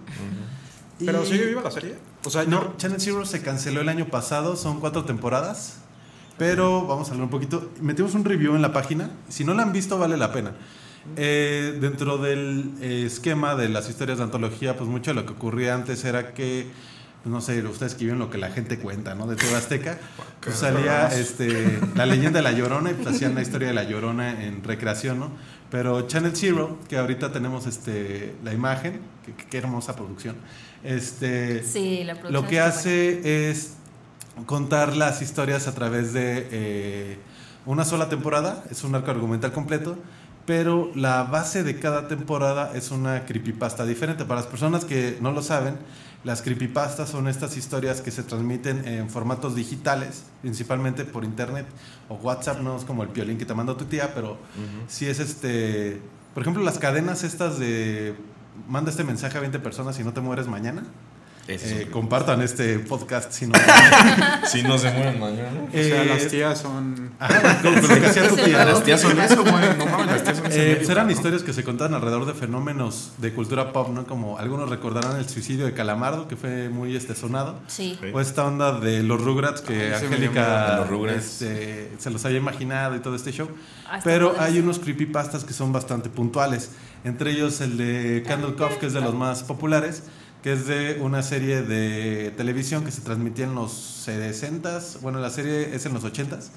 Y- 1.01 1.07
¿Pero 1.07 1.25
sigue 1.25 1.47
viva 1.47 1.63
la 1.63 1.71
serie? 1.73 1.97
O 2.25 2.31
sea, 2.31 2.45
no, 2.45 2.63
yo- 2.63 2.75
Channel 2.77 3.01
Zero 3.01 3.25
se 3.27 3.43
canceló 3.43 3.81
el 3.81 3.89
año 3.89 4.07
pasado, 4.07 4.55
son 4.57 4.79
cuatro 4.81 5.05
temporadas. 5.05 5.79
Pero 6.37 6.85
vamos 6.87 7.09
a 7.09 7.13
hablar 7.13 7.25
un 7.27 7.31
poquito. 7.31 7.71
Metimos 7.81 8.15
un 8.15 8.25
review 8.25 8.57
en 8.57 8.63
la 8.63 8.73
página. 8.73 9.11
Si 9.29 9.45
no 9.45 9.55
la 9.55 9.63
han 9.63 9.73
visto, 9.73 9.99
vale 9.99 10.17
la 10.17 10.33
pena. 10.33 10.53
Eh, 11.17 11.79
dentro 11.81 12.19
del 12.19 12.73
eh, 12.81 13.05
esquema 13.07 13.55
de 13.55 13.69
las 13.69 13.89
historias 13.89 14.19
de 14.19 14.25
antología, 14.25 14.77
pues 14.77 14.89
mucho 14.91 15.13
de 15.13 15.15
lo 15.15 15.27
que 15.27 15.33
ocurría 15.33 15.75
antes 15.75 16.05
era 16.05 16.35
que, 16.35 16.67
no 17.25 17.41
sé, 17.41 17.63
ustedes 17.67 17.93
escribieron 17.93 18.19
lo 18.19 18.29
que 18.31 18.39
la 18.39 18.51
gente 18.51 18.79
cuenta, 18.79 19.15
¿no? 19.15 19.27
De 19.27 19.37
TV 19.37 19.55
Azteca. 19.55 19.99
Pues 20.45 20.57
salía 20.57 21.07
este, 21.09 21.79
la 21.95 22.05
leyenda 22.05 22.39
de 22.41 22.43
la 22.43 22.53
Llorona 22.53 22.91
y 22.91 22.95
pues 22.95 23.07
hacían 23.17 23.35
la 23.35 23.41
historia 23.41 23.69
de 23.69 23.73
la 23.75 23.85
Llorona 23.85 24.45
en 24.45 24.63
recreación, 24.63 25.19
¿no? 25.19 25.31
Pero 25.71 26.03
Channel 26.07 26.37
Zero, 26.37 26.79
que 26.87 26.99
ahorita 26.99 27.33
tenemos 27.33 27.67
este, 27.67 28.35
la 28.45 28.53
imagen, 28.53 29.01
que- 29.25 29.33
que- 29.33 29.47
qué 29.47 29.57
hermosa 29.57 29.97
producción. 29.97 30.37
Este, 30.85 31.63
Sí, 31.65 32.05
la 32.05 32.13
producción 32.13 32.33
lo 32.35 32.43
que 32.47 32.57
buena. 32.57 32.67
hace 32.67 33.49
es 33.51 33.73
contar 34.45 34.95
las 34.97 35.23
historias 35.23 35.67
a 35.67 35.75
través 35.75 36.13
de 36.13 36.47
eh, 36.51 37.19
una 37.65 37.87
sola 37.87 38.11
temporada, 38.11 38.65
es 38.71 38.85
un 38.85 38.95
arco 38.95 39.11
argumental 39.11 39.53
completo, 39.53 39.97
pero 40.45 40.91
la 40.95 41.23
base 41.25 41.63
de 41.63 41.79
cada 41.81 42.07
temporada 42.07 42.73
es 42.75 42.91
una 42.91 43.25
creepypasta 43.25 43.87
diferente. 43.87 44.27
Para 44.27 44.41
las 44.43 44.51
personas 44.51 44.85
que 44.85 45.17
no 45.23 45.33
lo 45.33 45.43
saben, 45.43 45.77
las 46.25 46.41
creepypastas 46.41 47.11
son 47.11 47.29
estas 47.29 47.57
historias 47.57 48.01
que 48.01 48.11
se 48.11 48.23
transmiten 48.23 48.89
en 48.89 49.11
formatos 49.11 49.55
digitales, 49.55 50.25
principalmente 50.41 51.05
por 51.05 51.25
internet 51.25 51.67
o 52.09 52.15
WhatsApp, 52.15 52.61
no 52.61 52.77
es 52.77 52.85
como 52.85 53.03
el 53.03 53.11
piolín 53.11 53.37
que 53.37 53.45
te 53.45 53.55
manda 53.55 53.77
tu 53.77 53.85
tía, 53.85 54.15
pero 54.15 54.39
sí 54.89 55.07
es 55.07 55.21
este, 55.21 56.01
por 56.33 56.43
ejemplo, 56.43 56.63
las 56.63 56.79
cadenas 56.79 57.25
estas 57.25 57.59
de 57.59 58.17
manda 58.69 58.91
este 58.91 59.05
mensaje 59.05 59.37
a 59.37 59.41
20 59.41 59.59
personas 59.59 59.99
y 59.99 60.05
no 60.05 60.13
te 60.13 60.21
mueres 60.21 60.47
mañana. 60.47 60.85
Es 61.47 61.63
Eh, 61.65 61.89
compartan 61.91 62.41
este 62.41 62.79
podcast 62.79 63.31
si 63.33 63.47
no. 63.47 63.53
Si 64.47 64.63
no 64.63 64.79
se 64.79 64.91
mueren 64.93 65.21
mañana. 65.21 65.51
o 65.69 65.73
sea, 65.73 66.03
Eh, 66.03 66.07
las 66.07 66.29
tías 66.29 66.59
son... 66.59 67.13
Ajá, 67.19 67.61
con 67.61 67.75
lo 67.75 67.81
que 67.83 67.89
tía. 68.45 68.65
Las 68.65 68.83
tías 68.83 69.01
son 69.01 69.19
eso, 69.21 69.43
güey. 69.43 69.77
No 69.77 69.87
mames, 69.87 70.07
las 70.07 70.25
tías 70.25 70.37
son 70.39 70.47
ese 70.47 70.73
Eh, 70.73 70.87
eran 70.89 71.11
historias 71.11 71.43
que 71.43 71.53
se 71.53 71.63
contaban 71.65 71.93
alrededor 71.95 72.25
de 72.27 72.33
fenómenos 72.35 73.13
de 73.19 73.33
cultura 73.35 73.73
pop, 73.73 73.91
¿no? 73.91 74.07
Como 74.07 74.39
algunos 74.39 74.71
recordarán 74.71 75.17
el 75.19 75.29
suicidio 75.29 75.67
de 75.67 75.75
Calamardo, 75.75 76.29
que 76.29 76.37
fue 76.37 76.69
muy 76.71 76.97
este 76.97 77.15
sonado. 77.15 77.59
Sí. 77.67 77.99
O 78.15 78.21
esta 78.21 78.45
onda 78.45 78.79
de 78.81 79.03
los 79.03 79.21
Rugrats 79.23 79.61
que 79.61 79.93
Ay, 79.95 80.05
Angélica 80.05 80.77
los 80.79 80.89
Rugrats. 80.89 81.43
este, 81.43 81.91
se 81.99 82.11
los 82.11 82.25
había 82.25 82.39
imaginado 82.39 82.97
y 82.97 83.01
todo 83.01 83.15
este 83.17 83.33
show. 83.33 83.49
Ah, 83.91 84.01
Pero 84.03 84.35
hay 84.39 84.59
unos 84.59 84.79
creepypastas 84.79 85.45
que 85.45 85.53
son 85.53 85.73
bastante 85.73 86.09
puntuales. 86.09 86.71
Entre 87.05 87.33
ellos 87.33 87.61
el 87.61 87.77
de 87.77 88.23
Candle 88.27 88.55
Cough, 88.55 88.79
que 88.79 88.87
es 88.87 88.95
de 88.95 89.01
los 89.03 89.15
más 89.15 89.43
populares, 89.43 90.05
que 90.45 90.53
es 90.53 90.67
de 90.67 90.99
una 91.01 91.23
serie 91.23 91.63
de 91.63 92.31
televisión 92.37 92.85
que 92.85 92.91
se 92.91 93.01
transmitía 93.01 93.47
en 93.47 93.55
los 93.55 94.07
60s. 94.07 95.01
Bueno, 95.01 95.19
la 95.19 95.31
serie 95.31 95.75
es 95.75 95.87
en 95.87 95.95
los 95.95 96.05
80s. 96.05 96.51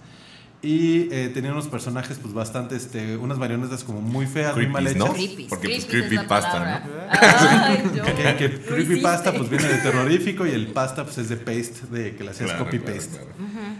Y 0.62 1.08
eh, 1.14 1.32
tenía 1.34 1.54
unos 1.54 1.70
personajes, 1.70 2.20
pues 2.22 2.34
bastante, 2.34 2.76
este, 2.76 3.16
unas 3.16 3.38
marionetas 3.38 3.86
como 3.86 4.02
muy 4.02 4.26
feas, 4.26 4.58
muy 4.58 4.68
mal 4.68 4.86
hechas. 4.86 4.98
¿no? 4.98 5.14
Creepy. 5.14 5.46
Porque, 5.46 5.70
pues, 5.70 5.86
creepypasta, 5.86 6.52
palabra. 6.52 7.08
Ay, 7.12 7.84
yo. 7.96 8.04
Que, 8.04 8.36
que 8.36 8.60
creepypasta 8.60 9.32
pues 9.32 9.50
viene 9.50 9.70
de 9.70 9.78
terrorífico 9.78 10.46
y 10.46 10.50
el 10.52 10.68
pasta 10.68 11.06
pues 11.06 11.20
es 11.20 11.30
de 11.30 11.38
paste, 11.38 11.88
de 11.90 12.14
que 12.14 12.26
le 12.26 12.32
hacías 12.32 12.50
Claro, 12.50 12.66
copy 12.66 12.80
paste. 12.80 13.20
claro. 13.20 13.28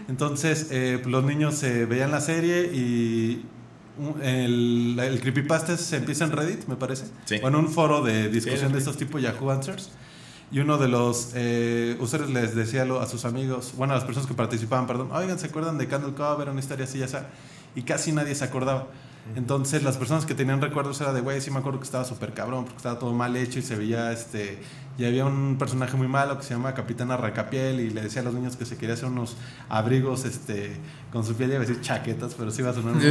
Entonces 0.08 0.68
eh, 0.70 1.00
pues, 1.02 1.12
los 1.12 1.22
niños 1.22 1.54
se 1.54 1.84
veían 1.84 2.12
la 2.12 2.22
serie 2.22 2.62
y 2.72 3.44
el, 4.22 4.98
el 4.98 5.20
creepypasta 5.20 5.76
se 5.76 5.96
empieza 5.96 6.24
en 6.24 6.32
Reddit, 6.32 6.66
me 6.66 6.76
parece. 6.76 7.04
Sí. 7.24 7.40
O 7.42 7.48
en 7.48 7.54
un 7.54 7.68
foro 7.68 8.02
de 8.02 8.28
discusión 8.28 8.68
Sí, 8.68 8.72
de 8.72 8.78
estos 8.78 8.96
tipo 8.96 9.18
Yahoo 9.18 9.50
Answers. 9.50 9.90
Y 10.50 10.60
uno 10.60 10.78
de 10.78 10.88
los 10.88 11.32
eh, 11.34 11.96
usuarios 12.00 12.30
les 12.30 12.54
decía 12.54 12.84
a 12.84 13.06
sus 13.06 13.26
amigos, 13.26 13.74
bueno, 13.76 13.92
a 13.92 13.96
las 13.96 14.04
personas 14.04 14.26
que 14.26 14.34
participaban, 14.34 14.86
perdón, 14.86 15.10
oigan, 15.12 15.38
¿se 15.38 15.46
acuerdan 15.46 15.76
de 15.76 15.88
Candle 15.88 16.14
Cove? 16.14 16.42
Era 16.42 16.52
una 16.52 16.60
historia 16.60 16.84
así, 16.84 16.98
ya 16.98 17.08
sea. 17.08 17.28
Y 17.74 17.82
casi 17.82 18.12
nadie 18.12 18.34
se 18.34 18.44
acordaba. 18.44 18.86
Entonces 19.36 19.82
las 19.82 19.96
personas 19.96 20.26
que 20.26 20.34
tenían 20.34 20.60
recuerdos 20.60 21.00
era 21.00 21.12
de, 21.12 21.20
güey, 21.20 21.40
sí 21.40 21.50
me 21.50 21.58
acuerdo 21.58 21.78
que 21.78 21.84
estaba 21.84 22.04
súper 22.04 22.32
cabrón, 22.34 22.64
porque 22.64 22.78
estaba 22.78 22.98
todo 22.98 23.12
mal 23.12 23.36
hecho 23.36 23.58
y 23.58 23.62
se 23.62 23.76
veía, 23.76 24.12
este, 24.12 24.58
y 24.98 25.04
había 25.04 25.24
un 25.26 25.56
personaje 25.58 25.96
muy 25.96 26.08
malo 26.08 26.36
que 26.38 26.44
se 26.44 26.54
llama 26.54 26.74
Capitana 26.74 27.16
Racapiel 27.16 27.78
y 27.78 27.90
le 27.90 28.00
decía 28.00 28.22
a 28.22 28.24
los 28.24 28.34
niños 28.34 28.56
que 28.56 28.64
se 28.64 28.76
quería 28.76 28.94
hacer 28.94 29.06
unos 29.08 29.36
abrigos, 29.68 30.24
este, 30.24 30.76
con 31.12 31.24
su 31.24 31.34
piel, 31.34 31.50
iba 31.50 31.58
a 31.58 31.60
decir 31.60 31.80
chaquetas, 31.80 32.34
pero 32.34 32.50
sí 32.50 32.62
iba 32.62 32.70
a 32.70 32.74
sonar 32.74 32.94
unos, 32.96 33.04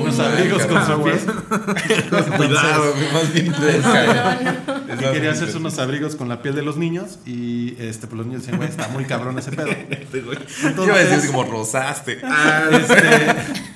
unos 0.00 0.18
abrigos 0.18 0.64
con 0.66 0.86
su 0.86 1.02
piel. 1.02 1.18
Cuidado, 2.36 2.94
más 3.12 3.32
bien. 3.32 3.52
Y 3.52 5.12
quería 5.12 5.30
hacerse 5.32 5.56
unos 5.58 5.78
abrigos 5.78 6.16
con 6.16 6.28
la 6.28 6.40
piel 6.40 6.54
de 6.54 6.62
los 6.62 6.76
niños 6.78 7.18
y 7.26 7.76
este, 7.78 8.06
pues 8.06 8.16
los 8.18 8.26
niños 8.26 8.42
decían, 8.42 8.56
güey, 8.58 8.70
está 8.70 8.88
muy 8.88 9.04
cabrón 9.04 9.38
ese 9.38 9.52
pedo. 9.52 9.66
Yo 10.76 10.84
iba 10.84 10.94
a 10.96 10.98
decir 10.98 11.30
como 11.30 11.44
rosaste. 11.44 12.20
Ah, 12.24 12.64
Este, 12.72 13.72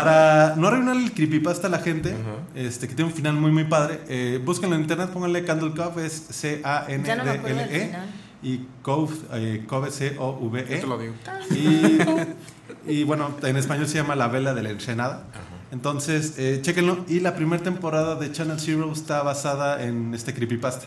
para 0.00 0.54
no 0.56 0.68
arruinar 0.68 0.96
el 0.96 1.12
creepypasta 1.12 1.68
a 1.68 1.70
la 1.70 1.78
gente, 1.78 2.14
este, 2.54 2.88
que 2.88 2.94
tiene 2.94 3.10
un 3.10 3.16
final 3.16 3.34
muy, 3.34 3.52
muy 3.52 3.64
padre, 3.64 4.00
eh, 4.08 4.40
búsquenlo 4.44 4.74
en 4.74 4.82
internet, 4.82 5.10
pónganle 5.10 5.44
Candle 5.44 5.72
Cove, 5.72 6.04
es 6.04 6.26
no 6.26 6.26
C-A-N-D-L-E. 6.30 7.86
final. 7.86 8.06
Y 8.42 8.66
Cove, 8.82 9.14
eh, 9.32 9.64
Cove, 9.66 9.90
C-O-V-E. 9.90 10.64
Te 10.80 10.86
lo 10.86 10.98
digo. 10.98 11.14
Y, 11.50 12.92
y 12.92 13.04
bueno, 13.04 13.30
en 13.42 13.56
español 13.56 13.88
se 13.88 13.96
llama 13.96 14.16
La 14.16 14.28
Vela 14.28 14.52
de 14.52 14.62
la 14.62 14.70
Ensenada. 14.70 15.24
Entonces, 15.72 16.34
eh, 16.38 16.58
chéquenlo. 16.60 17.04
Y 17.08 17.20
la 17.20 17.34
primera 17.34 17.62
temporada 17.62 18.16
de 18.16 18.30
Channel 18.30 18.60
Zero 18.60 18.92
está 18.92 19.22
basada 19.22 19.82
en 19.82 20.12
este 20.12 20.34
creepypasta. 20.34 20.86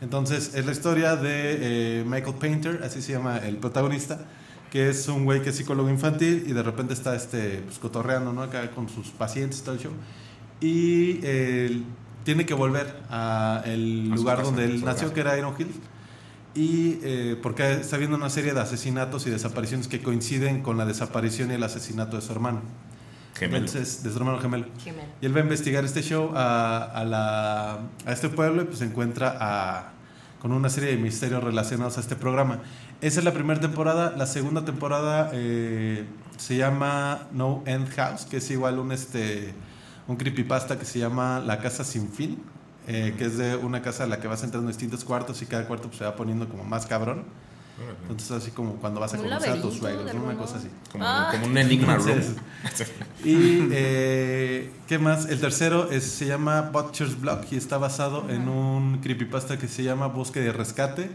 Entonces, 0.00 0.54
es 0.54 0.64
la 0.64 0.72
historia 0.72 1.16
de 1.16 2.00
eh, 2.00 2.04
Michael 2.06 2.36
Painter, 2.36 2.80
así 2.84 3.02
se 3.02 3.12
llama 3.12 3.38
el 3.38 3.56
protagonista, 3.56 4.20
que 4.76 4.90
es 4.90 5.08
un 5.08 5.24
güey 5.24 5.40
que 5.40 5.48
es 5.48 5.56
psicólogo 5.56 5.88
infantil 5.88 6.44
y 6.46 6.52
de 6.52 6.62
repente 6.62 6.92
está 6.92 7.16
este, 7.16 7.62
pues, 7.64 7.78
cotorreando 7.78 8.34
¿no? 8.34 8.42
acá 8.42 8.70
con 8.72 8.90
sus 8.90 9.08
pacientes 9.08 9.60
y 9.60 9.62
todo 9.62 9.74
el 9.74 9.80
show. 9.80 9.92
Y 10.60 11.18
eh, 11.22 11.80
tiene 12.24 12.44
que 12.44 12.52
volver 12.52 12.94
al 13.08 14.10
lugar 14.10 14.36
casa, 14.36 14.50
donde 14.50 14.66
él 14.66 14.84
nació, 14.84 15.06
hogar. 15.06 15.14
que 15.14 15.20
era 15.22 15.38
Iron 15.38 15.54
Hill. 15.58 15.70
Y 16.54 16.98
eh, 17.02 17.40
porque 17.42 17.72
está 17.72 17.96
viendo 17.96 18.18
una 18.18 18.28
serie 18.28 18.52
de 18.52 18.60
asesinatos 18.60 19.26
y 19.26 19.30
desapariciones 19.30 19.88
que 19.88 20.02
coinciden 20.02 20.60
con 20.60 20.76
la 20.76 20.84
desaparición 20.84 21.50
y 21.50 21.54
el 21.54 21.62
asesinato 21.62 22.16
de 22.16 22.22
su 22.22 22.32
hermano. 22.32 22.60
Gemelo. 23.34 23.64
Entonces, 23.64 24.02
de 24.02 24.10
su 24.10 24.18
hermano 24.18 24.40
gemelo. 24.40 24.66
Y 25.22 25.24
él 25.24 25.34
va 25.34 25.40
a 25.40 25.44
investigar 25.44 25.86
este 25.86 26.02
show 26.02 26.32
a, 26.34 26.84
a 26.84 27.02
la, 27.06 27.78
a 28.04 28.12
este 28.12 28.28
pueblo 28.28 28.60
y 28.60 28.64
pues 28.66 28.80
se 28.80 28.84
encuentra 28.84 29.38
a- 29.40 29.92
con 30.46 30.54
una 30.54 30.68
serie 30.68 30.90
de 30.90 30.96
misterios 30.96 31.42
relacionados 31.42 31.96
a 31.96 32.00
este 32.00 32.14
programa. 32.14 32.60
Esa 33.00 33.18
es 33.18 33.24
la 33.24 33.32
primera 33.32 33.58
temporada. 33.58 34.14
La 34.16 34.26
segunda 34.26 34.64
temporada 34.64 35.28
eh, 35.32 36.04
se 36.36 36.56
llama 36.56 37.26
No 37.32 37.64
End 37.66 37.88
House, 37.96 38.26
que 38.26 38.36
es 38.36 38.48
igual 38.52 38.78
un, 38.78 38.92
este, 38.92 39.54
un 40.06 40.14
creepypasta 40.14 40.78
que 40.78 40.84
se 40.84 41.00
llama 41.00 41.40
La 41.40 41.58
Casa 41.58 41.82
Sin 41.82 42.08
Fin, 42.12 42.38
eh, 42.86 43.16
que 43.18 43.24
es 43.24 43.38
de 43.38 43.56
una 43.56 43.82
casa 43.82 44.04
a 44.04 44.06
la 44.06 44.20
que 44.20 44.28
vas 44.28 44.44
entrando 44.44 44.68
en 44.68 44.72
distintos 44.72 45.04
cuartos 45.04 45.42
y 45.42 45.46
cada 45.46 45.66
cuarto 45.66 45.88
pues, 45.88 45.98
se 45.98 46.04
va 46.04 46.14
poniendo 46.14 46.48
como 46.48 46.62
más 46.62 46.86
cabrón. 46.86 47.24
Entonces 48.02 48.30
así 48.30 48.50
como 48.52 48.76
cuando 48.76 49.00
vas 49.00 49.12
a 49.14 49.18
conocer 49.18 49.50
a 49.50 49.60
tus 49.60 49.74
suegros, 49.74 50.14
¿no? 50.14 50.22
una 50.24 50.36
cosa 50.36 50.56
así. 50.56 50.68
Como, 50.90 51.04
Ah. 51.06 51.28
como 51.30 51.46
un 51.46 51.58
Enigma. 51.58 51.94
Entonces, 51.96 52.32
y 53.24 53.68
eh, 53.72 54.72
¿qué 54.88 54.98
más? 54.98 55.26
El 55.28 55.40
tercero 55.40 55.90
es, 55.90 56.04
se 56.04 56.26
llama 56.26 56.70
Butcher's 56.72 57.20
Block 57.20 57.44
y 57.50 57.56
está 57.56 57.76
basado 57.78 58.28
en 58.30 58.48
un 58.48 58.98
creepypasta 59.02 59.58
que 59.58 59.68
se 59.68 59.82
llama 59.82 60.06
Bosque 60.06 60.40
de 60.40 60.52
Rescate. 60.52 61.10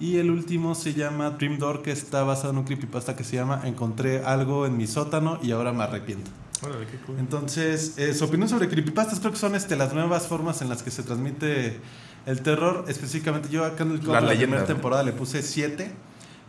Y 0.00 0.16
el 0.16 0.30
último 0.30 0.74
se 0.74 0.94
llama 0.94 1.30
Dream 1.30 1.58
Door, 1.58 1.82
que 1.82 1.92
está 1.92 2.22
basado 2.24 2.50
en 2.52 2.58
un 2.58 2.64
creepypasta 2.64 3.14
que 3.16 3.22
se 3.22 3.36
llama 3.36 3.60
Encontré 3.64 4.24
algo 4.24 4.64
en 4.66 4.76
mi 4.78 4.86
sótano 4.86 5.38
y 5.42 5.52
ahora 5.52 5.72
me 5.72 5.84
arrepiento. 5.84 6.30
Órale, 6.62 6.86
qué 6.86 6.96
cool. 7.06 7.18
Entonces, 7.18 7.98
eh, 7.98 8.14
su 8.14 8.24
opinión 8.24 8.48
sobre 8.48 8.68
creepypastas 8.68 9.20
creo 9.20 9.32
que 9.32 9.38
son 9.38 9.54
este, 9.54 9.76
las 9.76 9.92
nuevas 9.94 10.26
formas 10.26 10.60
en 10.62 10.70
las 10.70 10.82
que 10.82 10.90
se 10.90 11.02
transmite 11.02 11.80
el 12.26 12.40
terror. 12.42 12.84
Específicamente 12.88 13.48
yo 13.48 13.64
acá 13.64 13.82
en 13.84 13.92
el 13.92 14.06
la 14.06 14.20
leyendas, 14.20 14.38
primera 14.38 14.64
temporada 14.64 15.02
le 15.02 15.12
puse 15.12 15.42
7, 15.42 15.90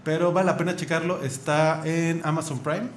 pero 0.03 0.31
vale 0.33 0.47
la 0.47 0.57
pena 0.57 0.75
checarlo. 0.75 1.21
Está 1.23 1.81
en 1.85 2.21
Amazon 2.23 2.59
Prime. 2.59 2.87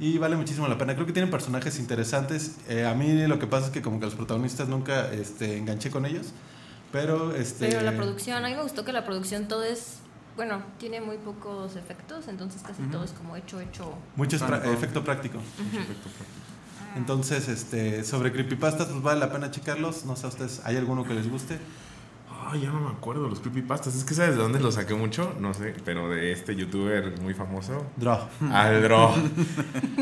Y 0.00 0.18
vale 0.18 0.34
muchísimo 0.36 0.66
la 0.66 0.76
pena. 0.76 0.94
Creo 0.94 1.06
que 1.06 1.12
tienen 1.12 1.30
personajes 1.30 1.78
interesantes. 1.78 2.56
Eh, 2.68 2.84
a 2.84 2.94
mí 2.94 3.12
lo 3.28 3.38
que 3.38 3.46
pasa 3.46 3.66
es 3.66 3.72
que 3.72 3.80
como 3.80 4.00
que 4.00 4.06
los 4.06 4.14
protagonistas 4.16 4.68
nunca 4.68 5.10
este, 5.12 5.56
enganché 5.56 5.88
con 5.90 6.04
ellos. 6.04 6.32
Pero, 6.90 7.34
este, 7.34 7.68
Pero 7.68 7.80
la 7.80 7.92
producción, 7.92 8.44
a 8.44 8.48
mí 8.48 8.54
me 8.56 8.62
gustó 8.62 8.84
que 8.84 8.92
la 8.92 9.04
producción 9.04 9.46
todo 9.46 9.62
es, 9.62 9.98
bueno, 10.36 10.62
tiene 10.78 11.00
muy 11.00 11.16
pocos 11.18 11.76
efectos, 11.76 12.26
entonces 12.28 12.62
casi 12.62 12.82
todo 12.90 13.04
es 13.04 13.12
como 13.12 13.36
hecho, 13.36 13.60
hecho. 13.60 13.94
mucho 14.16 14.36
pra- 14.38 14.46
Práctico. 14.48 14.72
efecto 14.74 15.04
práctico. 15.04 15.38
Entonces, 16.96 17.48
este, 17.48 18.04
sobre 18.04 18.32
creepypastas, 18.32 18.88
pues 18.88 19.02
vale 19.02 19.20
la 19.20 19.32
pena 19.32 19.50
checarlos. 19.50 20.04
No 20.04 20.14
sé 20.16 20.26
a 20.26 20.28
ustedes, 20.28 20.60
¿hay 20.64 20.76
alguno 20.76 21.04
que 21.04 21.14
les 21.14 21.28
guste? 21.28 21.58
Ay, 22.46 22.62
ya 22.62 22.70
no 22.70 22.80
me 22.80 22.90
acuerdo, 22.90 23.28
los 23.28 23.40
creepypastas. 23.40 23.94
Es 23.94 24.04
que 24.04 24.14
¿sabes 24.14 24.36
de 24.36 24.42
dónde 24.42 24.60
los 24.60 24.74
saqué 24.74 24.94
mucho? 24.94 25.34
No 25.40 25.54
sé, 25.54 25.74
pero 25.84 26.08
de 26.08 26.32
este 26.32 26.54
youtuber 26.54 27.20
muy 27.20 27.34
famoso. 27.34 27.86
Draw. 27.96 28.28
Aldro. 28.52 29.14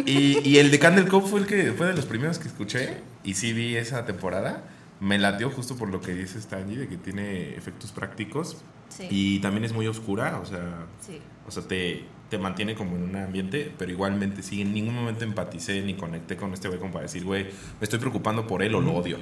Y, 0.07 0.48
y 0.48 0.59
el 0.59 0.70
de 0.70 0.78
Candle 0.78 1.07
Cove 1.07 1.28
fue 1.28 1.40
el 1.40 1.46
que 1.46 1.72
fue 1.72 1.87
de 1.87 1.94
los 1.94 2.07
primeros 2.07 2.38
que 2.38 2.48
escuché. 2.48 2.98
Y 3.24 3.35
sí 3.35 3.52
vi 3.52 3.76
esa 3.76 4.05
temporada. 4.05 4.64
Me 5.00 5.18
latió 5.18 5.50
justo 5.50 5.76
por 5.76 5.88
lo 5.88 6.00
que 6.00 6.14
dice 6.14 6.38
Stanley, 6.38 6.76
de 6.76 6.88
que 6.88 6.96
tiene 6.96 7.55
efectos 7.57 7.92
prácticos. 7.92 8.59
Sí. 8.88 9.07
Y 9.11 9.38
también 9.40 9.64
es 9.64 9.72
muy 9.72 9.87
oscura, 9.87 10.38
o 10.40 10.46
sea, 10.46 10.87
sí. 11.00 11.18
o 11.46 11.50
sea 11.50 11.62
te, 11.62 12.05
te 12.28 12.38
mantiene 12.38 12.74
como 12.74 12.96
en 12.96 13.02
un 13.02 13.16
ambiente, 13.16 13.72
pero 13.78 13.90
igualmente 13.90 14.42
sí, 14.42 14.61
en 14.61 14.72
ningún 14.72 14.94
momento 14.94 15.24
empaticé 15.24 15.83
ni 15.83 15.94
conecté 15.94 16.37
con 16.37 16.52
este 16.52 16.68
güey 16.68 16.78
como 16.78 16.92
para 16.92 17.05
decir, 17.05 17.24
güey, 17.24 17.44
me 17.44 17.83
estoy 17.83 17.98
preocupando 17.98 18.46
por 18.46 18.62
él 18.62 18.74
o 18.74 18.81
lo 18.81 18.92
odio. 18.92 19.18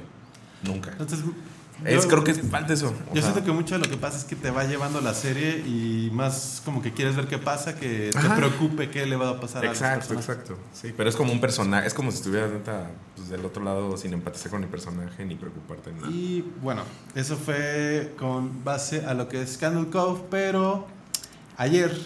Nunca. 0.63 0.91
Entonces, 0.91 1.25
Es, 1.85 2.03
yo- 2.05 2.09
creo 2.09 2.25
que 2.25 2.35
falta 2.35 2.73
eso. 2.75 2.95
Yo 3.15 3.23
siento 3.23 3.43
que 3.45 3.53
mucho 3.53 3.75
de 3.79 3.85
lo 3.85 3.91
que 3.91 3.97
pasa 3.97 4.19
es 4.19 4.25
que 4.25 4.37
te 4.37 4.51
va 4.51 4.65
llevando 4.65 5.01
la 5.01 5.15
serie 5.15 5.59
y 5.67 6.11
más 6.13 6.61
como 6.65 6.83
que 6.83 6.93
quieres 6.93 7.17
ver 7.17 7.27
qué 7.27 7.39
pasa, 7.39 7.75
que 7.77 8.11
te 8.13 8.31
preocupe 8.37 8.91
qué 8.91 9.07
le 9.07 9.17
va 9.17 9.31
a 9.31 9.41
pasar 9.41 9.65
a 9.65 9.69
los 9.69 9.77
Exacto, 9.79 10.15
exacto. 10.15 10.59
Sí, 10.73 10.93
pero 10.97 11.09
es 11.09 11.17
como 11.17 11.33
un 11.33 11.41
personaje, 11.41 11.87
es 11.87 11.95
como 11.95 12.11
si 12.11 12.19
estuvieras 12.19 12.51
neta, 12.51 12.91
pues, 13.17 13.29
del 13.31 13.45
otro 13.45 13.63
lado 13.65 13.97
sin 13.97 14.13
empatizar 14.13 14.51
con 14.51 14.63
el 14.63 14.69
personaje 14.69 15.25
ni 15.25 15.37
preocuparte. 15.37 15.91
ni- 15.93 16.15
Y 16.15 16.53
bueno, 16.63 16.83
eso 17.15 17.37
fue 17.37 18.13
con 18.19 18.63
base 18.65 19.05
a 19.07 19.15
lo 19.15 19.29
que 19.29 19.41
es 19.43 19.57
Candle 19.57 19.89
Cove, 19.91 20.21
pero 20.31 20.87
ayer, 21.57 21.97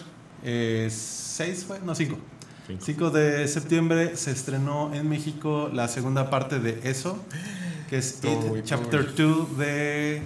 6 0.89 1.65
fue, 1.67 1.79
no 1.79 1.95
5. 1.95 2.17
Cinco. 2.67 2.83
5 2.83 3.09
de 3.11 3.47
septiembre 3.47 4.17
se 4.17 4.31
estrenó 4.31 4.93
en 4.93 5.07
México 5.07 5.69
la 5.71 5.87
segunda 5.87 6.29
parte 6.31 6.59
de 6.59 6.79
eso, 6.89 7.17
que 7.89 7.97
es 7.97 8.19
It 8.23 8.65
Chapter 8.65 9.03
2 9.15 9.57
de 9.57 10.21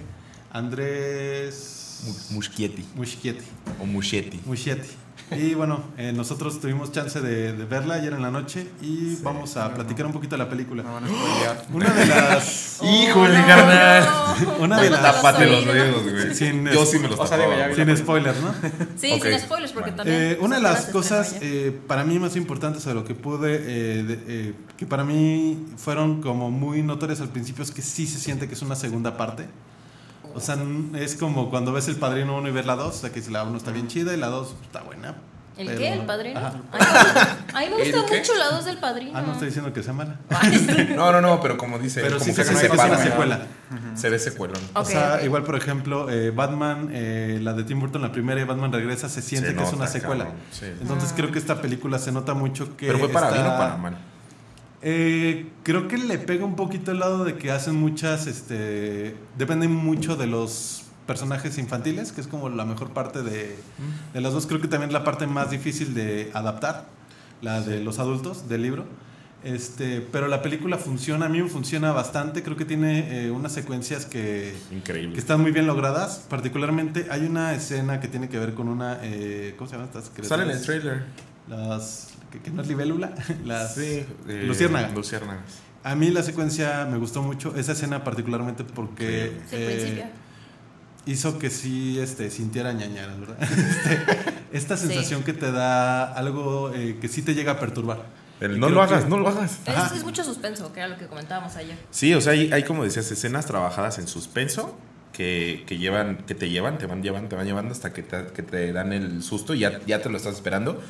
Andrés 0.52 2.02
Mu- 2.06 2.36
Muschietti 2.36 2.84
Muschietti. 2.94 3.44
o 3.80 3.86
Muschietti. 3.86 4.40
Muschietti. 4.46 4.88
Y 5.32 5.54
bueno, 5.54 5.80
eh, 5.96 6.12
nosotros 6.14 6.60
tuvimos 6.60 6.90
chance 6.92 7.20
de, 7.20 7.52
de 7.52 7.64
verla 7.64 7.94
ayer 7.94 8.12
en 8.12 8.22
la 8.22 8.30
noche 8.30 8.66
y 8.82 9.16
vamos 9.22 9.56
a 9.56 9.72
platicar 9.74 10.04
un 10.06 10.12
poquito 10.12 10.36
de 10.36 10.42
la 10.42 10.48
película. 10.50 10.82
A 10.82 11.00
spoilear. 11.06 11.66
Una 11.72 11.90
de 11.94 12.06
las... 12.06 12.80
¡Híjole, 12.82 13.38
no, 13.38 13.46
carnal! 13.46 14.04
no. 14.04 14.56
Una 14.64 14.80
de 14.80 14.90
las- 14.90 15.02
Tápate 15.02 15.46
los 15.46 15.66
oídos, 15.66 16.02
güey. 16.02 16.34
Sin- 16.34 16.66
Yo 16.68 16.84
sí 16.84 16.98
me 16.98 17.08
los 17.08 17.18
o 17.20 17.26
sea, 17.26 17.38
tapaba. 17.38 17.68
digo. 17.68 17.76
Sin 17.76 17.96
spoilers, 17.96 18.40
¿no? 18.40 18.52
Sí, 18.96 19.20
sin 19.20 19.38
spoilers, 19.40 19.72
porque 19.72 19.90
Bueno. 19.90 19.96
también. 19.96 20.20
Eh, 20.22 20.38
una 20.40 20.56
de 20.56 20.62
las 20.62 20.86
cosas 20.86 21.36
eh, 21.40 21.78
para 21.86 22.04
mí 22.04 22.18
más 22.18 22.36
importantes 22.36 22.84
de 22.84 22.94
lo 22.94 23.04
que 23.04 23.14
pude, 23.14 23.54
eh, 23.54 24.02
de- 24.02 24.18
eh, 24.26 24.54
que 24.76 24.86
para 24.86 25.04
mí 25.04 25.66
fueron 25.76 26.20
como 26.22 26.50
muy 26.50 26.82
notorias 26.82 27.20
al 27.20 27.28
principio, 27.28 27.62
es 27.62 27.70
que 27.70 27.82
sí 27.82 28.06
se 28.06 28.18
siente 28.18 28.48
que 28.48 28.54
es 28.54 28.62
una 28.62 28.74
segunda 28.76 29.16
parte. 29.16 29.46
O 30.34 30.40
sea, 30.40 30.56
es 30.94 31.16
como 31.16 31.50
cuando 31.50 31.72
ves 31.72 31.88
el 31.88 31.96
Padrino 31.96 32.36
1 32.38 32.48
y 32.48 32.52
ves 32.52 32.66
la 32.66 32.76
2, 32.76 32.86
o 32.88 32.92
sea, 32.98 33.10
que 33.10 33.20
si 33.22 33.30
la 33.30 33.44
1 33.44 33.56
está 33.56 33.70
bien 33.70 33.88
chida 33.88 34.14
y 34.14 34.16
la 34.16 34.28
2 34.28 34.54
está 34.62 34.82
buena. 34.82 35.16
¿El 35.56 35.66
pero- 35.66 35.78
qué? 35.78 35.92
¿El 35.92 36.06
padrino? 36.06 36.38
Ajá. 36.40 36.52
Ay, 37.52 37.66
a 37.66 37.70
mí 37.70 37.76
me 37.76 37.82
¿El 37.82 37.92
gusta 37.92 38.16
mucho 38.16 38.34
la 38.36 38.50
2 38.50 38.64
del 38.64 38.78
padrino. 38.78 39.12
Ah, 39.14 39.20
no 39.20 39.32
estoy 39.32 39.48
diciendo 39.48 39.72
que 39.74 39.82
sea 39.82 39.92
mala. 39.92 40.16
No, 40.96 41.12
no, 41.12 41.20
no, 41.20 41.38
pero 41.42 41.58
como 41.58 41.78
dice, 41.78 42.00
Pero 42.00 42.14
como 42.18 42.24
sí 42.24 42.30
que 42.34 42.44
se 42.44 42.54
se 42.54 42.68
separa. 42.68 42.96
secuela. 42.96 43.40
Se 43.94 44.08
ve 44.08 44.18
secuelón. 44.18 44.62
O 44.74 44.84
sea, 44.86 45.22
igual, 45.22 45.42
por 45.42 45.56
ejemplo, 45.56 46.08
eh, 46.08 46.30
Batman, 46.30 46.88
eh, 46.92 47.40
la 47.42 47.52
de 47.52 47.64
Tim 47.64 47.78
Burton, 47.78 48.00
la 48.00 48.10
primera 48.12 48.40
y 48.40 48.44
Batman 48.44 48.72
regresa, 48.72 49.10
se 49.10 49.20
siente 49.20 49.50
Se 49.50 49.56
que 49.56 49.62
es 49.64 49.72
una 49.74 49.86
secuela. 49.86 50.28
sí. 50.50 50.64
Entonces 50.80 51.12
creo 51.14 51.30
que 51.30 51.38
esta 51.38 51.60
película 51.60 51.98
se 51.98 52.10
nota 52.12 52.32
mucho 52.32 52.76
que. 52.78 52.86
Pero 52.86 52.98
fue 52.98 53.08
para 53.10 53.28
está- 53.28 53.42
bien 53.42 53.52
o 53.54 53.58
para 53.58 53.76
mal. 53.76 53.98
Eh, 54.82 55.50
creo 55.62 55.88
que 55.88 55.98
le 55.98 56.18
pega 56.18 56.44
un 56.44 56.56
poquito 56.56 56.90
el 56.90 57.00
lado 57.00 57.24
de 57.24 57.36
que 57.36 57.50
hacen 57.50 57.76
muchas, 57.76 58.26
este, 58.26 59.14
dependen 59.36 59.72
mucho 59.72 60.16
de 60.16 60.26
los 60.26 60.84
personajes 61.06 61.58
infantiles, 61.58 62.12
que 62.12 62.20
es 62.20 62.26
como 62.26 62.48
la 62.48 62.64
mejor 62.64 62.90
parte 62.90 63.22
de, 63.22 63.56
de 64.14 64.20
las 64.20 64.32
dos. 64.32 64.46
Creo 64.46 64.60
que 64.60 64.68
también 64.68 64.90
es 64.90 64.94
la 64.94 65.04
parte 65.04 65.26
más 65.26 65.50
difícil 65.50 65.92
de 65.92 66.30
adaptar, 66.34 66.86
la 67.42 67.60
de 67.60 67.80
los 67.80 67.98
adultos 67.98 68.48
del 68.48 68.62
libro. 68.62 68.86
Este, 69.42 70.06
pero 70.12 70.28
la 70.28 70.42
película 70.42 70.76
funciona, 70.76 71.26
a 71.26 71.28
mí 71.28 71.40
me 71.42 71.48
funciona 71.48 71.92
bastante. 71.92 72.42
Creo 72.42 72.56
que 72.56 72.66
tiene 72.66 73.26
eh, 73.26 73.30
unas 73.30 73.52
secuencias 73.52 74.04
que, 74.04 74.54
Increíble. 74.70 75.14
que 75.14 75.20
están 75.20 75.40
muy 75.40 75.50
bien 75.50 75.66
logradas. 75.66 76.26
Particularmente 76.28 77.06
hay 77.10 77.24
una 77.24 77.54
escena 77.54 78.00
que 78.00 78.08
tiene 78.08 78.28
que 78.28 78.38
ver 78.38 78.54
con 78.54 78.68
una, 78.68 78.98
eh, 79.02 79.54
¿cómo 79.56 79.68
se 79.68 79.76
llaman 79.76 79.88
estas? 79.94 80.10
Sale 80.26 80.44
en 80.44 80.50
el 80.50 80.62
trailer. 80.62 81.04
Las, 81.48 82.08
que, 82.30 82.38
que 82.40 82.50
no 82.50 82.62
es 82.62 82.68
libélula, 82.68 83.14
las 83.44 83.74
Sí. 83.74 84.04
eh, 84.28 84.44
luciérnaga. 84.46 84.88
Luciérnagas. 84.90 85.44
A 85.82 85.94
mí 85.94 86.10
la 86.10 86.22
secuencia 86.22 86.86
me 86.90 86.98
gustó 86.98 87.22
mucho, 87.22 87.54
esa 87.56 87.72
escena 87.72 88.04
particularmente 88.04 88.64
porque 88.64 89.32
Sí, 89.48 89.56
eh, 89.56 89.66
principio. 89.78 90.04
hizo 91.06 91.38
que 91.38 91.48
sí 91.50 91.98
este, 91.98 92.30
sintiera 92.30 92.72
ñañaras, 92.72 93.18
¿verdad? 93.18 93.36
Este, 93.50 93.98
esta 94.52 94.76
Sí. 94.76 94.88
sensación 94.88 95.22
que 95.22 95.32
te 95.32 95.50
da 95.52 96.12
algo 96.12 96.72
eh, 96.74 96.98
que 97.00 97.08
sí 97.08 97.22
te 97.22 97.34
llega 97.34 97.52
a 97.52 97.58
perturbar. 97.60 98.04
El, 98.40 98.58
no 98.58 98.68
lo 98.70 98.82
hagas, 98.82 99.04
que- 99.04 99.10
no 99.10 99.18
lo 99.18 99.28
hagas. 99.28 99.58
Es 99.94 100.02
mucho 100.04 100.24
suspenso, 100.24 100.72
que 100.72 100.80
era 100.80 100.88
lo 100.88 100.96
que 100.96 101.06
comentábamos 101.06 101.56
ayer. 101.56 101.76
Sí, 101.90 102.14
o 102.14 102.20
sea, 102.20 102.32
hay, 102.32 102.50
hay 102.52 102.62
como 102.64 102.84
decías, 102.84 103.10
escenas 103.10 103.44
trabajadas 103.46 103.98
en 103.98 104.06
suspenso 104.08 104.78
que, 105.12 105.64
que 105.66 105.76
llevan, 105.78 106.18
que 106.26 106.34
te 106.34 106.48
llevan, 106.50 106.78
te 106.78 106.86
van 106.86 107.02
llevando, 107.02 107.28
te 107.28 107.36
van 107.36 107.46
llevando 107.46 107.72
hasta 107.72 107.92
que 107.92 108.02
te, 108.02 108.26
que 108.34 108.42
te 108.42 108.72
dan 108.72 108.92
el 108.94 109.22
susto 109.22 109.54
y 109.54 109.60
ya, 109.60 109.80
ya 109.86 110.00
te 110.02 110.08
lo 110.08 110.16
estás 110.16 110.34
esperando. 110.34 110.80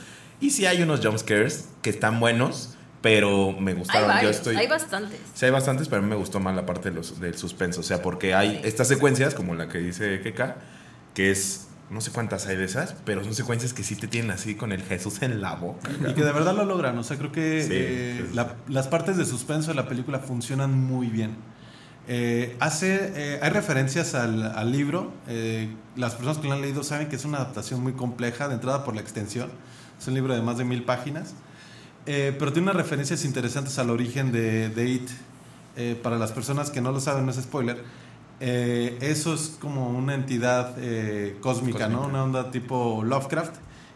Y 0.40 0.50
sí 0.50 0.66
hay 0.66 0.82
unos 0.82 1.00
jumpscares 1.04 1.68
que 1.82 1.90
están 1.90 2.18
buenos, 2.20 2.74
pero 3.02 3.52
me 3.52 3.72
Hay 3.72 3.76
gustaron. 3.78 4.08
Yo 4.08 4.14
varios, 4.14 4.36
estoy, 4.36 4.56
hay 4.56 4.66
bastantes. 4.66 5.18
Sí, 5.34 5.44
hay 5.46 5.50
bastantes, 5.50 5.88
pero 5.88 6.00
a 6.00 6.02
mí 6.02 6.08
me 6.10 6.16
gustó 6.16 6.40
más 6.40 6.54
la 6.56 6.66
parte 6.66 6.90
de 6.90 6.96
los, 6.96 7.20
del 7.20 7.36
suspenso. 7.36 7.80
O 7.80 7.84
sea, 7.84 8.02
porque 8.02 8.34
hay 8.34 8.52
Sí. 8.56 8.60
estas 8.64 8.88
secuencias, 8.88 9.34
como 9.34 9.54
la 9.54 9.68
que 9.68 9.78
dice 9.78 10.20
Keka, 10.22 10.56
que 11.14 11.30
es. 11.30 11.66
No 11.90 12.00
sé 12.00 12.12
cuántas 12.12 12.46
hay 12.46 12.56
de 12.56 12.64
esas, 12.66 12.94
pero 13.04 13.24
son 13.24 13.34
secuencias 13.34 13.72
que 13.74 13.82
sí 13.82 13.96
te 13.96 14.06
tienen 14.06 14.30
así 14.30 14.54
con 14.54 14.70
el 14.70 14.80
Jesús 14.80 15.22
en 15.22 15.40
la 15.40 15.56
boca. 15.56 15.90
Y 16.08 16.14
que 16.14 16.22
de 16.22 16.30
verdad 16.30 16.54
lo 16.54 16.64
logran, 16.64 16.96
o 16.96 17.02
sea, 17.02 17.18
creo 17.18 17.32
que 17.32 17.62
Sí, 17.64 17.68
eh, 17.72 18.24
sí. 18.28 18.34
la- 18.36 18.54
las 18.68 18.86
partes 18.86 19.16
de 19.16 19.24
suspenso 19.26 19.70
de 19.70 19.74
la 19.74 19.88
película 19.88 20.20
funcionan 20.20 20.72
muy 20.72 21.08
bien. 21.08 21.34
Eh, 22.06 22.56
hace, 22.60 23.12
eh, 23.16 23.40
hay 23.42 23.50
referencias 23.50 24.14
al, 24.14 24.40
al 24.56 24.70
libro, 24.70 25.12
eh, 25.26 25.68
las 25.96 26.14
personas 26.14 26.38
que 26.38 26.46
lo 26.46 26.54
han 26.54 26.62
leído 26.62 26.84
saben 26.84 27.08
que 27.08 27.16
es 27.16 27.24
una 27.24 27.38
adaptación 27.38 27.82
muy 27.82 27.92
compleja, 27.94 28.46
de 28.46 28.54
entrada 28.54 28.84
por 28.84 28.94
la 28.94 29.00
extensión, 29.00 29.50
es 30.00 30.08
un 30.08 30.14
libro 30.14 30.34
de 30.34 30.42
más 30.42 30.58
de 30.58 30.64
mil 30.64 30.82
páginas, 30.82 31.34
Eh, 32.06 32.34
pero 32.38 32.50
tiene 32.50 32.70
unas 32.70 32.76
referencias 32.76 33.24
interesantes 33.26 33.78
al 33.78 33.90
origen 33.90 34.32
de, 34.32 34.70
de 34.70 34.88
It. 34.88 35.10
Eh, 35.76 36.00
para 36.02 36.18
las 36.18 36.32
personas 36.32 36.70
que 36.70 36.80
no 36.80 36.92
lo 36.92 37.00
saben, 37.00 37.26
no 37.26 37.30
es 37.30 37.36
spoiler, 37.36 37.84
eh, 38.40 38.96
eso 39.02 39.34
es 39.34 39.56
como 39.60 39.90
una 39.90 40.14
entidad 40.14 40.74
eh, 40.78 41.36
cósmica, 41.40 41.88
¿no? 41.88 41.98
Cósmica. 41.98 42.08
Una 42.08 42.24
onda 42.24 42.50
tipo 42.50 43.04
Lovecraft 43.04 43.54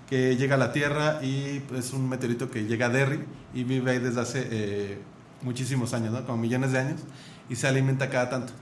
que 0.08 0.36
llega 0.36 0.54
a 0.56 0.58
la 0.58 0.70
Tierra 0.72 1.20
y 1.24 1.62
es 1.76 1.92
un 1.94 2.08
meteorito 2.08 2.50
que 2.50 2.64
llega 2.66 2.86
a 2.86 2.88
Derry 2.90 3.20
y 3.54 3.64
vive 3.64 3.92
ahí 3.92 3.98
desde 3.98 4.20
hace 4.20 4.46
eh, 4.50 4.98
muchísimos 5.42 5.94
años, 5.94 6.12
¿no? 6.12 6.24
Como 6.26 6.38
millones 6.38 6.72
de 6.72 6.78
años 6.78 7.00
y 7.48 7.56
se 7.56 7.66
alimenta 7.66 8.10
cada 8.10 8.28
tanto. 8.28 8.52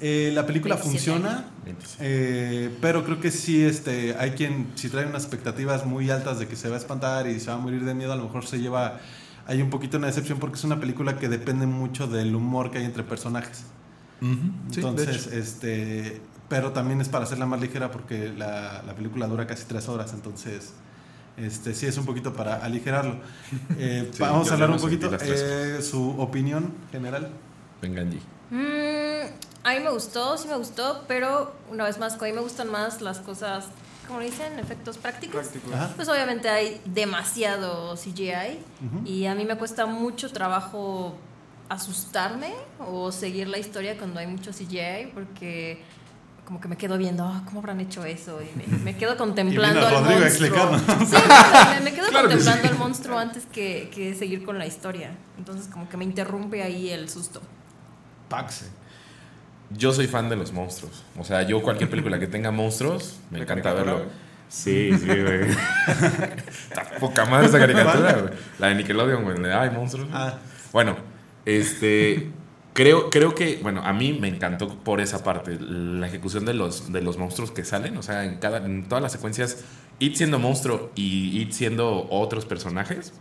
Eh, 0.00 0.32
la 0.34 0.44
película 0.44 0.74
27 0.74 0.98
funciona, 1.12 1.44
eh, 2.00 2.70
pero 2.80 3.04
creo 3.04 3.20
que 3.20 3.30
sí, 3.30 3.62
este, 3.64 4.16
hay 4.18 4.32
quien, 4.32 4.66
si 4.74 4.88
trae 4.88 5.06
unas 5.06 5.22
expectativas 5.22 5.86
muy 5.86 6.10
altas 6.10 6.38
de 6.40 6.48
que 6.48 6.56
se 6.56 6.68
va 6.68 6.74
a 6.74 6.78
espantar 6.78 7.26
y 7.28 7.38
se 7.40 7.46
va 7.50 7.54
a 7.56 7.58
morir 7.58 7.84
de 7.84 7.94
miedo, 7.94 8.12
a 8.12 8.16
lo 8.16 8.24
mejor 8.24 8.44
se 8.44 8.58
lleva, 8.58 8.98
hay 9.46 9.62
un 9.62 9.70
poquito 9.70 9.96
una 9.98 10.08
decepción 10.08 10.38
porque 10.40 10.56
es 10.56 10.64
una 10.64 10.80
película 10.80 11.16
que 11.18 11.28
depende 11.28 11.66
mucho 11.66 12.06
del 12.08 12.34
humor 12.34 12.70
que 12.70 12.78
hay 12.78 12.84
entre 12.84 13.04
personajes. 13.04 13.64
Sí, 14.20 14.26
de 14.80 14.86
Entonces, 14.88 15.26
hecho. 15.26 15.36
este, 15.36 16.20
pero 16.48 16.72
también 16.72 17.00
es 17.00 17.08
para 17.08 17.24
hacerla 17.24 17.46
más 17.46 17.60
ligera 17.60 17.90
porque 17.90 18.32
la, 18.36 18.82
la 18.86 18.94
película 18.94 19.26
dura 19.26 19.46
casi 19.46 19.64
tres 19.66 19.88
horas, 19.88 20.12
entonces, 20.12 20.72
este, 21.36 21.74
sí 21.74 21.86
es 21.86 21.96
un 21.98 22.04
poquito 22.06 22.32
para 22.34 22.56
aligerarlo. 22.56 23.16
Eh, 23.78 24.08
Sí, 24.12 24.18
vamos 24.20 24.50
a 24.50 24.54
hablar 24.54 24.70
un 24.70 24.78
poquito 24.78 25.10
eh, 25.20 25.78
su 25.82 26.10
opinión 26.20 26.72
general. 26.90 27.30
Venga, 27.82 28.02
Angie. 28.02 28.20
Mm, 28.50 29.28
a 29.64 29.70
mí 29.72 29.80
me 29.80 29.90
gustó, 29.90 30.36
sí 30.38 30.46
me 30.48 30.56
gustó, 30.56 31.04
pero 31.08 31.54
una 31.70 31.84
vez 31.84 31.98
más, 31.98 32.14
a 32.14 32.24
mí 32.24 32.32
me 32.32 32.40
gustan 32.40 32.70
más 32.70 33.00
las 33.00 33.18
cosas, 33.20 33.66
como 34.06 34.20
dicen, 34.20 34.58
efectos 34.58 34.98
prácticos. 34.98 35.46
Pues 35.96 36.08
obviamente 36.08 36.48
hay 36.48 36.80
demasiado 36.84 37.94
CGI 37.96 38.58
y 39.06 39.26
a 39.26 39.34
mí 39.34 39.44
me 39.44 39.56
cuesta 39.56 39.86
mucho 39.86 40.30
trabajo 40.30 41.16
asustarme 41.68 42.52
o 42.78 43.10
seguir 43.10 43.48
la 43.48 43.58
historia 43.58 43.96
cuando 43.96 44.20
hay 44.20 44.26
mucho 44.26 44.50
CGI 44.52 45.12
porque 45.14 45.82
como 46.44 46.60
que 46.60 46.68
me 46.68 46.76
quedo 46.76 46.98
viendo, 46.98 47.24
"Ah, 47.24 47.40
¿cómo 47.46 47.60
habrán 47.60 47.80
hecho 47.80 48.04
eso? 48.04 48.38
Y 48.42 48.50
me, 48.58 48.66
me 48.78 48.96
quedo 48.98 49.16
contemplando 49.24 49.80
vino 49.80 49.96
al 49.98 50.04
Rodrigo 50.04 50.66
monstruo. 50.66 51.06
Sí, 51.06 51.16
me, 51.74 51.80
me 51.80 51.94
quedo 51.94 52.08
Claro 52.08 52.28
que 52.28 52.34
contemplando 52.34 52.62
sí. 52.62 52.68
al 52.68 52.78
monstruo 52.78 53.18
antes 53.18 53.46
que, 53.46 53.90
que 53.94 54.14
seguir 54.14 54.44
con 54.44 54.58
la 54.58 54.66
historia. 54.66 55.16
Entonces 55.38 55.68
como 55.72 55.88
que 55.88 55.96
me 55.96 56.04
interrumpe 56.04 56.62
ahí 56.62 56.90
el 56.90 57.08
susto. 57.08 57.40
Paxe. 58.28 58.66
Yo 59.76 59.92
soy 59.92 60.06
fan 60.06 60.28
de 60.28 60.36
los 60.36 60.52
monstruos. 60.52 61.04
O 61.18 61.24
sea, 61.24 61.42
yo 61.42 61.62
cualquier 61.62 61.90
película 61.90 62.18
que 62.18 62.26
tenga 62.26 62.50
monstruos, 62.50 63.18
me 63.30 63.38
¿De 63.38 63.44
encanta 63.44 63.72
verlo. 63.72 64.06
Sí, 64.48 64.90
sí, 64.96 65.06
güey. 65.06 65.40
Está 66.48 66.90
poca 67.00 67.24
madre 67.24 67.46
esa 67.48 67.58
caricatura, 67.58 68.12
güey. 68.12 68.34
La 68.58 68.68
de 68.68 68.76
Nickelodeon, 68.76 69.24
güey. 69.24 69.52
Ay, 69.52 69.70
monstruos. 69.70 70.08
Ah. 70.12 70.38
Bueno, 70.72 70.96
este. 71.44 72.30
Creo, 72.74 73.08
creo 73.08 73.36
que, 73.36 73.60
bueno, 73.62 73.82
a 73.84 73.92
mí 73.92 74.18
me 74.20 74.26
encantó 74.26 74.68
por 74.82 75.00
esa 75.00 75.22
parte, 75.22 75.56
la 75.60 76.08
ejecución 76.08 76.44
de 76.44 76.54
los, 76.54 76.92
de 76.92 77.02
los 77.02 77.18
monstruos 77.18 77.52
que 77.52 77.64
salen, 77.64 77.96
o 77.96 78.02
sea, 78.02 78.24
en, 78.24 78.38
cada, 78.38 78.66
en 78.66 78.88
todas 78.88 79.00
las 79.00 79.12
secuencias, 79.12 79.64
It 80.00 80.16
siendo 80.16 80.40
monstruo 80.40 80.90
y 80.96 81.40
It 81.40 81.52
siendo 81.52 82.08
otros 82.10 82.46
personajes, 82.46 83.12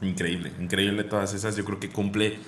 increíble, 0.00 0.52
increíble 0.58 1.04
todas 1.04 1.34
esas, 1.34 1.56
yo 1.56 1.64
creo 1.66 1.78
que 1.78 1.90
cumple, 1.90 2.38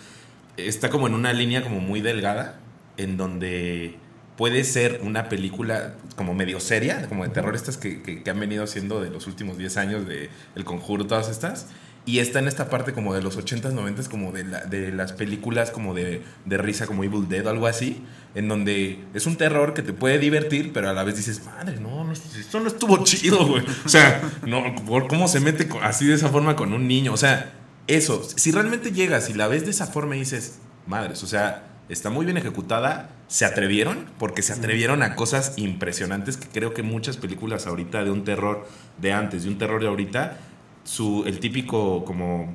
está 0.56 0.88
como 0.88 1.06
en 1.06 1.12
una 1.12 1.34
línea 1.34 1.62
como 1.62 1.80
muy 1.80 2.00
delgada, 2.00 2.58
en 2.96 3.16
donde 3.16 3.96
puede 4.36 4.64
ser 4.64 5.00
una 5.04 5.28
película 5.28 5.94
como 6.16 6.34
medio 6.34 6.58
seria, 6.60 7.06
como 7.08 7.24
de 7.24 7.30
terror, 7.30 7.54
estas 7.54 7.76
que, 7.76 8.02
que- 8.02 8.22
que 8.22 8.30
han 8.30 8.40
venido 8.40 8.66
siendo 8.66 9.00
de 9.00 9.10
los 9.10 9.26
últimos 9.26 9.58
10 9.58 9.76
años 9.76 10.06
de 10.08 10.28
El 10.56 10.64
Conjuro, 10.64 11.06
todas 11.06 11.28
estas. 11.28 11.66
Y 12.06 12.18
está 12.18 12.38
en 12.40 12.48
esta 12.48 12.68
parte 12.68 12.92
como 12.92 13.14
de 13.14 13.22
los 13.22 13.38
80s, 13.38 13.72
90s, 13.72 14.08
como 14.08 14.30
de, 14.32 14.44
la- 14.44 14.64
de 14.66 14.92
las 14.92 15.12
películas 15.14 15.70
como 15.70 15.94
de, 15.94 16.22
de 16.44 16.58
risa, 16.58 16.86
como 16.86 17.02
Evil 17.04 17.28
Dead 17.28 17.46
o 17.46 17.50
algo 17.50 17.66
así, 17.66 18.02
en 18.34 18.46
donde 18.48 18.98
es 19.14 19.24
un 19.26 19.36
terror 19.36 19.72
que 19.72 19.82
te 19.82 19.92
puede 19.94 20.18
divertir, 20.18 20.72
pero 20.74 20.90
a 20.90 20.92
la 20.92 21.02
vez 21.04 21.16
dices, 21.16 21.42
madre, 21.46 21.78
no, 21.80 22.04
no 22.04 22.12
esto 22.12 22.60
no 22.60 22.66
estuvo 22.68 23.02
chido, 23.04 23.46
güey. 23.46 23.64
O 23.86 23.88
sea, 23.88 24.20
no, 24.46 24.62
cómo 25.08 25.28
se 25.28 25.40
mete 25.40 25.66
así 25.80 26.06
de 26.06 26.14
esa 26.14 26.28
forma 26.28 26.56
con 26.56 26.72
un 26.74 26.86
niño. 26.88 27.12
O 27.12 27.16
sea, 27.16 27.52
eso, 27.86 28.22
si 28.36 28.50
realmente 28.50 28.90
llegas 28.92 29.30
y 29.30 29.34
la 29.34 29.46
ves 29.48 29.64
de 29.64 29.70
esa 29.70 29.86
forma 29.86 30.16
y 30.16 30.20
dices, 30.20 30.58
madres, 30.86 31.22
o 31.22 31.26
sea, 31.26 31.68
está 31.88 32.10
muy 32.10 32.24
bien 32.24 32.36
ejecutada, 32.36 33.10
se 33.28 33.44
atrevieron, 33.44 34.06
porque 34.18 34.42
se 34.42 34.52
atrevieron 34.52 35.02
a 35.02 35.14
cosas 35.16 35.52
impresionantes 35.56 36.36
que 36.36 36.48
creo 36.48 36.72
que 36.74 36.82
muchas 36.82 37.16
películas 37.16 37.66
ahorita 37.66 38.04
de 38.04 38.10
un 38.10 38.24
terror 38.24 38.66
de 39.00 39.12
antes, 39.12 39.44
de 39.44 39.48
un 39.50 39.58
terror 39.58 39.80
de 39.80 39.88
ahorita, 39.88 40.38
su, 40.84 41.24
el 41.26 41.40
típico 41.40 42.04
como 42.04 42.54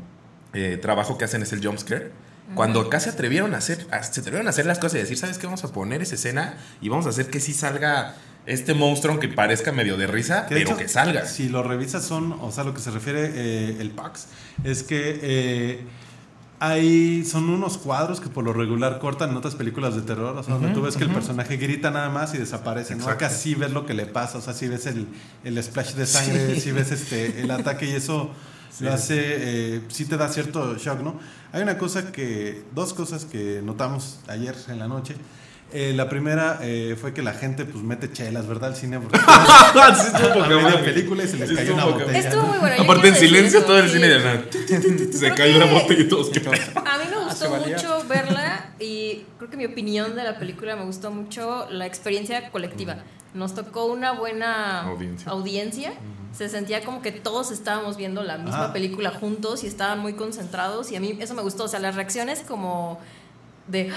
eh, 0.54 0.78
trabajo 0.82 1.18
que 1.18 1.26
hacen 1.26 1.42
es 1.44 1.54
el 1.54 1.66
jumpscare. 1.66 2.12
Cuando 2.56 2.82
acá 2.82 3.00
se 3.00 3.12
atrevieron 3.12 3.54
a 3.54 3.58
hacer, 3.60 3.86
a- 3.92 4.02
se 4.02 4.22
atrevieron 4.22 4.48
a 4.48 4.50
hacer 4.50 4.66
las 4.66 4.80
cosas 4.80 4.96
y 4.96 5.02
decir, 5.02 5.18
¿sabes 5.18 5.38
qué? 5.38 5.46
Vamos 5.46 5.64
a 5.64 5.72
poner 5.72 6.02
esa 6.02 6.16
escena 6.16 6.58
y 6.82 6.90
vamos 6.90 7.06
a 7.06 7.10
hacer 7.10 7.30
que 7.30 7.40
sí 7.40 7.54
salga 7.54 8.16
este 8.48 8.74
monstruo 8.74 9.12
aunque 9.12 9.28
parezca 9.28 9.72
medio 9.72 9.98
de 9.98 10.08
risa, 10.08 10.48
Que 10.48 10.56
de 10.56 10.62
pero 10.62 10.72
hecho, 10.72 10.80
que 10.80 10.88
salga. 10.88 11.28
Si 11.28 11.48
lo 11.50 11.62
revisas 11.62 12.04
son, 12.04 12.32
o 12.42 12.52
sea, 12.52 12.64
lo 12.64 12.74
que 12.74 12.80
se 12.82 12.90
refiere 12.90 13.30
eh, 13.36 13.78
el 13.80 13.92
PAX, 13.92 14.30
es 14.64 14.82
que 14.82 15.20
eh, 15.22 15.82
hay, 16.60 17.24
son 17.24 17.50
unos 17.50 17.78
cuadros 17.78 18.20
que 18.20 18.28
por 18.28 18.44
lo 18.44 18.52
regular 18.52 19.00
cortan 19.00 19.30
en 19.30 19.38
otras 19.38 19.56
películas 19.56 19.96
de 19.96 20.02
terror, 20.02 20.36
o 20.38 20.44
sea, 20.44 20.56
donde 20.56 20.74
tú 20.74 20.82
ves 20.82 20.98
que 20.98 21.06
el 21.06 21.10
personaje 21.10 21.56
grita 21.56 21.90
nada 21.90 22.10
más 22.10 22.34
y 22.34 22.38
desaparece, 22.38 22.96
¿no? 22.96 23.08
Acá 23.08 23.30
sí 23.30 23.56
ves 23.56 23.72
lo 23.72 23.86
que 23.86 23.94
le 23.94 24.06
pasa, 24.06 24.40
o 24.40 24.42
sea, 24.42 24.54
sí 24.54 24.68
ves 24.68 24.86
el, 24.86 25.08
el 25.46 25.64
splash 25.64 25.94
de 25.94 26.06
sangre, 26.06 26.60
sí, 26.60 26.72
ves 26.72 26.92
este, 26.92 27.42
el 27.42 27.52
ataque 27.52 27.86
y 27.86 27.92
eso 27.92 28.32
lo 28.82 28.92
hace, 28.92 29.18
eh, 29.78 29.82
sí 29.88 30.06
te 30.06 30.18
da 30.18 30.28
cierto 30.28 30.76
shock, 30.76 31.00
¿no? 31.00 31.18
Hay 31.54 31.62
una 31.64 31.78
cosa 31.78 32.12
que, 32.12 32.64
dos 32.76 32.94
cosas 32.94 33.24
que 33.24 33.62
notamos 33.64 34.20
ayer 34.28 34.56
en 34.68 34.80
la 34.80 34.88
noche. 34.88 35.16
Eh, 35.72 35.94
la 35.96 36.10
primera 36.10 36.58
eh, 36.64 36.98
fue 37.00 37.14
que 37.14 37.22
la 37.22 37.34
gente 37.34 37.64
pues 37.66 37.84
mete 37.84 38.12
chelas, 38.12 38.48
¿verdad? 38.48 38.70
Al 38.70 38.76
cine 38.76 39.00
porque 39.00 39.18
Sí, 39.20 39.24
estuvo 40.16 40.44
a 40.44 40.48
media 40.48 40.84
película 40.84 41.24
y 41.24 41.28
se 41.28 41.38
les 41.38 41.50
Sí, 41.50 41.56
cayó 41.56 41.74
una 41.76 41.86
botella. 41.86 42.18
Estuvo 42.18 42.42
muy 42.44 42.58
bueno. 42.58 42.76
yo 42.78 42.84
Aparte 42.84 43.08
en 43.10 43.16
silencio 43.16 43.60
eso, 43.60 43.68
todo 43.68 43.78
el 43.78 43.88
sí. 43.88 43.94
cine 43.96 44.08
de 44.08 44.20
nada. 44.20 44.42
Se 45.14 45.34
cayó 45.34 45.58
una 45.58 45.66
botella 45.66 46.02
y 46.02 46.08
todos. 46.08 46.30
A 46.30 46.98
mí 46.98 47.06
me 47.10 47.24
gustó 47.26 47.52
valía. 47.52 47.76
mucho 47.78 48.04
verla 48.08 48.72
y 48.80 49.26
creo 49.38 49.50
que 49.52 49.58
mi 49.58 49.66
opinión 49.66 50.16
de 50.16 50.24
la 50.24 50.40
película 50.40 50.76
me 50.76 50.86
gustó 50.86 51.12
mucho 51.12 51.68
la 51.70 51.86
experiencia 51.86 52.50
colectiva. 52.50 52.98
Nos 53.36 53.54
tocó 53.54 53.86
una 53.86 54.14
buena 54.14 54.82
Audiencia. 54.88 55.32
audiencia. 55.32 55.94
Se 56.36 56.50
sentía 56.50 56.84
como 56.84 57.02
que 57.04 57.12
todos 57.12 57.52
estábamos 57.52 57.96
viendo 57.96 58.24
la 58.24 58.38
misma 58.40 58.66
Ah. 58.66 58.74
película 58.74 59.12
juntos 59.12 59.64
y 59.64 59.68
estaban 59.68 60.00
muy 60.00 60.14
concentrados 60.14 60.92
y 60.92 60.96
a 60.96 61.00
mí 61.00 61.16
eso 61.22 61.36
me 61.36 61.44
gustó. 61.44 61.66
O 61.66 61.68
sea, 61.68 61.80
las 61.80 61.94
reacciones 61.96 62.40
como 62.48 63.00
de 63.68 63.92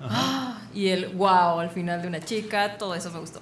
"Ah", 0.00 0.60
y 0.74 0.88
el 0.88 1.08
wow 1.14 1.60
al 1.60 1.70
final 1.70 2.02
de 2.02 2.08
una 2.08 2.20
chica, 2.20 2.76
todo 2.78 2.94
eso 2.94 3.10
me 3.12 3.20
gustó. 3.20 3.40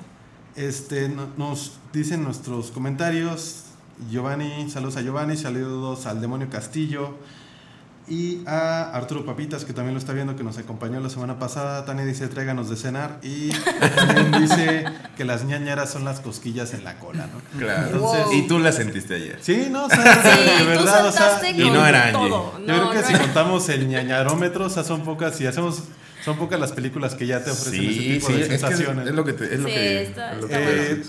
Este, 0.57 1.09
no- 1.09 1.29
nos 1.37 1.73
dicen 1.93 2.23
nuestros 2.25 2.71
comentarios. 2.71 3.65
Giovanni, 4.11 4.69
saludos 4.71 4.97
a 4.97 5.03
Giovanni, 5.03 5.37
saludos 5.37 6.07
al 6.07 6.21
demonio 6.21 6.49
Castillo 6.51 7.15
y 8.09 8.43
a 8.49 8.91
Arturo 8.95 9.25
Papitas, 9.25 9.65
que 9.65 9.73
también 9.73 9.95
lo 9.95 10.01
está 10.01 10.13
viendo, 10.13 10.35
que 10.35 10.43
nos 10.43 10.59
acompañó 10.59 10.99
la 10.99 11.09
semana 11.09 11.39
pasada. 11.39 11.85
Tania 11.85 12.05
dice, 12.05 12.27
tráiganos 12.27 12.69
de 12.69 12.77
cenar. 12.77 13.19
Y 13.23 13.51
también 13.51 14.33
dice 14.43 14.85
que 15.17 15.25
las 15.25 15.45
ñañaras 15.45 15.91
son 15.91 16.05
las 16.05 16.19
cosquillas 16.21 16.75
en 16.75 16.83
la 16.85 16.99
cola, 16.99 17.29
¿no? 17.29 17.59
Claro. 17.61 17.95
Entonces- 17.97 18.27
y 18.35 18.49
tú 18.49 18.59
la 18.59 18.73
sentiste 18.73 19.15
ayer. 19.15 19.39
Sí, 19.41 19.69
no, 19.71 19.87
o 19.87 19.89
sea, 19.89 20.21
Sí, 20.23 20.59
de 20.59 20.65
verdad, 20.67 21.07
o 21.07 21.13
sea, 21.13 21.51
y 21.51 21.71
no 21.71 21.87
era 21.87 22.09
Angie. 22.09 22.29
todo. 22.29 22.53
yo 22.59 22.59
No, 22.59 22.65
creo 22.67 22.91
que 22.91 22.99
no 22.99 23.07
si 23.07 23.13
era- 23.15 23.23
contamos 23.23 23.69
el 23.69 23.89
ñañarómetro, 23.89 24.67
o 24.67 24.71
sea, 24.71 24.83
son 24.83 25.03
pocas, 25.03 25.37
si 25.37 25.47
hacemos, 25.47 25.85
son 26.25 26.37
pocas 26.37 26.59
las 26.61 26.73
películas 26.73 27.14
que 27.14 27.27
ya 27.27 27.43
te 27.45 27.51
ofrecen 27.51 27.85
ese 27.85 27.93
Sí, 27.93 28.09
tipo 28.14 28.27
sí, 28.29 28.33
de 28.35 28.41
es, 28.43 28.49
que 28.49 28.55
es, 28.55 28.61
sensaciones. 28.61 29.07
es 29.09 29.14
lo 29.14 29.25
que 29.25 29.33
te, 29.33 29.45
es 29.55 29.61
lo 29.61 29.68
Sí, 29.68 29.75
que, 29.75 30.03
está- 30.03 30.33
es 30.35 30.41
lo 30.43 30.49
que-. 30.49 30.93
Eh, 30.93 31.03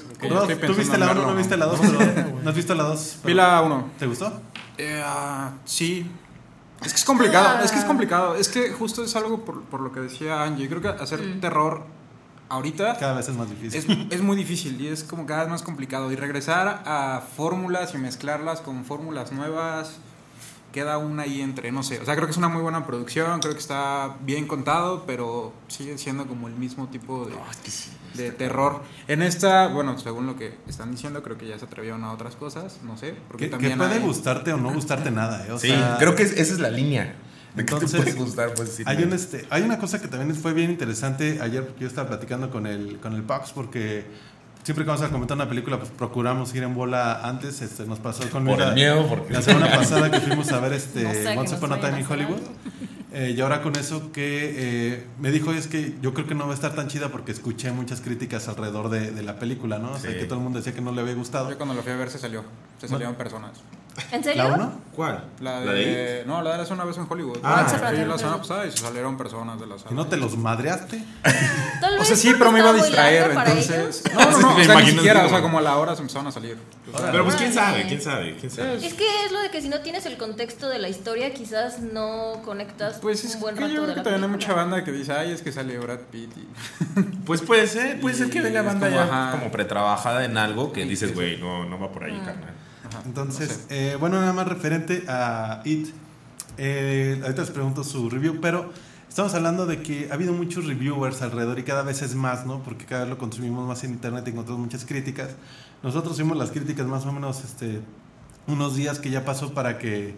¿tú 0.68 0.74
viste 0.76 0.98
la 0.98 1.12
en 1.12 1.18
1 1.18 1.28
no 1.32 1.36
viste 1.36 1.58
la 1.58 1.66
2? 1.66 1.80
Pero, 1.82 2.40
¿No 2.44 2.50
has 2.50 2.56
visto 2.56 2.76
la 2.76 2.84
2? 2.84 3.18
Vi 3.24 3.34
la 3.34 3.62
1. 3.62 3.90
¿Te 4.00 4.06
gustó? 4.08 4.42
Eh, 4.78 5.02
ah, 5.06 5.52
sí. 5.66 6.10
Es 6.84 6.92
que 6.94 6.98
es 7.00 7.06
complicado, 7.06 7.64
es 7.64 7.72
que 7.72 7.80
es 7.80 7.86
complicado. 7.86 8.36
Es 8.36 8.50
que 8.50 8.72
justo 8.72 9.04
es 9.04 9.16
algo 9.16 9.46
por, 9.46 9.64
por 9.64 9.80
lo 9.82 9.92
que 9.92 10.00
decía 10.02 10.44
Angie. 10.44 10.68
Creo 10.68 10.82
que 10.82 10.90
hacer 10.90 11.40
terror 11.40 11.84
ahorita 12.50 12.98
Cada 13.00 13.14
vez 13.14 13.30
es 13.30 13.36
más 13.36 13.50
es, 13.50 13.60
difícil. 13.62 14.08
es 14.12 14.22
muy 14.22 14.36
difícil 14.36 14.80
y 14.82 14.88
es 14.88 15.04
como 15.04 15.26
cada 15.26 15.42
vez 15.42 15.50
más 15.50 15.62
complicado. 15.64 16.12
Y 16.12 16.16
regresar 16.16 16.84
a 16.86 17.22
fórmulas 17.38 17.94
y 17.94 17.98
mezclarlas 18.00 18.60
con 18.62 18.84
fórmulas 18.84 19.32
nuevas, 19.32 19.98
queda 20.74 20.98
una 20.98 21.24
ahí 21.24 21.40
entre, 21.42 21.72
no 21.72 21.84
sé. 21.84 22.00
O 22.02 22.06
sea, 22.06 22.16
creo 22.16 22.26
que 22.28 22.32
es 22.32 22.38
una 22.38 22.50
muy 22.50 22.62
buena 22.62 22.86
producción, 22.86 23.40
creo 23.40 23.54
que 23.54 23.60
está 23.60 24.18
bien 24.26 24.46
contado, 24.48 25.06
pero 25.08 25.54
sigue 25.70 25.98
siendo 25.98 26.28
como 26.28 26.50
el 26.50 26.56
mismo 26.56 26.90
tipo 26.90 27.26
de, 27.26 28.22
de 28.22 28.32
terror. 28.32 28.84
En 29.08 29.22
esta, 29.22 29.68
bueno, 29.68 29.98
según 29.98 30.26
lo 30.28 30.36
que 30.36 30.58
están 30.68 30.92
diciendo, 30.92 31.24
creo 31.24 31.38
que 31.38 31.48
ya 31.48 31.58
se 31.58 31.64
atrevieron 31.66 32.04
a 32.04 32.12
otras 32.12 32.36
cosas, 32.36 32.80
no 32.84 32.98
sé. 32.98 33.16
Porque 33.30 33.46
Que, 33.46 33.50
que 33.50 33.52
también 33.52 33.78
puede 33.78 33.94
hay- 33.94 34.00
gustarte 34.02 34.52
o 34.52 34.58
no 34.58 34.74
gustarte 34.74 35.12
nada, 35.12 35.46
¿eh? 35.48 35.52
O 35.54 35.60
Sí, 35.60 35.68
sea, 35.70 35.96
creo 36.00 36.16
que 36.16 36.24
es- 36.24 36.34
esa 36.34 36.54
es 36.54 36.60
la 36.60 36.70
línea. 36.70 37.16
De 37.56 37.62
Entonces, 37.62 37.92
te 37.92 37.98
puede 37.98 38.14
gustar, 38.14 38.52
pues 38.56 38.70
sí. 38.78 38.84
Hay, 38.88 39.04
un, 39.04 39.14
este, 39.14 39.46
hay 39.52 39.62
una 39.62 39.78
cosa 39.78 40.02
que 40.02 40.08
también 40.08 40.36
fue 40.36 40.54
bien 40.54 40.72
interesante 40.72 41.40
ayer, 41.40 41.64
porque 41.68 41.82
yo 41.82 41.88
estaba 41.88 42.08
platicando 42.10 42.50
con 42.50 42.66
el, 42.66 42.98
con 43.00 43.14
el 43.14 43.22
Pax, 43.22 43.52
porque 43.54 44.06
siempre 44.64 44.84
que 44.86 44.90
vamos 44.92 45.02
a 45.06 45.10
comentar 45.10 45.36
una 45.38 45.48
película, 45.48 45.78
pues 45.78 45.92
procuramos 45.92 46.54
ir 46.56 46.64
en 46.64 46.74
bola 46.76 47.22
antes. 47.28 47.62
Este, 47.62 47.86
nos 47.86 48.00
pasó 48.00 48.28
con 48.30 48.46
Por 48.46 48.60
la, 48.60 48.70
el 48.70 48.76
miedo, 48.76 49.08
porque... 49.08 49.34
la 49.34 49.42
semana 49.42 49.70
pasada 49.76 50.10
que 50.10 50.20
fuimos 50.20 50.52
a 50.52 50.60
ver 50.60 50.74
este, 50.74 51.04
No 51.04 51.12
sé, 51.14 51.38
Once 51.38 51.56
Upon 51.56 51.74
a 51.74 51.80
Time 51.80 52.00
in 52.00 52.06
Hollywood. 52.10 52.42
Eh, 53.16 53.36
y 53.38 53.42
ahora 53.42 53.62
con 53.62 53.76
eso 53.76 54.12
que 54.12 54.54
eh, 54.96 55.08
me 55.20 55.30
dijo 55.30 55.54
es 55.54 55.68
que 55.68 55.96
yo 56.02 56.16
creo 56.16 56.26
que 56.26 56.34
no 56.34 56.46
va 56.46 56.52
a 56.52 56.56
estar 56.56 56.74
tan 56.74 56.88
chida 56.88 57.10
porque 57.10 57.32
escuché 57.32 57.72
muchas 57.72 58.02
críticas 58.02 58.48
alrededor 58.48 58.90
de, 58.90 59.12
de 59.12 59.22
la 59.22 59.38
película, 59.38 59.78
¿no? 59.78 59.92
O 59.92 60.00
sea, 60.00 60.10
Sí. 60.12 60.18
que 60.18 60.26
todo 60.26 60.40
el 60.40 60.44
mundo 60.44 60.58
decía 60.58 60.74
que 60.74 60.82
no 60.82 60.92
le 60.92 61.02
había 61.02 61.14
gustado. 61.14 61.50
Yo 61.52 61.58
cuando 61.58 61.76
lo 61.76 61.84
fui 61.84 61.92
a 61.92 61.96
ver 61.96 62.10
se 62.10 62.18
salió, 62.18 62.44
se 62.82 62.88
salieron 62.88 63.14
personas. 63.14 63.52
¿En 64.12 64.24
serio? 64.24 64.44
¿La 64.44 64.56
1? 64.56 64.82
¿Cuál? 64.96 65.24
La 65.40 65.60
de, 65.62 66.24
no, 66.28 66.42
la 66.42 66.56
de 66.56 66.62
hace 66.64 66.74
una 66.74 66.84
vez 66.84 66.98
en 66.98 67.06
Hollywood. 67.10 67.40
Ah, 67.44 67.62
Once 67.64 67.76
Upon 67.76 67.86
a 67.86 67.90
Fui 67.90 67.98
Time 67.98 68.08
la 68.08 68.18
semana 68.18 68.38
pasada 68.38 68.66
y 68.68 68.72
se 68.72 68.78
salieron 68.78 69.18
personas 69.18 69.60
de 69.60 69.66
la 69.68 69.78
sala. 69.78 69.92
¿Y 69.92 69.96
no 69.96 70.08
te 70.08 70.18
los 70.18 70.38
madreaste? 70.38 71.04
Tal 71.82 72.00
O 72.00 72.06
sea, 72.06 72.16
sí, 72.16 72.34
pero 72.38 72.52
me 72.52 72.60
iba 72.60 72.70
a 72.70 72.74
distraer, 72.74 73.32
entonces. 73.32 74.04
No, 74.14 74.32
no, 74.32 74.40
no, 74.40 74.56
o 74.58 74.64
sea, 74.64 74.80
ni 74.82 74.92
siquiera, 74.92 75.26
o 75.26 75.30
sea, 75.30 75.42
como- 75.42 75.60
a 75.60 75.62
la 75.62 75.78
hora 75.78 75.96
se 75.96 76.02
empezaron 76.02 76.28
a 76.28 76.32
salir. 76.32 76.58
Pero 77.12 77.24
pues 77.24 77.36
quién 77.36 77.52
Órale. 77.52 77.72
sabe, 77.72 77.88
quién 77.88 78.02
sabe, 78.02 78.36
quién 78.40 78.52
sabe. 78.52 78.76
Es 78.86 78.94
que 78.94 79.06
es 79.26 79.32
lo 79.32 79.40
de 79.42 79.50
que 79.50 79.62
si 79.62 79.70
no 79.70 79.80
tienes 79.80 80.06
el 80.06 80.18
contexto 80.18 80.70
de 80.70 80.80
la 80.80 80.90
historia, 80.90 81.34
quizás 81.34 81.80
no 81.80 82.42
conectas 82.46 82.98
Pues 83.02 83.24
es 83.24 83.36
un 83.36 83.42
buen 83.42 83.56
que 83.56 83.62
rato 83.62 83.74
yo 83.74 83.82
de 83.82 83.94
creo 83.94 83.96
que 83.96 84.10
la 84.10 84.16
también 84.16 84.24
hay 84.24 84.30
mucha 84.30 84.54
banda 84.54 84.84
que 84.84 84.92
dice, 84.92 85.14
ay, 85.14 85.32
es 85.32 85.42
que 85.42 85.52
sale 85.52 85.78
Brad 85.80 86.00
Pitt. 86.12 86.32
Y... 86.38 86.48
Pues 87.26 87.42
puede 87.42 87.68
ser, 87.68 88.00
puede 88.02 88.16
ser 88.16 88.30
que 88.30 88.42
venga 88.42 88.62
banda 88.62 88.88
como, 88.88 89.00
ya 89.00 89.04
ajá. 89.06 89.32
como 89.32 89.52
pretrabajada 89.52 90.26
en 90.26 90.38
algo 90.38 90.72
que 90.74 90.84
Sí, 90.84 90.90
dices, 90.90 91.10
sí, 91.10 91.16
güey, 91.16 91.38
no, 91.38 91.66
no 91.66 91.80
va 91.80 91.92
por 91.92 92.04
ahí, 92.04 92.18
carnal. 92.26 92.53
Entonces, 93.06 93.66
eh, 93.70 93.98
bueno, 94.00 94.20
nada 94.20 94.34
más 94.34 94.48
referente 94.48 95.04
a 95.08 95.62
It. 95.66 95.90
eh, 96.58 97.20
ahorita 97.22 97.42
les 97.42 97.52
pregunto 97.52 97.84
su 97.84 98.10
review, 98.10 98.40
pero 98.42 98.72
estamos 99.10 99.34
hablando 99.34 99.66
de 99.66 99.82
que 99.82 100.08
ha 100.10 100.14
habido 100.14 100.34
muchos 100.34 100.66
reviewers 100.66 101.22
alrededor 101.22 101.60
y 101.60 101.64
cada 101.64 101.84
vez 101.84 102.02
es 102.02 102.16
más, 102.16 102.46
¿no? 102.46 102.64
Porque 102.64 102.86
cada 102.86 103.02
vez 103.02 103.10
lo 103.10 103.18
consumimos 103.18 103.68
más 103.68 103.84
en 103.84 103.92
internet 103.92 104.24
y 104.28 104.32
encontramos 104.32 104.64
muchas 104.64 104.86
críticas. 104.86 105.32
Nosotros 105.82 106.18
vimos 106.18 106.38
las 106.38 106.52
críticas 106.52 106.88
más 106.88 107.06
o 107.06 107.12
menos 107.12 107.44
este, 107.44 107.82
unos 108.48 108.76
días 108.76 109.00
que 109.00 109.10
ya 109.10 109.26
pasó 109.26 109.54
para 109.54 109.78
que. 109.78 110.16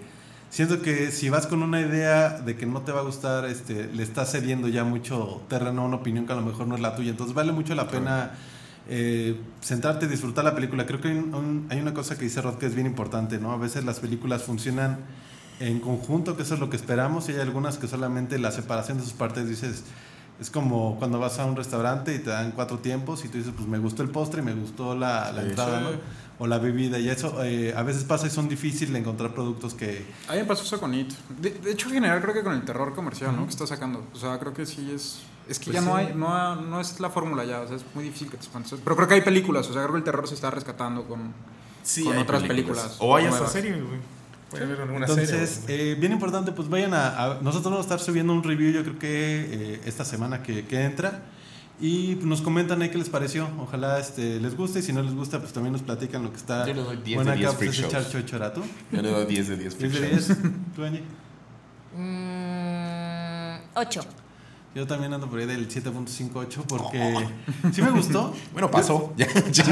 Siento 0.51 0.81
que 0.81 1.11
si 1.11 1.29
vas 1.29 1.47
con 1.47 1.63
una 1.63 1.81
idea 1.81 2.29
de 2.29 2.55
que 2.55 2.65
no 2.65 2.81
te 2.81 2.93
va 2.93 3.01
a 3.01 3.03
gustar, 3.03 3.45
este, 3.45 3.87
le 3.91 4.03
estás 4.03 4.31
cediendo 4.31 4.69
ya 4.69 4.85
mucho 4.85 5.41
terreno 5.49 5.81
a 5.81 5.85
una 5.85 5.97
opinión 5.97 6.25
que 6.25 6.31
a 6.31 6.35
lo 6.35 6.43
mejor 6.43 6.67
no 6.67 6.75
es 6.75 6.81
la 6.81 6.95
tuya. 6.95 7.09
Entonces 7.09 7.35
vale 7.35 7.51
mucho 7.51 7.75
la 7.75 7.89
pena 7.89 8.31
eh, 8.87 9.39
sentarte 9.61 10.05
y 10.05 10.09
disfrutar 10.09 10.43
la 10.45 10.53
película. 10.55 10.85
Creo 10.85 11.01
que 11.01 11.07
hay, 11.09 11.17
un- 11.17 11.67
hay 11.69 11.79
una 11.79 11.93
cosa 11.93 12.17
que 12.17 12.23
dice 12.25 12.41
Rod 12.41 12.55
que 12.55 12.65
es 12.67 12.75
bien 12.75 12.87
importante, 12.87 13.39
¿no? 13.39 13.51
A 13.51 13.57
veces 13.57 13.83
las 13.85 13.99
películas 13.99 14.43
funcionan 14.43 14.99
en 15.59 15.79
conjunto, 15.79 16.35
que 16.35 16.43
eso 16.43 16.53
es 16.55 16.59
lo 16.59 16.69
que 16.69 16.75
esperamos, 16.75 17.29
y 17.29 17.33
hay 17.33 17.39
algunas 17.39 17.77
que 17.77 17.87
solamente 17.87 18.37
la 18.39 18.51
separación 18.51 18.97
de 18.97 19.03
sus 19.03 19.13
partes 19.13 19.47
dices, 19.47 19.83
es 20.39 20.49
como 20.49 20.97
cuando 20.99 21.17
vas 21.17 21.39
a 21.39 21.45
un 21.45 21.55
restaurante 21.55 22.13
y 22.13 22.19
te 22.19 22.29
dan 22.29 22.51
cuatro 22.51 22.79
tiempos 22.79 23.23
y 23.23 23.29
tú 23.29 23.37
dices, 23.37 23.53
pues 23.55 23.67
me 23.67 23.77
gustó 23.79 24.03
el 24.03 24.09
postre 24.09 24.41
y 24.41 24.45
me 24.45 24.53
gustó 24.53 24.93
la, 24.95 25.31
la 25.31 25.41
Sí. 25.43 25.47
entrada, 25.49 25.79
Sí. 25.79 25.85
¿no? 25.85 26.25
O 26.37 26.47
la 26.47 26.57
bebida, 26.57 26.99
y 26.99 27.07
eso 27.07 27.41
eh, 27.45 27.73
a 27.77 27.81
veces 27.83 28.03
pasa 28.03 28.27
y 28.27 28.29
son 28.29 28.49
difíciles 28.49 28.91
de 28.91 28.99
encontrar 28.99 29.33
productos 29.33 29.73
que... 29.73 30.05
A 30.27 30.33
mí 30.33 30.39
me 30.39 30.43
pasó 30.43 30.63
eso 30.63 30.77
con 30.81 30.93
It. 30.93 31.13
De, 31.39 31.51
de 31.51 31.71
hecho, 31.71 31.87
en 31.87 31.93
general 31.93 32.21
creo 32.21 32.33
que 32.33 32.43
con 32.43 32.51
el 32.53 32.65
terror 32.65 32.93
comercial, 32.93 33.33
¿no? 33.37 33.45
Que 33.45 33.51
está 33.51 33.65
sacando. 33.65 34.05
O 34.13 34.17
sea, 34.19 34.37
creo 34.37 34.53
que 34.53 34.65
sí 34.65 34.91
es... 34.93 35.19
Es 35.47 35.59
que 35.59 35.65
Pues 35.65 35.75
ya 35.75 35.81
sí. 35.81 35.87
no 35.87 35.95
hay, 35.95 36.13
no, 36.15 36.55
no 36.55 36.81
es 36.81 36.99
la 36.99 37.09
fórmula 37.09 37.43
ya, 37.45 37.61
o 37.61 37.67
sea, 37.67 37.75
es 37.75 37.85
muy 37.93 38.03
difícil 38.05 38.29
que 38.31 38.37
te 38.37 38.43
espantes. 38.43 38.79
Pero 38.83 38.95
creo 38.95 39.07
que 39.07 39.13
hay 39.15 39.21
películas, 39.21 39.67
o 39.69 39.73
sea, 39.73 39.81
creo 39.83 39.93
que 39.93 39.99
el 39.99 40.03
terror 40.03 40.27
se 40.27 40.33
está 40.35 40.49
rescatando 40.51 41.03
con... 41.03 41.33
Sí, 41.83 42.03
con 42.03 42.17
otras 42.17 42.41
películas 42.43 42.95
O 42.99 43.15
hay 43.15 43.25
hasta 43.25 43.47
series, 43.47 43.75
güey. 43.83 43.99
Puede 44.49 44.63
haber 44.63 44.81
alguna 44.81 45.05
Entonces, 45.05 45.49
serie. 45.65 45.91
eh, 45.91 45.95
bien 45.95 46.11
importante, 46.13 46.51
pues 46.51 46.67
vayan 46.69 46.93
a, 46.95 47.07
a- 47.23 47.33
Nosotros 47.41 47.65
vamos 47.65 47.79
a 47.79 47.81
estar 47.81 47.99
subiendo 47.99 48.33
un 48.33 48.41
review, 48.43 48.71
yo 48.71 48.81
creo 48.83 48.97
que 48.97 49.47
eh, 49.75 49.81
esta 49.85 50.03
semana 50.05 50.41
que, 50.41 50.65
que 50.65 50.83
entra. 50.83 51.21
Y 51.79 52.17
nos 52.21 52.41
comentan 52.41 52.81
ahí 52.81 52.89
qué 52.89 52.97
les 52.97 53.09
pareció. 53.09 53.49
Ojalá 53.59 53.99
este, 53.99 54.39
les 54.39 54.55
guste. 54.55 54.79
Y 54.79 54.81
si 54.81 54.93
no 54.93 55.01
les 55.03 55.13
gusta, 55.13 55.39
pues 55.39 55.51
también 55.51 55.73
nos 55.73 55.81
platican 55.81 56.23
lo 56.23 56.31
que 56.31 56.37
está. 56.37 56.65
Yo 56.65 56.73
le 56.73 56.81
doy 56.83 56.97
10 56.97 57.15
bueno 57.17 57.31
de 57.31 57.37
10 57.37 57.49
acá, 57.49 57.57
pues, 57.57 57.69
freak 57.75 57.85
es 57.87 57.91
echar 57.93 58.01
shows. 58.03 58.13
chochora, 58.25 58.53
¿tú? 58.53 58.61
Yo 58.93 59.01
le 59.01 59.11
doy 59.11 59.25
10 59.25 59.47
de 59.49 59.57
10. 59.57 59.77
10 59.77 59.91
de 59.93 59.97
freak 59.99 60.11
10. 60.13 60.27
shows. 60.27 60.39
¿Tú, 60.75 60.83
Angie? 60.85 61.03
Mm, 61.97 63.57
ocho. 63.75 64.01
Yo 64.75 64.85
también 64.85 65.13
ando 65.13 65.29
por 65.29 65.39
ahí 65.39 65.45
del 65.45 65.69
7.58 65.69 66.63
porque 66.67 67.27
sí 67.71 67.81
me 67.81 67.91
gustó. 67.91 68.33
Bueno, 68.53 68.69
pasó. 68.69 69.13
Ya, 69.17 69.25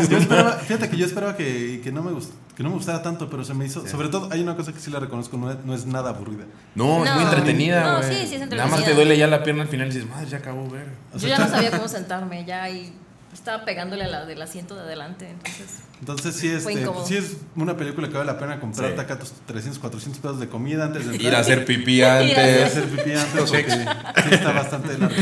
Yo 0.08 0.18
esperaba, 0.18 0.54
fíjate 0.54 0.90
que 0.90 0.96
yo 0.98 1.06
esperaba 1.06 1.36
que, 1.36 1.82
que 1.84 1.92
no 1.92 2.02
me 2.02 2.12
gust- 2.12 2.32
que 2.56 2.64
no 2.64 2.70
me 2.70 2.76
gustara 2.76 3.02
tanto, 3.02 3.30
pero 3.30 3.44
se 3.44 3.54
me 3.54 3.66
hizo. 3.66 3.86
Sobre 3.86 4.08
todo, 4.08 4.30
hay 4.32 4.42
una 4.42 4.56
cosa 4.56 4.72
que 4.72 4.80
sí 4.80 4.90
la 4.92 5.00
reconozco, 5.00 5.36
no 5.38 5.52
es, 5.52 5.58
no 5.66 5.74
es 5.76 5.86
nada 5.86 6.12
aburrida. 6.12 6.46
No, 6.76 7.04
es 7.04 7.14
muy 7.14 7.24
entretenida, 7.24 7.84
No, 8.00 8.04
sí, 8.04 8.14
sí 8.28 8.36
es 8.36 8.42
Nada 8.42 8.42
más 8.42 8.50
entretenida. 8.80 8.86
te 8.86 8.94
duele 8.96 9.18
ya 9.18 9.28
la 9.28 9.44
pierna 9.44 9.64
al 9.64 9.68
final 9.68 9.88
y 9.88 9.92
dices, 9.92 10.10
madre, 10.10 10.28
ya 10.30 10.38
acabó, 10.38 10.70
ver. 10.70 10.88
O 11.14 11.18
Yo 11.18 11.28
ya 11.28 11.38
no 11.40 11.48
sabía 11.50 11.72
cómo 11.72 11.88
sentarme, 11.90 12.46
ya 12.46 12.70
y 12.70 12.94
estaba 13.34 13.66
pegándole 13.66 14.04
a 14.06 14.08
la 14.08 14.26
del 14.26 14.42
asiento 14.42 14.76
de 14.76 14.82
adelante, 14.82 15.30
entonces. 15.30 15.80
Entonces 16.00 16.36
sí, 16.36 16.50
Fue 16.60 16.74
este, 16.74 16.88
sí 17.06 17.16
es 17.18 17.38
una 17.56 17.76
película 17.78 18.08
que 18.10 18.14
vale 18.16 18.32
la 18.32 18.38
pena 18.40 18.60
comprarte 18.60 18.96
Sí. 18.96 19.02
acá 19.02 19.18
tus 19.20 19.32
300, 19.46 19.80
400 19.80 20.22
pesos 20.22 20.40
de 20.40 20.50
comida 20.50 20.86
antes 20.86 21.06
de 21.06 21.12
entrar. 21.14 21.32
Ir 21.32 21.36
a 21.36 21.40
hacer 21.40 21.66
pipí 21.66 21.96
Ir 22.00 22.06
a 22.06 22.20
antes. 22.20 22.64
hacer 22.66 22.84
pipí 22.86 23.12
antes 23.12 23.42
porque 23.42 23.66
sí 23.72 24.34
está 24.34 24.52
bastante 24.52 24.98
larga 24.98 25.16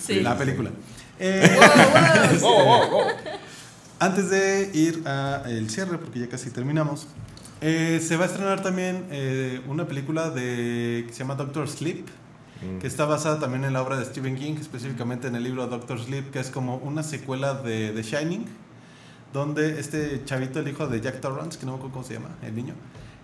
Sí. 0.00 0.20
la 0.20 0.36
película. 0.36 0.70
Eh, 1.20 1.56
Wow, 2.40 2.64
wow. 2.90 3.00
antes 4.00 4.30
de 4.30 4.70
ir 4.74 5.06
al 5.06 5.70
cierre, 5.70 5.98
porque 5.98 6.18
ya 6.20 6.28
casi 6.28 6.50
terminamos, 6.50 7.06
eh, 7.60 8.00
se 8.06 8.16
va 8.16 8.24
a 8.24 8.26
estrenar 8.28 8.62
también 8.62 9.06
eh, 9.10 9.60
una 9.68 9.86
película 9.86 10.30
de, 10.30 11.04
que 11.06 11.12
se 11.12 11.20
llama 11.20 11.36
Doctor 11.36 11.68
Sleep, 11.68 12.06
que 12.80 12.86
está 12.86 13.04
basada 13.04 13.38
también 13.38 13.64
en 13.64 13.72
la 13.72 13.82
obra 13.82 13.96
de 13.98 14.04
Stephen 14.04 14.36
King, 14.36 14.54
específicamente 14.60 15.28
en 15.28 15.34
el 15.36 15.44
libro 15.44 15.66
Doctor 15.66 16.00
Sleep, 16.00 16.30
que 16.30 16.40
es 16.40 16.50
como 16.50 16.76
una 16.76 17.02
secuela 17.02 17.54
de 17.54 17.90
The 17.90 18.02
Shining, 18.02 18.46
donde 19.32 19.80
este 19.80 20.22
chavito, 20.24 20.60
el 20.60 20.68
hijo 20.68 20.86
de 20.86 21.00
Jack 21.00 21.20
Torrance, 21.20 21.58
que 21.58 21.66
no 21.66 21.72
me 21.72 21.76
acuerdo 21.78 21.92
cómo 21.94 22.04
se 22.06 22.14
llama, 22.14 22.30
el 22.42 22.54
niño. 22.54 22.74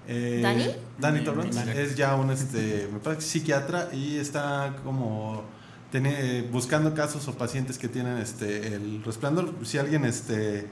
eh, 0.08 0.40
¿Danny? 0.42 0.66
Danny 0.98 1.24
Torrance 1.24 1.82
es 1.82 1.96
ya 1.96 2.16
un 2.16 2.30
este, 2.30 2.88
me 2.92 2.98
parece 2.98 3.22
psiquiatra 3.22 3.88
y 3.92 4.16
está 4.16 4.74
como 4.84 5.44
tiene, 5.92 6.42
buscando 6.50 6.94
casos 6.94 7.26
o 7.28 7.32
pacientes 7.34 7.78
que 7.78 7.88
tienen 7.88 8.18
este 8.18 8.74
el 8.74 9.02
resplandor. 9.04 9.54
Si 9.62 9.78
alguien 9.78 10.04
este 10.04 10.66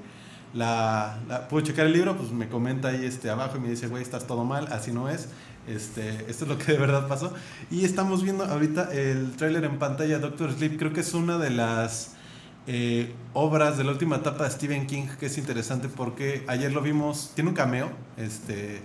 la, 0.55 1.19
la 1.29 1.47
pudo 1.49 1.61
checar 1.61 1.87
el 1.87 1.93
libro, 1.93 2.17
pues 2.17 2.31
me 2.33 2.49
comenta 2.49 2.89
ahí 2.89 3.05
este 3.05 3.31
abajo 3.31 3.59
y 3.59 3.61
me 3.61 3.69
dice, 3.71 3.87
güey, 3.87 4.03
estás 4.03 4.27
todo 4.27 4.45
mal, 4.45 4.69
así 4.73 4.93
no 4.93 5.09
es. 5.09 5.29
Este, 5.69 6.25
esto 6.29 6.45
es 6.45 6.49
lo 6.49 6.59
que 6.59 6.73
de 6.73 6.79
verdad 6.79 7.09
pasó. 7.09 7.33
Y 7.71 7.85
estamos 7.85 8.23
viendo 8.23 8.45
ahorita 8.45 8.93
el 8.93 9.33
tráiler 9.37 9.65
en 9.65 9.79
pantalla, 9.79 10.19
Doctor 10.19 10.53
Sleep. 10.53 10.79
Creo 10.79 10.93
que 10.93 11.01
es 11.01 11.15
una 11.15 11.39
de 11.39 11.51
las 11.51 12.13
eh, 12.67 13.13
obras 13.33 13.79
de 13.79 13.85
la 13.85 13.93
última 13.93 14.17
etapa 14.17 14.45
de 14.45 14.51
Stephen 14.51 14.87
King 14.87 15.07
que 15.19 15.27
es 15.27 15.39
interesante 15.39 15.89
porque 15.89 16.45
ayer 16.49 16.73
lo 16.73 16.83
vimos, 16.83 17.33
tiene 17.35 17.51
un 17.51 17.57
cameo, 17.57 17.89
este, 18.19 18.83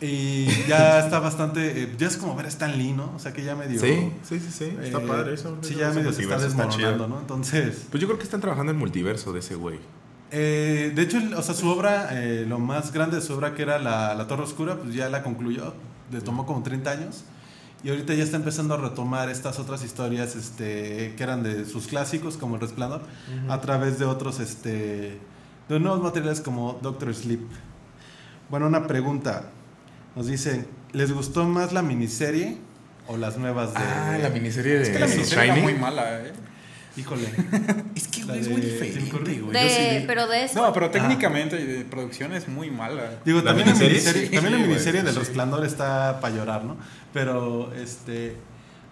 y 0.00 0.46
ya 0.68 0.98
está 1.04 1.18
bastante, 1.18 1.82
eh, 1.82 1.94
ya 1.98 2.06
es 2.06 2.16
como 2.16 2.36
ver 2.36 2.46
a 2.46 2.48
Stan 2.48 2.76
Lee, 2.76 2.92
¿no? 2.92 3.12
O 3.16 3.18
sea 3.18 3.32
que 3.32 3.42
ya 3.42 3.56
medio... 3.56 3.80
Sí, 3.80 4.12
sí, 4.22 4.38
sí, 4.38 4.50
sí. 4.50 4.76
Está 4.82 4.98
eh, 4.98 5.06
padre 5.06 5.34
eso. 5.34 5.56
Sí, 5.62 5.74
ya 5.74 5.90
medio 5.90 6.12
se 6.12 6.22
está 6.22 6.38
desmoronando. 6.38 7.08
¿no? 7.08 7.20
Entonces... 7.20 7.86
Pues 7.90 8.00
yo 8.00 8.06
creo 8.06 8.18
que 8.18 8.24
están 8.24 8.40
trabajando 8.40 8.72
en 8.72 8.78
multiverso 8.78 9.32
de 9.32 9.40
ese 9.40 9.54
güey. 9.54 9.78
Eh, 10.30 10.92
de 10.94 11.02
hecho, 11.02 11.18
o 11.36 11.42
sea, 11.42 11.54
su 11.54 11.68
obra, 11.68 12.08
eh, 12.12 12.44
lo 12.46 12.58
más 12.58 12.92
grande 12.92 13.16
de 13.16 13.22
su 13.22 13.32
obra, 13.34 13.54
que 13.54 13.62
era 13.62 13.78
la, 13.78 14.14
la 14.14 14.26
Torre 14.26 14.42
Oscura, 14.42 14.76
pues 14.76 14.94
ya 14.94 15.08
la 15.08 15.22
concluyó. 15.22 15.74
Le 16.12 16.20
tomó 16.20 16.46
como 16.46 16.62
30 16.62 16.90
años. 16.90 17.24
Y 17.84 17.90
ahorita 17.90 18.12
ya 18.14 18.24
está 18.24 18.36
empezando 18.36 18.74
a 18.74 18.76
retomar 18.76 19.28
estas 19.30 19.58
otras 19.60 19.84
historias 19.84 20.34
este, 20.34 21.14
que 21.16 21.22
eran 21.22 21.44
de 21.44 21.64
sus 21.64 21.86
clásicos, 21.86 22.36
como 22.36 22.56
El 22.56 22.60
Resplandor, 22.62 23.02
a 23.48 23.60
través 23.60 24.00
de 24.00 24.04
otros, 24.04 24.40
este, 24.40 25.18
de 25.68 25.80
nuevos 25.80 26.02
materiales 26.02 26.40
como 26.40 26.78
Doctor 26.82 27.14
Sleep. 27.14 27.40
Bueno, 28.50 28.66
una 28.66 28.86
pregunta. 28.88 29.50
Nos 30.16 30.26
dicen, 30.26 30.66
¿les 30.92 31.12
gustó 31.12 31.44
más 31.44 31.72
la 31.72 31.82
miniserie 31.82 32.56
o 33.06 33.16
las 33.16 33.38
nuevas 33.38 33.74
de... 33.74 33.80
Ah, 33.80 34.18
la 34.20 34.30
miniserie 34.30 34.74
de 34.78 34.82
Es 34.82 34.88
que 34.88 34.98
la 34.98 35.06
miniserie 35.06 35.44
era 35.44 35.54
Shining. 35.54 35.62
muy 35.62 35.74
mala, 35.80 36.20
¿eh? 36.20 36.32
Híjole. 36.96 37.28
Es 37.94 38.08
que, 38.08 38.17
es 38.34 38.46
de 38.46 38.52
muy 38.52 38.60
diferente, 38.60 39.40
güey. 39.40 39.52
De- 39.52 40.00
Yo 40.00 40.06
pero 40.06 40.26
de 40.26 40.44
eso. 40.44 40.60
No, 40.62 40.72
pero 40.72 40.90
técnicamente 40.90 41.60
y 41.60 41.64
de 41.64 41.84
producción 41.84 42.32
es 42.34 42.48
muy 42.48 42.70
mala. 42.70 43.18
Digo, 43.24 43.38
¿La 43.40 43.44
también 43.46 43.68
la 43.68 43.74
miniserie? 43.74 43.98
miniserie, 43.98 44.26
Sí, 44.28 44.34
también 44.34 44.60
la 44.60 44.66
miniserie 44.66 45.02
del 45.02 45.12
sí. 45.14 45.18
Resplandor 45.20 45.64
está 45.64 46.20
para 46.20 46.34
llorar, 46.34 46.64
¿no? 46.64 46.76
Pero, 47.12 47.72
este, 47.74 48.36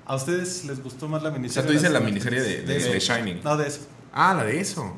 ¿a 0.07 0.15
ustedes 0.15 0.65
les 0.65 0.83
gustó 0.83 1.09
más 1.09 1.23
la 1.23 1.31
O 1.31 1.33
miniserie? 1.33 1.63
sea, 1.63 1.67
tú 1.67 1.73
dices 1.73 1.91
la 1.91 2.01
miniserie 2.01 2.41
de, 2.41 2.63
de, 2.63 2.79
de 2.79 2.99
Shining. 3.01 3.41
No, 3.45 3.57
de 3.57 3.69
eso. 3.69 3.81
Ah, 4.13 4.35
la 4.35 4.45
de 4.45 4.61
eso. 4.61 4.97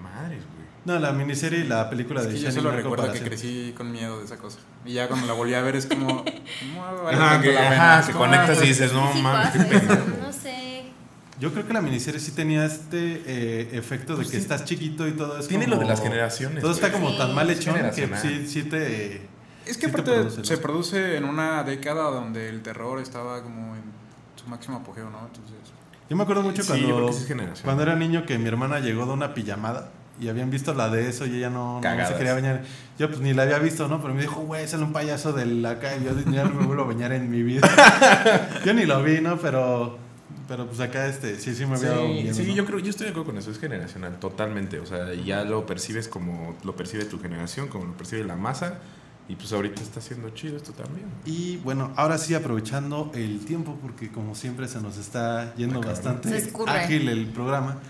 Madres, 0.00 0.38
güey. 0.40 0.56
No, 0.84 0.98
la 1.00 1.10
miniserie 1.12 1.60
y 1.60 1.64
la 1.64 1.90
película 1.90 2.20
Es 2.20 2.28
de 2.28 2.32
que 2.34 2.38
yo 2.40 2.48
Shining 2.48 2.54
solo 2.56 2.70
no 2.70 2.76
hay 2.78 2.82
recuerdo 2.82 3.12
que 3.12 3.20
crecí 3.20 3.74
con 3.76 3.90
miedo 3.90 4.18
de 4.20 4.24
esa 4.24 4.36
cosa. 4.36 4.58
Y 4.84 4.92
ya 4.92 5.08
cuando 5.08 5.26
la 5.26 5.32
volví 5.32 5.52
a 5.54 5.60
ver 5.62 5.74
es 5.76 5.86
como... 5.86 6.06
no 6.74 7.02
vale 7.04 7.16
Ajá, 7.18 7.40
que, 7.42 7.52
la 7.52 7.98
ajá, 7.98 8.12
conectas 8.12 8.58
ah, 8.60 8.64
y 8.64 8.68
dices, 8.68 8.92
no 8.92 9.12
Sí 9.12 9.20
mames, 9.20 9.50
qué 9.50 9.58
pasa 9.58 9.70
eso, 9.76 9.86
pendejo. 9.88 10.04
No 10.22 10.32
sé. 10.32 10.84
Yo 11.38 11.52
creo 11.52 11.66
que 11.66 11.72
la 11.74 11.82
miniserie 11.82 12.18
sí 12.20 12.32
tenía 12.32 12.64
este 12.64 13.22
eh, 13.26 13.68
efecto 13.72 14.12
de 14.14 14.16
Pues 14.16 14.28
que 14.30 14.36
sí. 14.38 14.42
estás 14.42 14.64
chiquito 14.64 15.06
y 15.06 15.12
todo 15.12 15.38
es 15.38 15.48
Tiene 15.48 15.64
como- 15.66 15.76
lo 15.76 15.82
de 15.82 15.88
las 15.88 16.00
generaciones. 16.00 16.62
Todo 16.62 16.72
está 16.72 16.90
como 16.90 17.10
Sí. 17.10 17.18
tan 17.18 17.34
mal 17.34 17.50
hecho 17.50 17.74
que 17.74 18.08
sí, 18.22 18.46
sí 18.48 18.62
te... 18.64 19.28
Es 19.66 19.76
que 19.76 19.86
te 19.88 19.90
aparte 19.92 20.12
produce, 20.12 20.38
¿no? 20.38 20.44
se 20.44 20.58
produce 20.58 21.16
en 21.16 21.24
una 21.24 21.62
década 21.64 22.04
donde 22.04 22.48
el 22.48 22.62
terror 22.62 23.00
estaba 23.00 23.42
como 23.42 23.74
en 23.74 23.82
su 24.36 24.46
máximo 24.48 24.78
apogeo, 24.78 25.10
¿no? 25.10 25.18
Entonces... 25.26 25.56
Yo 26.08 26.16
me 26.16 26.22
acuerdo 26.22 26.42
mucho 26.42 26.64
cuando, 26.64 27.10
cuando 27.64 27.82
era 27.82 27.96
niño 27.96 28.24
que 28.24 28.38
mi 28.38 28.46
hermana 28.46 28.78
llegó 28.78 29.06
de 29.06 29.12
una 29.12 29.34
pijamada 29.34 29.90
y 30.20 30.28
habían 30.28 30.50
visto 30.50 30.72
la 30.72 30.88
de 30.88 31.08
eso 31.08 31.26
y 31.26 31.36
ella 31.36 31.50
no, 31.50 31.80
no 31.80 32.06
se 32.06 32.14
quería 32.14 32.32
bañar. 32.32 32.62
Yo 32.98 33.08
pues 33.08 33.20
ni 33.20 33.34
la 33.34 33.42
había 33.42 33.58
visto, 33.58 33.88
¿no? 33.88 34.00
Pero 34.00 34.14
me 34.14 34.20
dijo, 34.22 34.40
güey, 34.42 34.66
sale 34.68 34.84
un 34.84 34.92
payaso 34.92 35.32
de 35.32 35.44
la 35.46 35.70
acá 35.72 35.96
y 35.96 36.04
yo 36.04 36.12
ya 36.32 36.44
no 36.44 36.54
me 36.60 36.64
vuelvo 36.66 36.84
a 36.84 36.86
bañar 36.86 37.12
en 37.12 37.28
mi 37.28 37.42
vida. 37.42 37.68
yo 38.64 38.72
ni 38.72 38.86
lo 38.86 39.02
vi, 39.02 39.20
¿no? 39.20 39.36
Pero, 39.38 39.98
pero 40.48 40.66
pues 40.66 40.80
acá 40.80 41.06
este, 41.06 41.38
sí, 41.38 41.54
sí 41.54 41.66
me 41.66 41.76
había 41.76 41.90
dado 41.90 42.06
Sí, 42.06 42.12
miedo, 42.12 42.34
sí, 42.34 42.42
¿no? 42.46 42.54
yo 42.54 42.64
creo, 42.66 42.78
yo 42.78 42.90
estoy 42.90 43.04
de 43.06 43.10
acuerdo 43.10 43.26
con 43.30 43.38
eso, 43.38 43.50
es 43.50 43.58
generacional, 43.58 44.18
totalmente. 44.18 44.78
O 44.80 44.86
sea, 44.86 45.12
ya 45.14 45.44
lo 45.44 45.66
percibes 45.66 46.08
como 46.08 46.56
lo 46.64 46.74
percibe 46.76 47.04
tu 47.04 47.18
generación, 47.20 47.68
como 47.68 47.84
lo 47.86 47.92
percibe 47.96 48.24
la 48.24 48.36
masa. 48.36 48.78
Y 49.28 49.34
pues 49.34 49.52
ahorita 49.52 49.82
está 49.82 50.00
siendo 50.00 50.30
chido 50.30 50.56
esto 50.56 50.70
también. 50.70 51.06
Y 51.24 51.56
bueno, 51.56 51.90
ahora 51.96 52.16
sí 52.16 52.32
aprovechando 52.34 53.10
el 53.12 53.44
tiempo, 53.44 53.76
porque 53.82 54.12
como 54.12 54.36
siempre 54.36 54.68
se 54.68 54.80
nos 54.80 54.98
está 54.98 55.52
yendo 55.56 55.80
Ah, 55.82 55.86
bastante 55.88 56.52
ágil 56.68 57.08
el 57.08 57.26
programa, 57.26 57.80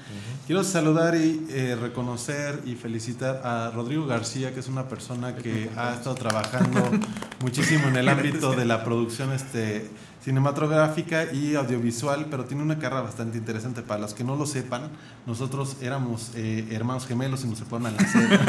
quiero 0.47 0.65
saludar 0.65 1.15
y 1.15 1.45
eh, 1.51 1.77
reconocer 1.79 2.63
y 2.65 2.75
felicitar 2.75 3.43
a 3.45 3.71
Rodrigo 3.75 4.07
García, 4.07 4.55
que 4.55 4.61
es 4.61 4.69
una 4.69 4.89
persona 4.89 5.37
que 5.37 5.69
ha 5.77 5.93
estado 5.93 6.15
trabajando 6.15 6.81
muchísimo 7.43 7.89
en 7.89 7.97
el 7.97 8.09
ámbito 8.09 8.53
de 8.55 8.65
la 8.65 8.83
producción 8.83 9.31
este, 9.35 9.91
cinematográfica 10.27 11.33
y 11.33 11.55
audiovisual, 11.55 12.27
pero 12.29 12.47
tiene 12.47 12.61
una 12.61 12.81
carrera 12.81 13.03
bastante 13.03 13.39
interesante. 13.39 13.83
Para 13.83 14.01
los 14.01 14.13
que 14.13 14.25
no 14.25 14.35
lo 14.35 14.45
sepan, 14.45 14.91
nosotros 15.25 15.77
éramos 15.81 16.33
eh, 16.35 16.67
hermanos 16.73 17.07
gemelos 17.07 17.45
y 17.45 17.47
nos 17.47 17.59
se 17.59 17.65
ponen 17.65 17.95
a 17.95 18.03
nacer. 18.03 18.41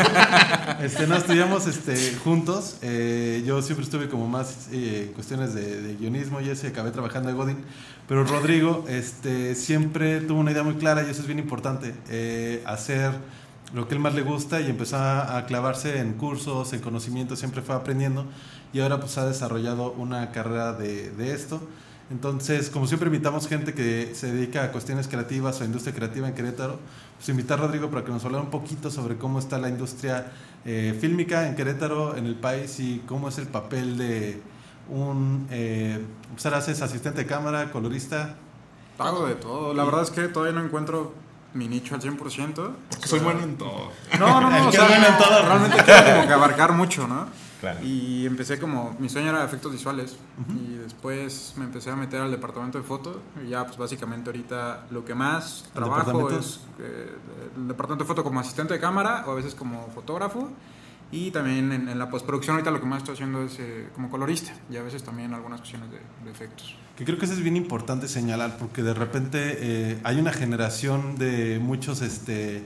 este, 0.81 1.05
no 1.05 1.15
estudiamos 1.15 1.67
este, 1.67 2.15
juntos. 2.15 2.77
Eh, 2.81 3.43
yo 3.45 3.61
siempre 3.61 3.85
estuve 3.85 4.09
como 4.09 4.27
más 4.27 4.69
eh, 4.71 5.05
en 5.09 5.13
cuestiones 5.13 5.53
de, 5.53 5.79
de 5.83 5.95
guionismo 5.97 6.41
y 6.41 6.49
ese 6.49 6.69
acabé 6.69 6.89
trabajando 6.89 7.29
de 7.29 7.35
Godin. 7.35 7.57
Pero 8.07 8.23
Rodrigo 8.23 8.83
este, 8.89 9.53
siempre 9.53 10.21
tuvo 10.21 10.39
una 10.39 10.53
idea 10.53 10.63
muy 10.63 10.77
clara 10.77 11.05
y 11.05 11.11
eso 11.11 11.21
es 11.21 11.27
bien 11.27 11.37
importante. 11.37 11.93
hacer 12.65 13.11
lo 13.73 13.87
que 13.87 13.95
él 13.95 13.99
más 13.99 14.15
le 14.15 14.21
gusta 14.21 14.61
y 14.61 14.69
empezó 14.69 14.97
a, 14.97 15.45
clavarse 15.45 15.99
en 15.99 16.13
cursos, 16.13 16.73
en 16.73 16.79
conocimientos, 16.79 17.39
siempre 17.39 17.61
fue 17.61 17.75
aprendiendo 17.75 18.25
y 18.73 18.79
ahora 18.79 18.99
pues 18.99 19.17
ha 19.17 19.25
desarrollado 19.25 19.91
una 19.93 20.31
carrera 20.31 20.73
de, 20.73 21.11
de 21.11 21.33
esto. 21.33 21.61
Entonces, 22.09 22.69
como 22.69 22.87
siempre 22.87 23.07
invitamos 23.07 23.47
gente 23.49 23.73
que 23.73 24.15
se 24.15 24.31
dedica 24.31 24.63
a 24.63 24.71
cuestiones 24.71 25.09
creativas 25.09 25.59
o 25.59 25.65
industria 25.65 25.93
creativa 25.93 26.27
en 26.27 26.35
Querétaro, 26.35 26.79
pues 27.17 27.27
invitar 27.27 27.59
a 27.59 27.63
Rodrigo 27.63 27.89
para 27.89 28.05
que 28.05 28.11
nos 28.11 28.23
hable 28.23 28.37
un 28.37 28.49
poquito 28.49 28.89
sobre 28.89 29.17
cómo 29.17 29.39
está 29.39 29.57
la 29.57 29.67
industria 29.67 30.31
eh, 30.63 30.97
fílmica 30.99 31.47
en 31.47 31.55
Querétaro, 31.55 32.15
en 32.15 32.25
el 32.25 32.35
país 32.35 32.79
y 32.79 32.99
cómo 33.05 33.27
es 33.27 33.37
el 33.37 33.47
papel 33.47 33.97
de 33.97 34.41
un... 34.89 35.47
Eh, 35.51 35.99
pues 36.31 36.45
ahora 36.45 36.59
haces 36.59 36.81
asistente 36.81 37.19
de 37.19 37.25
cámara, 37.25 37.71
colorista. 37.71 38.37
Hago 38.97 39.27
de 39.27 39.35
todo. 39.35 39.73
La 39.73 39.83
verdad 39.83 40.03
es 40.03 40.11
que 40.11 40.29
todavía 40.29 40.57
no 40.57 40.65
encuentro 40.65 41.13
mi 41.57 41.67
nicho 41.67 41.95
al 41.95 42.01
100%. 42.01 42.75
Que 43.01 43.07
soy 43.07 43.19
bueno 43.19 43.41
en 43.41 43.57
todo. 43.57 43.91
No, 44.19 44.41
no, 44.41 44.49
no. 44.49 44.57
O 44.67 44.71
sea, 44.71 44.87
bueno 44.87 45.07
en 45.07 45.17
todo. 45.17 45.41
Realmente 45.41 45.83
quiero 45.83 46.05
como 46.05 46.27
que 46.27 46.33
abarcar 46.33 46.73
mucho, 46.73 47.07
¿no? 47.07 47.27
Claro. 47.59 47.79
Y 47.83 48.25
empecé 48.27 48.59
como, 48.59 48.95
mi 48.99 49.09
sueño 49.09 49.29
era 49.29 49.43
efectos 49.43 49.71
visuales 49.71 50.15
y 50.55 50.75
después 50.75 51.55
me 51.57 51.65
empecé 51.65 51.89
a 51.89 51.95
meter 51.95 52.21
al 52.21 52.29
departamento 52.29 52.77
de 52.77 52.83
foto 52.83 53.19
y 53.43 53.49
ya 53.49 53.65
pues 53.65 53.79
básicamente 53.79 54.29
ahorita 54.29 54.85
lo 54.91 55.03
que 55.03 55.15
más 55.15 55.63
¿El 55.65 55.71
trabajo 55.71 56.29
es 56.29 56.59
eh, 56.77 57.15
el 57.55 57.67
departamento 57.67 58.03
de 58.03 58.07
foto 58.07 58.23
como 58.23 58.39
asistente 58.39 58.75
de 58.75 58.79
cámara 58.79 59.23
o 59.25 59.31
a 59.31 59.33
veces 59.33 59.55
como 59.55 59.89
fotógrafo 59.89 60.49
y 61.11 61.31
también 61.31 61.71
en, 61.71 61.89
en 61.89 61.97
la 61.97 62.07
postproducción 62.11 62.57
ahorita 62.57 62.69
lo 62.69 62.79
que 62.79 62.85
más 62.85 62.99
estoy 62.99 63.13
haciendo 63.15 63.41
es 63.41 63.57
eh, 63.57 63.89
como 63.95 64.11
colorista 64.11 64.53
y 64.69 64.77
a 64.77 64.83
veces 64.83 65.01
también 65.01 65.33
algunas 65.33 65.59
cuestiones 65.59 65.89
de, 65.89 65.99
de 66.25 66.31
efectos. 66.31 66.75
Que 66.97 67.05
creo 67.05 67.17
que 67.19 67.25
eso 67.25 67.35
es 67.35 67.41
bien 67.43 67.55
importante 67.55 68.07
señalar, 68.07 68.57
porque 68.57 68.81
de 68.81 68.93
repente 68.95 69.39
eh, 69.59 69.99
hay 70.03 70.17
una 70.19 70.33
generación 70.33 71.15
de 71.17 71.59
muchos 71.61 72.01
este, 72.01 72.63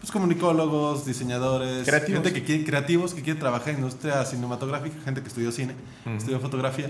pues, 0.00 0.12
comunicólogos, 0.12 1.04
diseñadores, 1.04 1.84
Creativos. 1.84 2.22
gente 2.22 2.32
que 2.32 2.44
quiere, 2.46 2.64
creativos 2.64 3.14
que 3.14 3.22
quiere 3.22 3.40
trabajar 3.40 3.70
en 3.70 3.76
industria 3.78 4.24
cinematográfica, 4.24 4.94
gente 5.04 5.22
que 5.22 5.28
estudió 5.28 5.50
cine, 5.50 5.74
estudió 6.16 6.38
fotografía. 6.38 6.88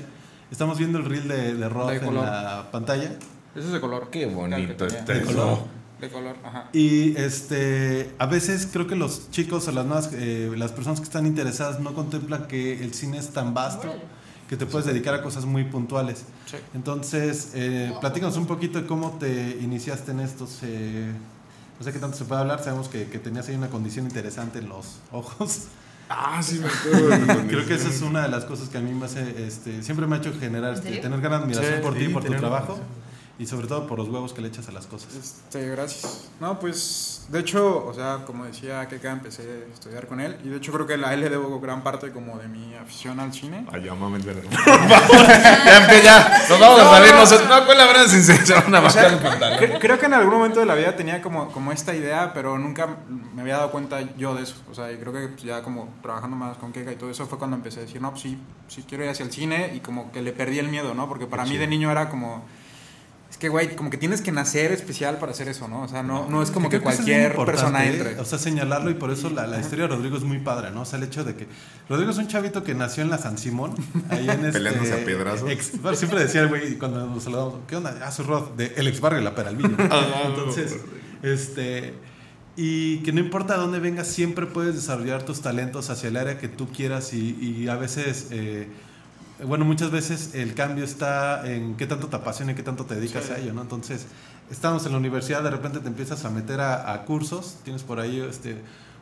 Estamos 0.51 0.76
viendo 0.78 0.99
el 0.99 1.07
reel 1.07 1.26
de, 1.26 1.55
de 1.55 1.68
Roth 1.70 1.89
De 1.89 1.97
en 1.97 2.05
color. 2.05 2.24
la 2.26 2.68
pantalla. 2.70 3.12
Eso 3.57 3.66
es 3.66 3.72
de 3.72 3.80
color. 3.80 4.11
Qué 4.11 4.26
bonito 4.26 4.87
está. 4.87 5.14
De 5.14 5.22
color. 5.22 5.59
De 6.01 6.11
color, 6.11 6.37
ajá. 6.45 6.68
Y 6.74 7.16
este, 7.16 8.11
a 8.18 8.26
veces 8.26 8.68
creo 8.70 8.87
que 8.87 8.95
los 8.95 9.30
chicos 9.30 9.66
o 9.68 9.72
las 9.72 9.87
nuevas, 9.87 10.11
eh, 10.12 10.53
las 10.55 10.72
personas 10.72 11.01
que 11.01 11.05
están 11.05 11.24
interesadas 11.26 11.80
no 11.80 11.95
contemplan 11.95 12.47
que 12.47 12.85
el 12.85 12.93
cine 12.93 13.16
es 13.16 13.30
tan 13.30 13.55
vasto 13.55 13.95
que 14.55 14.64
te 14.64 14.70
puedes 14.70 14.86
dedicar 14.86 15.14
a 15.14 15.22
cosas 15.22 15.44
muy 15.46 15.64
puntuales. 15.64 16.24
Sí. 16.46 16.57
Entonces, 16.74 17.50
eh, 17.55 17.92
platícanos 18.00 18.36
un 18.36 18.46
poquito 18.46 18.80
de 18.80 18.86
cómo 18.86 19.16
te 19.18 19.59
iniciaste 19.61 20.12
en 20.12 20.20
estos. 20.20 20.61
eh, 20.62 21.12
no 21.78 21.84
sé 21.84 21.92
qué 21.92 21.98
tanto 21.98 22.16
se 22.16 22.24
puede 22.24 22.40
hablar, 22.40 22.62
sabemos 22.62 22.88
que, 22.88 23.07
que 23.09 23.18
tenías 23.18 23.48
ahí 23.48 23.57
una 23.57 23.68
condición 23.68 24.07
interesante 24.07 24.61
en 24.61 24.68
los 24.68 24.98
ojos. 25.12 25.62
Ah, 26.09 26.40
sí, 26.40 26.61
me 26.61 26.68
acuerdo. 26.68 27.48
Creo 27.48 27.66
que 27.66 27.74
esa 27.74 27.88
es 27.88 28.00
una 28.02 28.22
de 28.22 28.28
las 28.28 28.44
cosas 28.44 28.68
que 28.68 28.78
a 28.78 28.80
mí 28.80 28.92
me 28.92 29.07
hace, 29.07 29.44
este, 29.44 29.82
siempre 29.82 30.07
me 30.07 30.14
ha 30.14 30.18
hecho 30.20 30.32
generar, 30.38 30.74
¿En 30.76 30.86
este, 30.86 30.96
tener 30.98 31.20
gran 31.20 31.42
admiración 31.42 31.74
Sí, 31.76 31.82
por 31.82 31.94
ti, 31.94 32.07
sí, 32.07 32.12
por 32.12 32.22
tu 32.24 32.32
trabajo 32.34 32.78
y 33.37 33.47
sobre 33.47 33.66
todo 33.66 33.87
por 33.87 33.99
los 33.99 34.09
huevos 34.09 34.32
que 34.32 34.41
le 34.41 34.49
echas 34.49 34.68
a 34.68 34.72
las 34.72 34.87
cosas. 34.87 35.12
Este, 35.14 35.68
gracias. 35.70 36.28
No, 36.41 36.61
pues, 36.61 37.26
de 37.28 37.41
hecho, 37.41 37.85
o 37.85 37.93
sea, 37.93 38.24
como 38.24 38.45
decía 38.45 38.87
que 38.87 38.97
acá 38.97 39.11
empecé 39.11 39.43
a 39.43 39.74
estudiar 39.74 40.07
con 40.07 40.20
él 40.20 40.37
y 40.45 40.51
de 40.51 40.59
hecho 40.59 40.72
creo 40.72 40.87
que 40.87 40.95
a 40.95 41.14
él 41.14 41.20
le 41.20 41.28
debo 41.28 41.59
gran 41.59 41.82
parte 41.82 42.12
como 42.12 42.39
de 42.39 42.47
mi 42.47 42.74
afición 42.76 43.18
al 43.18 43.32
cine. 43.32 43.66
Ay, 43.72 43.85
ya, 43.85 43.95
mames, 43.95 44.24
verga. 44.24 44.49
Ya, 45.64 46.03
ya. 46.03 46.47
Nos 46.49 46.61
vamos 46.61 46.80
a 46.80 46.91
salir 46.91 47.14
nosotros. 47.14 47.49
No, 47.49 47.64
pues 47.66 47.78
la 47.78 47.87
verdad, 47.87 48.07
sin 48.07 48.22
se 48.22 48.55
van 48.55 48.74
a 48.74 48.80
O 48.80 48.91
sea, 48.91 49.07
el 49.09 49.78
creo 49.78 49.99
que 49.99 50.07
en 50.07 50.14
algún 50.14 50.35
momento 50.35 50.61
de 50.61 50.66
la 50.66 50.74
vida 50.74 50.95
tenía 50.95 51.20
como, 51.20 51.51
como 51.51 51.72
esta 51.72 51.95
idea, 51.95 52.32
pero 52.35 52.59
nunca 52.59 52.89
me 53.35 53.43
había 53.43 53.57
dado 53.57 53.70
cuenta 53.70 54.01
yo 54.16 54.35
de 54.35 54.43
eso. 54.43 54.57
O 54.70 54.74
sea, 54.74 54.93
y 54.93 54.97
creo 54.97 55.12
que 55.12 55.28
pues, 55.28 55.43
ya 55.43 55.62
como 55.62 55.89
trabajando 56.03 56.37
más 56.37 56.57
con 56.59 56.72
Keka 56.72 56.93
y 56.93 56.97
todo 56.97 57.11
eso 57.11 57.26
fue 57.26 57.39
cuando 57.39 57.57
empecé 57.57 57.80
a 57.80 57.82
decir, 57.82 58.01
no, 58.01 58.11
pues 58.11 58.22
sí, 58.22 58.39
sí 58.68 58.85
quiero 58.89 59.05
ir 59.05 59.11
hacia 59.11 59.24
el 59.24 59.32
cine 59.32 59.72
y 59.74 59.80
como 59.80 60.12
que 60.12 60.22
le 60.22 60.32
perdí 60.32 60.59
el 60.59 60.68
miedo, 60.68 60.95
¿no? 60.95 61.09
Porque 61.09 61.26
para 61.26 61.45
mí 61.45 61.57
de 61.57 61.66
niño 61.66 61.91
era 61.91 62.09
como... 62.09 62.45
Es 63.35 63.39
que, 63.39 63.49
güey, 63.49 63.74
como 63.74 63.91
que 63.91 63.97
tienes 63.97 64.20
que 64.20 64.30
nacer 64.30 64.70
especial 64.70 65.18
para 65.18 65.32
hacer 65.32 65.49
eso, 65.49 65.66
¿no? 65.66 65.82
O 65.82 65.89
sea, 65.89 66.05
no, 66.05 66.30
no 66.30 66.41
es 66.41 66.53
como 66.53 66.68
que, 66.68 66.78
cualquier 66.78 67.35
persona 67.35 67.85
¿eh? 67.85 67.89
entre. 67.93 68.20
O 68.20 68.24
sea, 68.24 68.39
señalarlo 68.39 68.91
y 68.93 68.95
por 68.95 69.11
eso 69.11 69.28
la, 69.28 69.49
la 69.49 69.59
historia 69.59 69.89
de 69.89 69.97
Rodrigo 69.97 70.16
es 70.16 70.22
muy 70.22 70.39
padre, 70.39 70.70
¿no? 70.70 70.82
O 70.82 70.85
sea, 70.85 71.01
el 71.01 71.05
hecho 71.07 71.24
de 71.24 71.35
que 71.35 71.49
Rodrigo 71.89 72.12
es 72.12 72.18
un 72.18 72.28
chavito 72.28 72.62
que 72.62 72.74
nació 72.76 73.03
en 73.03 73.11
la 73.11 73.18
San 73.18 73.37
Simón, 73.37 73.74
ahí 74.09 74.28
en 74.30 74.39
este... 74.39 74.53
Peleándose 74.53 74.95
a 74.95 75.05
piedrazos. 75.05 75.51
ex- 75.51 75.82
bueno, 75.82 75.97
siempre 75.99 76.20
decía 76.20 76.43
el 76.43 76.49
güey 76.49 76.78
cuando 76.78 77.09
nos 77.09 77.24
saludamos, 77.24 77.55
¿qué 77.66 77.74
onda? 77.74 77.99
Ah, 78.05 78.12
soy 78.12 78.24
Rod, 78.24 78.51
de 78.51 78.72
el 78.76 78.87
ex 78.87 79.01
barrio 79.01 79.18
de 79.18 79.24
La 79.24 79.35
Peralvillo. 79.35 79.76
Entonces, 80.28 80.76
este... 81.24 81.95
Y 82.57 82.99
que 82.99 83.12
no 83.12 83.18
importa 83.18 83.57
dónde 83.57 83.80
vengas, 83.80 84.07
siempre 84.07 84.47
puedes 84.47 84.76
desarrollar 84.76 85.24
tus 85.24 85.41
talentos 85.41 85.91
hacia 85.91 86.09
el 86.09 86.16
área 86.16 86.39
que 86.39 86.47
tú 86.47 86.68
quieras 86.68 87.12
y, 87.12 87.37
y 87.41 87.66
a 87.66 87.74
veces... 87.74 88.28
eh, 88.30 88.68
bueno, 89.43 89.64
muchas 89.64 89.91
veces 89.91 90.35
el 90.35 90.55
cambio 90.55 90.85
está 90.85 91.51
en 91.51 91.76
qué 91.76 91.87
tanto 91.87 92.07
te 92.09 92.16
apasiona 92.16 92.53
y 92.53 92.55
qué 92.55 92.62
tanto 92.62 92.85
te 92.85 92.95
dedicas 92.95 93.24
Sí. 93.24 93.32
a 93.32 93.39
ello, 93.39 93.53
¿no? 93.53 93.62
Entonces, 93.62 94.07
estamos 94.51 94.87
en 94.87 94.93
la 94.93 94.99
universidad, 94.99 95.43
de 95.43 95.51
repente 95.51 95.80
te 95.80 95.89
empiezas 95.89 96.24
a 96.24 96.30
meter 96.30 96.61
a, 96.61 96.93
a 96.93 97.05
cursos, 97.05 97.57
tienes 97.64 97.82
por 97.82 97.99
ahí 98.01 98.20
este, 98.20 98.61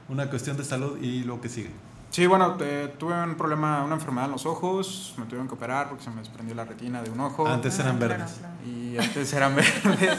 una 0.09 0.31
cuestión 0.31 0.57
de 0.57 0.65
salud 0.65 0.99
y 1.01 1.23
luego 1.25 1.41
que 1.43 1.49
sigue. 1.49 1.71
Sí, 2.11 2.27
bueno, 2.27 2.55
te- 2.57 2.89
tuve 2.89 3.15
un 3.23 3.37
problema, 3.37 3.83
una 3.85 3.95
enfermedad 3.95 4.27
en 4.27 4.33
los 4.33 4.45
ojos, 4.45 5.15
me 5.17 5.25
tuvieron 5.25 5.49
que 5.49 5.55
operar 5.55 5.89
porque 5.89 6.05
se 6.05 6.11
me 6.11 6.17
desprendió 6.21 6.55
la 6.55 6.65
retina 6.67 7.03
de 7.03 7.11
un 7.11 7.21
ojo. 7.21 7.47
Antes 7.47 7.79
eran 7.79 7.97
Ah, 7.97 7.99
verdes. 7.99 8.33
Y 8.67 8.99
antes 8.99 9.33
eran 9.33 9.55
verdes. 9.57 10.19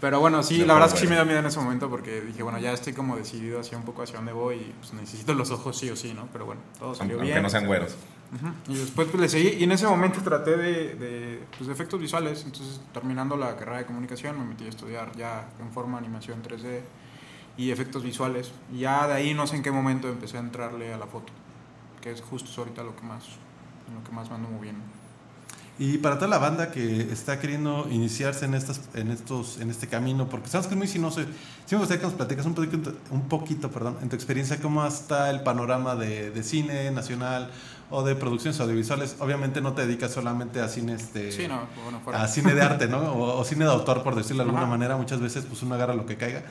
Pero 0.00 0.18
bueno, 0.20 0.42
sí, 0.42 0.60
Se 0.60 0.66
la 0.66 0.72
verdad 0.72 0.88
es 0.88 0.94
que 0.94 1.00
sí 1.00 1.06
me 1.08 1.16
dio 1.16 1.26
miedo 1.26 1.40
en 1.40 1.44
ese 1.46 1.60
momento 1.60 1.90
porque 1.90 2.22
dije, 2.22 2.42
bueno, 2.42 2.58
ya 2.58 2.72
estoy 2.72 2.94
como 2.94 3.16
decidido 3.16 3.60
hacia 3.60 3.76
un 3.76 3.84
poco 3.84 4.02
hacia 4.02 4.16
dónde 4.16 4.32
voy 4.32 4.56
y 4.56 4.74
pues 4.80 4.94
necesito 4.94 5.34
los 5.34 5.50
ojos 5.50 5.76
sí 5.78 5.90
o 5.90 5.96
sí, 5.96 6.14
¿no? 6.14 6.26
Pero 6.32 6.46
bueno, 6.46 6.62
todo 6.78 6.94
salió 6.94 7.16
Aunque 7.16 7.30
bien. 7.32 7.42
no 7.42 7.50
sean 7.50 7.66
güeros. 7.66 7.94
Y 8.68 8.74
después 8.74 9.08
pues 9.08 9.20
le 9.20 9.28
seguí 9.28 9.48
y 9.58 9.64
en 9.64 9.72
ese 9.72 9.86
momento 9.86 10.20
traté 10.22 10.56
de, 10.56 10.94
de, 10.94 11.44
pues, 11.56 11.66
de 11.66 11.72
efectos 11.72 12.00
visuales, 12.00 12.44
entonces 12.44 12.80
terminando 12.92 13.36
la 13.36 13.56
carrera 13.56 13.78
de 13.78 13.86
comunicación 13.86 14.38
me 14.38 14.44
metí 14.44 14.66
a 14.66 14.68
estudiar 14.68 15.16
ya 15.16 15.48
en 15.60 15.72
forma 15.72 15.98
animación 15.98 16.40
3D 16.42 16.80
y 17.56 17.70
efectos 17.70 18.02
visuales. 18.04 18.52
Y 18.72 18.80
ya 18.80 19.06
de 19.08 19.14
ahí 19.14 19.34
no 19.34 19.46
sé 19.46 19.56
en 19.56 19.62
qué 19.62 19.72
momento 19.72 20.08
empecé 20.08 20.36
a 20.36 20.40
entrarle 20.40 20.94
a 20.94 20.98
la 20.98 21.06
foto, 21.06 21.32
que 22.00 22.12
es 22.12 22.20
justo 22.20 22.48
ahorita 22.60 22.84
lo 22.84 22.94
que 22.94 23.02
más, 23.02 23.24
lo 23.92 24.02
que 24.04 24.14
más 24.14 24.28
me 24.28 24.36
ando 24.36 24.48
moviendo. 24.48 24.82
Y 25.78 25.96
para 25.96 26.16
toda 26.16 26.28
la 26.28 26.38
banda 26.38 26.70
que 26.70 27.10
está 27.10 27.40
queriendo 27.40 27.88
iniciarse 27.90 28.44
en, 28.44 28.52
estas, 28.52 28.82
en, 28.94 29.10
estos, 29.10 29.58
en 29.60 29.70
este 29.70 29.88
camino, 29.88 30.28
porque 30.28 30.48
sabemos 30.48 30.66
que 30.66 30.74
es 30.74 30.78
muy 30.78 30.86
sinuoso, 30.86 31.22
sí 31.22 31.74
me 31.74 31.78
gustaría 31.78 32.02
que 32.02 32.06
nos 32.06 32.16
platicas 32.16 32.44
un 32.44 32.54
poquito, 32.54 32.92
un 33.10 33.28
poquito 33.28 33.70
perdón, 33.70 33.96
en 34.02 34.10
tu 34.10 34.14
experiencia, 34.14 34.60
cómo 34.60 34.86
está 34.86 35.30
el 35.30 35.42
panorama 35.42 35.96
de, 35.96 36.30
de 36.30 36.42
cine 36.42 36.90
nacional 36.90 37.50
o 37.90 38.02
de 38.04 38.14
producciones 38.14 38.60
audiovisuales. 38.60 39.16
Obviamente 39.20 39.60
no 39.60 39.72
te 39.74 39.86
dedicas 39.86 40.12
solamente 40.12 40.60
a 40.60 40.68
cine, 40.68 40.94
este, 40.94 41.32
Sí, 41.32 41.48
no, 41.48 41.62
bueno, 41.82 42.00
fuera. 42.04 42.22
a 42.22 42.28
cine 42.28 42.54
de 42.54 42.62
arte, 42.62 42.86
¿no? 42.88 42.98
O, 43.12 43.38
o 43.38 43.44
cine 43.44 43.64
de 43.64 43.70
autor, 43.70 44.02
por 44.02 44.14
decirlo 44.14 44.42
de 44.44 44.48
alguna 44.48 44.62
Ajá. 44.64 44.70
manera. 44.70 44.96
Muchas 44.96 45.20
veces 45.20 45.44
pues 45.46 45.62
uno 45.62 45.74
agarra 45.74 45.94
lo 45.94 46.06
que 46.06 46.16
caiga. 46.16 46.42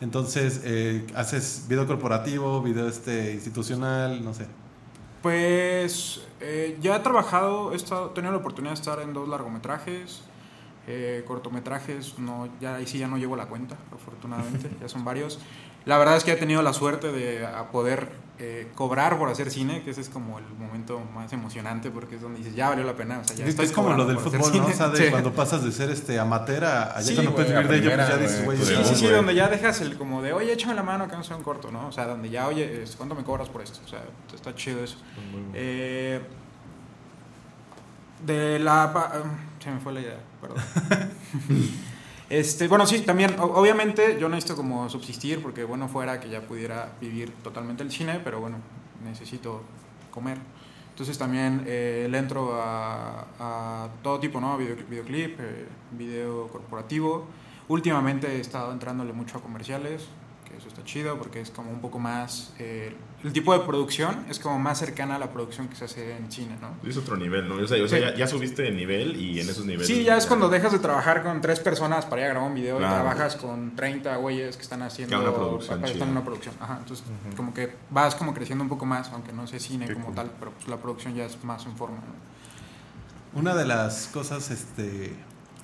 Entonces, 0.00 0.60
eh, 0.64 1.06
haces 1.14 1.64
video 1.68 1.86
corporativo, 1.86 2.60
video 2.62 2.86
este 2.88 3.32
institucional, 3.32 4.22
no 4.24 4.34
sé. 4.34 4.46
Pues 5.22 6.20
eh, 6.40 6.78
ya 6.80 6.96
he 6.96 7.00
trabajado, 7.00 7.72
he 7.72 7.76
estado, 7.76 8.10
he 8.10 8.14
tenido 8.14 8.32
la 8.32 8.38
oportunidad 8.38 8.74
de 8.74 8.80
estar 8.80 9.00
en 9.00 9.12
dos 9.12 9.28
largometrajes, 9.28 10.20
eh, 10.86 11.24
cortometrajes, 11.26 12.18
no, 12.18 12.48
ya 12.60 12.76
ahí 12.76 12.86
sí 12.86 12.98
ya 12.98 13.08
no 13.08 13.16
llevo 13.16 13.34
la 13.36 13.46
cuenta, 13.46 13.76
afortunadamente, 13.92 14.70
ya 14.80 14.88
son 14.88 15.04
varios. 15.04 15.40
La 15.84 15.98
verdad 15.98 16.16
es 16.16 16.24
que 16.24 16.32
he 16.32 16.36
tenido 16.36 16.62
la 16.62 16.72
suerte 16.72 17.10
de 17.10 17.44
a 17.46 17.70
poder 17.72 18.12
eh, 18.38 18.70
cobrar 18.74 19.18
por 19.18 19.30
hacer 19.30 19.50
cine, 19.50 19.82
que 19.82 19.90
ese 19.92 20.02
es 20.02 20.08
como 20.10 20.38
el 20.38 20.44
momento 20.58 21.00
más 21.14 21.32
emocionante 21.32 21.90
porque 21.90 22.16
es 22.16 22.20
donde 22.20 22.38
dices, 22.38 22.54
ya 22.54 22.68
valió 22.68 22.84
la 22.84 22.94
pena, 22.94 23.20
o 23.20 23.24
sea, 23.26 23.34
ya 23.34 23.46
Es, 23.46 23.72
como 23.72 23.94
lo 23.94 24.04
del 24.04 24.18
fútbol, 24.18 24.40
¿no? 24.58 24.66
O 24.66 24.72
sea, 24.72 24.88
de 24.90 25.04
Sí. 25.06 25.10
cuando 25.10 25.32
pasas 25.32 25.64
de 25.64 25.72
ser 25.72 25.88
este 25.90 26.18
amateur 26.18 26.64
a, 26.64 26.96
ya 26.96 27.02
Sí, 27.02 27.14
cuando 27.14 27.34
puedes 27.34 27.50
vivir 27.50 27.68
de 27.68 27.76
ello, 27.78 27.90
pues 27.94 28.08
ya 28.08 28.16
dices, 28.18 28.44
güey, 28.44 28.58
pues, 28.58 28.68
Sí, 28.68 28.74
sí, 28.84 28.94
sí, 28.94 29.00
güey. 29.04 29.16
donde 29.16 29.34
ya 29.34 29.48
dejas 29.48 29.80
el 29.80 29.96
como 29.96 30.20
de, 30.22 30.32
oye, 30.34 30.52
échame 30.52 30.74
la 30.74 30.82
mano 30.82 31.08
que 31.08 31.16
no 31.16 31.24
sea 31.24 31.36
un 31.36 31.42
corto, 31.42 31.70
¿no? 31.70 31.88
O 31.88 31.92
sea, 31.92 32.06
donde 32.06 32.28
ya, 32.28 32.46
oye, 32.46 32.84
¿cuánto 32.98 33.14
me 33.14 33.24
cobras 33.24 33.48
por 33.48 33.62
esto? 33.62 33.80
O 33.84 33.88
sea, 33.88 34.02
está 34.34 34.54
chido 34.54 34.84
eso. 34.84 34.98
Eh, 35.54 36.20
de 38.26 38.58
la... 38.58 38.84
ah, 38.84 39.22
se 39.62 39.70
me 39.70 39.80
fue 39.80 39.92
la 39.94 40.00
idea, 40.00 40.18
perdón. 40.40 40.58
este, 42.28 42.68
bueno, 42.68 42.86
sí, 42.86 43.00
también, 43.00 43.36
obviamente 43.38 44.18
yo 44.20 44.28
necesito 44.28 44.56
como 44.56 44.88
subsistir 44.88 45.42
porque, 45.42 45.64
bueno, 45.64 45.88
fuera 45.88 46.18
que 46.20 46.28
ya 46.28 46.40
pudiera 46.40 46.92
vivir 47.00 47.32
totalmente 47.42 47.82
el 47.82 47.90
cine, 47.90 48.20
pero 48.22 48.40
bueno, 48.40 48.58
necesito 49.04 49.62
comer. 50.10 50.38
Entonces 50.90 51.18
también 51.18 51.62
eh, 51.66 52.08
le 52.10 52.18
entro 52.18 52.54
a, 52.54 53.26
a 53.38 53.88
todo 54.02 54.18
tipo, 54.18 54.40
¿no? 54.40 54.56
Video, 54.56 54.76
videoclip, 54.88 55.38
eh, 55.38 55.68
video 55.92 56.48
corporativo. 56.48 57.26
Últimamente 57.68 58.36
he 58.36 58.40
estado 58.40 58.72
entrándole 58.72 59.12
mucho 59.12 59.38
a 59.38 59.42
comerciales, 59.42 60.06
que 60.48 60.56
eso 60.56 60.68
está 60.68 60.82
chido 60.84 61.18
porque 61.18 61.40
es 61.40 61.50
como 61.50 61.70
un 61.70 61.80
poco 61.80 61.98
más... 61.98 62.52
eh, 62.58 62.94
el 63.24 63.32
tipo 63.32 63.52
de 63.52 63.60
producción 63.66 64.24
es 64.30 64.38
como 64.38 64.58
más 64.58 64.78
cercana 64.78 65.16
a 65.16 65.18
la 65.18 65.30
producción 65.32 65.66
que 65.68 65.74
se 65.74 65.86
hace 65.86 66.16
en 66.16 66.30
cine, 66.30 66.56
¿no? 66.60 66.88
Es 66.88 66.96
otro 66.96 67.16
nivel, 67.16 67.48
¿no? 67.48 67.56
O 67.56 67.66
sea, 67.66 67.82
o 67.82 67.88
sea, 67.88 67.98
Sí. 67.98 68.04
ya, 68.04 68.14
ya 68.14 68.26
subiste 68.28 68.62
de 68.62 68.70
nivel 68.70 69.16
y 69.20 69.40
en 69.40 69.48
esos 69.48 69.64
niveles. 69.66 69.86
Sí, 69.88 70.04
ya 70.04 70.16
es 70.16 70.26
cuando 70.26 70.48
dejas 70.48 70.70
de 70.72 70.78
trabajar 70.78 71.22
con 71.24 71.40
tres 71.40 71.58
personas 71.58 72.06
para 72.06 72.22
ir 72.22 72.26
a 72.28 72.30
grabar 72.30 72.48
un 72.50 72.54
video 72.54 72.78
Claro. 72.78 72.94
y 72.94 72.96
trabajas 73.00 73.36
con 73.36 73.74
30 73.74 74.16
güeyes 74.16 74.56
que 74.56 74.62
están 74.62 74.82
haciendo... 74.82 75.18
Que 75.18 75.22
una 75.26 75.34
producción 75.34 75.80
para- 75.80 75.92
están 75.92 76.08
en 76.08 76.12
una 76.12 76.24
producción. 76.24 76.54
Ajá, 76.60 76.76
entonces 76.80 77.04
como 77.36 77.52
que 77.52 77.74
vas 77.90 78.14
como 78.14 78.32
creciendo 78.32 78.62
un 78.62 78.68
poco 78.70 78.86
más, 78.86 79.08
aunque 79.10 79.32
no 79.32 79.46
sea 79.46 79.58
cine 79.58 79.86
Qué 79.86 79.94
como 79.94 80.06
cool. 80.06 80.14
tal, 80.14 80.30
pero 80.38 80.52
pues 80.52 80.68
la 80.68 80.76
producción 80.76 81.14
ya 81.14 81.24
es 81.24 81.42
más 81.42 81.66
en 81.66 81.76
forma, 81.76 81.96
¿no? 81.96 82.26
Una 83.40 83.54
de 83.54 83.64
las 83.66 84.06
cosas 84.06 84.50
este, 84.50 85.12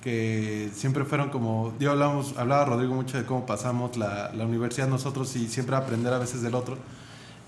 que 0.03 0.69
siempre 0.75 1.05
fueron 1.05 1.29
como, 1.29 1.73
yo 1.79 1.91
hablábamos, 1.91 2.37
hablaba 2.37 2.65
Rodrigo 2.65 2.93
mucho 2.93 3.17
de 3.17 3.23
cómo 3.23 3.45
pasamos 3.45 3.95
la, 3.95 4.33
la 4.33 4.45
universidad 4.45 4.89
nosotros 4.89 5.33
y 5.37 5.47
siempre 5.47 5.77
aprender 5.77 6.11
a 6.11 6.19
veces 6.19 6.41
del 6.41 6.55
otro. 6.55 6.77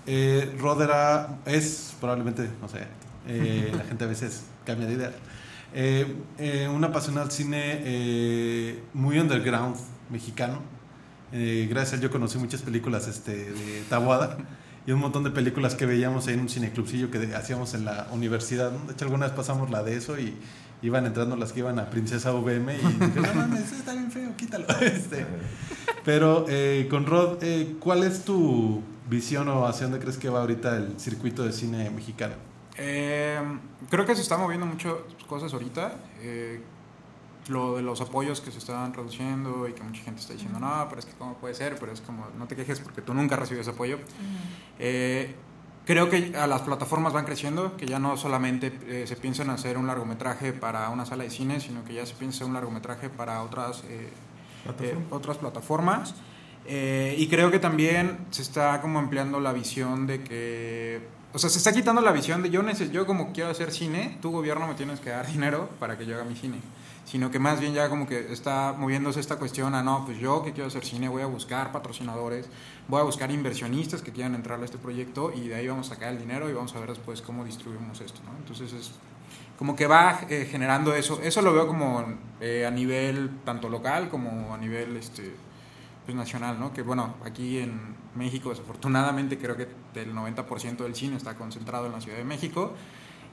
Eh, 0.06 0.56
Rod 0.58 0.80
era, 0.80 1.38
es 1.44 1.94
probablemente, 2.00 2.48
no 2.62 2.68
sé, 2.68 2.78
eh, 3.28 3.72
la 3.76 3.84
gente 3.84 4.04
a 4.04 4.06
veces 4.06 4.44
cambia 4.64 4.86
de 4.86 4.94
idea. 4.94 5.12
Eh, 5.74 6.16
eh, 6.38 6.68
un 6.72 6.82
apasionado 6.82 7.26
al 7.26 7.32
cine 7.32 7.82
eh, 7.84 8.82
muy 8.94 9.18
underground 9.18 9.76
mexicano. 10.08 10.60
Eh, 11.32 11.66
gracias 11.68 11.92
a 11.92 11.96
él 11.96 12.02
yo 12.02 12.10
conocí 12.10 12.38
muchas 12.38 12.62
películas 12.62 13.06
este, 13.06 13.50
de 13.52 13.82
Tabuada 13.90 14.38
y 14.86 14.92
un 14.92 15.00
montón 15.00 15.24
de 15.24 15.30
películas 15.30 15.74
que 15.74 15.84
veíamos 15.84 16.28
en 16.28 16.40
un 16.40 16.48
cineclubcillo 16.48 17.10
que 17.10 17.18
hacíamos 17.34 17.74
en 17.74 17.84
la 17.84 18.06
universidad. 18.12 18.70
De 18.70 18.94
hecho, 18.94 19.04
alguna 19.04 19.26
vez 19.26 19.34
pasamos 19.34 19.68
la 19.70 19.82
de 19.82 19.96
eso 19.96 20.18
y 20.18 20.34
iban 20.82 21.06
entrando 21.06 21.36
las 21.36 21.52
que 21.52 21.60
iban 21.60 21.78
a 21.78 21.90
Princesa 21.90 22.32
VM 22.32 22.74
y 22.74 22.76
dije, 22.82 23.20
no 23.20 23.34
mames, 23.34 23.72
está 23.72 23.92
bien 23.92 24.10
feo, 24.10 24.36
quítalo. 24.36 24.66
Este, 24.80 25.26
pero 26.04 26.46
eh, 26.48 26.86
con 26.90 27.06
Rod, 27.06 27.42
eh, 27.42 27.76
¿cuál 27.80 28.04
es 28.04 28.24
tu 28.24 28.82
visión 29.08 29.48
o 29.48 29.66
hacia 29.66 29.86
dónde 29.86 30.00
crees 30.00 30.18
que 30.18 30.28
va 30.28 30.40
ahorita 30.40 30.76
el 30.76 30.98
circuito 30.98 31.44
de 31.44 31.52
cine 31.52 31.90
mexicano? 31.90 32.34
Eh, 32.78 33.40
creo 33.90 34.04
que 34.04 34.14
se 34.14 34.22
están 34.22 34.40
moviendo 34.40 34.66
muchas 34.66 34.94
cosas 35.26 35.52
ahorita. 35.52 35.96
Eh, 36.20 36.60
lo 37.48 37.76
de 37.76 37.82
los 37.82 38.00
apoyos 38.00 38.40
que 38.40 38.50
se 38.50 38.58
están 38.58 38.92
reduciendo 38.92 39.68
y 39.68 39.72
que 39.72 39.82
mucha 39.82 40.02
gente 40.02 40.20
está 40.20 40.32
diciendo, 40.32 40.58
no, 40.58 40.86
pero 40.88 40.98
es 40.98 41.06
que 41.06 41.12
cómo 41.12 41.34
puede 41.34 41.54
ser, 41.54 41.76
pero 41.78 41.92
es 41.92 42.00
como, 42.00 42.26
no 42.36 42.46
te 42.46 42.56
quejes 42.56 42.80
porque 42.80 43.02
tú 43.02 43.14
nunca 43.14 43.36
recibes 43.36 43.68
apoyo. 43.68 43.98
Eh, 44.78 45.34
creo 45.86 46.10
que 46.10 46.34
a 46.36 46.46
las 46.46 46.62
plataformas 46.62 47.14
van 47.14 47.24
creciendo, 47.24 47.76
que 47.76 47.86
ya 47.86 47.98
no 47.98 48.16
solamente 48.18 48.78
eh, 48.86 49.06
se 49.06 49.16
piensa 49.16 49.44
en 49.44 49.50
hacer 49.50 49.78
un 49.78 49.86
largometraje 49.86 50.52
para 50.52 50.90
una 50.90 51.06
sala 51.06 51.24
de 51.24 51.30
cine, 51.30 51.60
sino 51.60 51.84
que 51.84 51.94
ya 51.94 52.04
se 52.04 52.14
piensa 52.14 52.44
en 52.44 52.48
un 52.48 52.54
largometraje 52.54 53.08
para 53.08 53.42
otras, 53.42 53.82
eh, 53.88 54.10
eh, 54.80 54.98
otras 55.10 55.38
plataformas. 55.38 56.14
Eh, 56.68 57.14
y 57.16 57.28
creo 57.28 57.50
que 57.50 57.60
también 57.60 58.18
se 58.30 58.42
está 58.42 58.80
como 58.80 58.98
empleando 58.98 59.38
la 59.38 59.52
visión 59.52 60.06
de 60.06 60.22
que, 60.22 61.00
o 61.32 61.38
sea, 61.38 61.48
se 61.48 61.58
está 61.58 61.72
quitando 61.72 62.00
la 62.00 62.10
visión 62.10 62.42
de 62.42 62.50
yo, 62.50 62.62
neces 62.62 62.90
yo 62.90 63.06
como 63.06 63.32
quiero 63.32 63.50
hacer 63.50 63.70
cine, 63.70 64.18
tu 64.20 64.32
gobierno 64.32 64.66
me 64.66 64.74
tienes 64.74 64.98
que 64.98 65.10
dar 65.10 65.26
dinero 65.26 65.70
para 65.78 65.96
que 65.96 66.06
yo 66.06 66.16
haga 66.16 66.24
mi 66.24 66.34
cine. 66.34 66.58
Sino 67.06 67.30
que 67.30 67.38
más 67.38 67.60
bien 67.60 67.72
ya 67.72 67.88
como 67.88 68.06
que 68.06 68.32
está 68.32 68.74
moviéndose 68.76 69.20
esta 69.20 69.36
cuestión 69.36 69.74
a 69.74 69.82
no, 69.82 70.04
pues 70.04 70.18
yo 70.18 70.42
que 70.42 70.52
quiero 70.52 70.66
hacer 70.66 70.84
cine 70.84 71.08
voy 71.08 71.22
a 71.22 71.26
buscar 71.26 71.72
patrocinadores, 71.72 72.48
voy 72.88 73.00
a 73.00 73.04
buscar 73.04 73.30
inversionistas 73.30 74.02
que 74.02 74.12
quieran 74.12 74.34
entrar 74.34 74.60
a 74.60 74.64
este 74.64 74.76
proyecto 74.76 75.32
y 75.32 75.48
de 75.48 75.54
ahí 75.54 75.68
vamos 75.68 75.90
a 75.90 75.94
sacar 75.94 76.12
el 76.12 76.18
dinero 76.18 76.50
y 76.50 76.52
vamos 76.52 76.74
a 76.74 76.80
ver 76.80 76.90
después 76.90 77.22
cómo 77.22 77.44
distribuimos 77.44 78.00
esto, 78.00 78.20
¿no? 78.24 78.36
Entonces 78.38 78.72
es 78.72 78.90
como 79.58 79.74
que 79.74 79.86
va 79.86 80.20
eh, 80.28 80.46
generando 80.50 80.94
eso. 80.94 81.20
Eso 81.22 81.42
lo 81.42 81.52
veo 81.52 81.66
como 81.66 82.04
eh, 82.40 82.66
a 82.66 82.70
nivel 82.70 83.30
tanto 83.44 83.68
local 83.68 84.08
como 84.08 84.54
a 84.54 84.58
nivel 84.58 84.96
este, 84.96 85.34
pues, 86.04 86.16
nacional, 86.16 86.58
¿no? 86.60 86.72
Que 86.72 86.82
bueno, 86.82 87.14
aquí 87.24 87.58
en 87.58 87.96
México 88.14 88.50
desafortunadamente 88.50 89.38
creo 89.38 89.56
que 89.56 89.68
el 89.94 90.14
90% 90.14 90.78
del 90.78 90.94
cine 90.94 91.16
está 91.16 91.36
concentrado 91.36 91.86
en 91.86 91.92
la 91.92 92.00
Ciudad 92.00 92.18
de 92.18 92.24
México. 92.24 92.72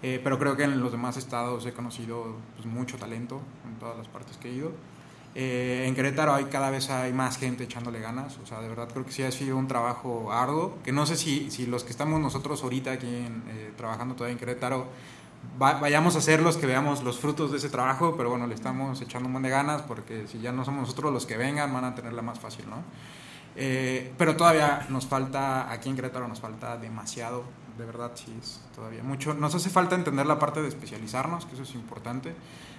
Eh, 0.04 0.20
pero 0.24 0.38
creo 0.38 0.56
que 0.58 0.64
en 0.64 0.80
los 0.82 0.92
demás 0.92 1.16
estados 1.18 1.66
he 1.66 1.72
conocido 1.74 2.36
pues, 2.56 2.66
mucho 2.68 2.98
talento 2.98 3.42
en 3.66 3.80
todas 3.80 3.98
las 3.98 4.08
partes 4.10 4.38
que 4.38 4.50
he 4.50 4.54
ido. 4.54 4.72
Eh, 5.36 5.86
en 5.88 5.96
Querétaro 5.96 6.34
hay, 6.34 6.46
cada 6.46 6.70
vez 6.70 6.90
hay 6.92 7.12
más 7.14 7.38
gente 7.38 7.64
echándole 7.64 8.00
ganas, 8.00 8.38
o 8.38 8.46
sea, 8.46 8.60
de 8.62 8.68
verdad 8.68 8.88
creo 8.92 9.04
que 9.06 9.12
sí 9.12 9.24
ha 9.24 9.32
sido 9.32 9.58
un 9.58 9.68
trabajo 9.68 10.32
arduo, 10.32 10.78
que 10.84 10.92
no 10.92 11.08
sé 11.08 11.16
si, 11.16 11.50
si 11.50 11.66
los 11.66 11.84
que 11.84 11.90
estamos 11.90 12.20
nosotros 12.20 12.62
ahorita 12.64 12.92
aquí 12.92 13.08
en, 13.08 13.42
eh, 13.48 13.74
trabajando 13.76 14.14
todavía 14.14 14.34
en 14.34 14.40
Querétaro 14.40 14.86
va- 15.60 15.80
vayamos 15.80 16.16
a 16.18 16.22
ser 16.22 16.42
los 16.44 16.58
que 16.58 16.68
veamos 16.68 17.02
los 17.02 17.18
frutos 17.20 17.50
de 17.52 17.58
ese 17.58 17.70
trabajo, 17.70 18.14
pero 18.16 18.30
bueno, 18.30 18.46
le 18.46 18.54
estamos 18.54 19.02
echando 19.02 19.26
un 19.28 19.34
montón 19.34 19.44
de 19.50 19.50
ganas 19.50 19.82
porque 19.84 20.28
si 20.28 20.40
ya 20.40 20.52
no 20.52 20.66
somos 20.66 20.82
nosotros 20.82 21.12
los 21.12 21.26
que 21.26 21.36
vengan 21.38 21.74
van 21.74 21.86
a 21.86 21.96
tenerla 21.96 22.22
más 22.22 22.40
fácil, 22.40 22.70
¿no? 22.70 22.84
Eh, 23.56 24.12
pero 24.18 24.36
todavía 24.36 24.86
nos 24.90 25.06
falta, 25.08 25.72
aquí 25.72 25.90
en 25.90 25.96
Querétaro 25.96 26.28
nos 26.28 26.42
falta 26.42 26.78
demasiado, 26.78 27.44
de 27.78 27.86
verdad 27.86 28.12
sí 28.16 28.34
es 28.42 28.62
todavía 28.76 29.04
mucho. 29.04 29.34
Nos 29.34 29.56
hace 29.56 29.70
falta 29.70 29.96
entender 29.96 30.26
la 30.26 30.40
parte 30.40 30.62
de 30.62 30.68
especializarnos, 30.68 31.46
que 31.46 31.54
eso 31.54 31.64
es 31.64 31.74
importante. 31.76 32.34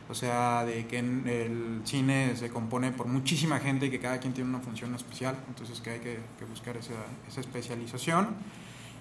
O 0.08 0.14
sea, 0.14 0.64
de 0.64 0.86
que 0.86 0.98
en 0.98 1.26
el 1.26 1.80
cine 1.84 2.36
se 2.36 2.50
compone 2.50 2.92
por 2.92 3.06
muchísima 3.06 3.58
gente 3.58 3.86
y 3.86 3.90
que 3.90 3.98
cada 4.00 4.18
quien 4.18 4.34
tiene 4.34 4.50
una 4.50 4.60
función 4.60 4.94
especial, 4.94 5.34
entonces 5.48 5.80
que 5.80 5.90
hay 5.90 6.00
que, 6.00 6.18
que 6.38 6.44
buscar 6.44 6.76
esa, 6.76 6.92
esa 7.26 7.40
especialización. 7.40 8.28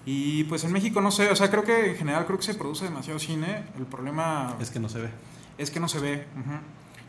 Y 0.06 0.44
pues 0.44 0.64
en 0.64 0.72
México 0.72 1.00
no 1.00 1.10
sé, 1.10 1.30
o 1.30 1.36
sea, 1.36 1.50
creo 1.50 1.62
que 1.64 1.90
en 1.90 1.96
general 1.96 2.26
creo 2.26 2.38
que 2.38 2.44
se 2.44 2.54
produce 2.54 2.84
demasiado 2.84 3.18
cine. 3.18 3.64
El 3.78 3.86
problema 3.86 4.56
Es 4.60 4.70
que 4.70 4.80
no 4.80 4.88
se 4.88 5.00
ve. 5.02 5.10
es 5.58 5.70
que 5.70 5.80
no 5.80 5.88
se 5.88 5.98
ve. 6.00 6.26
ujú. 6.38 6.58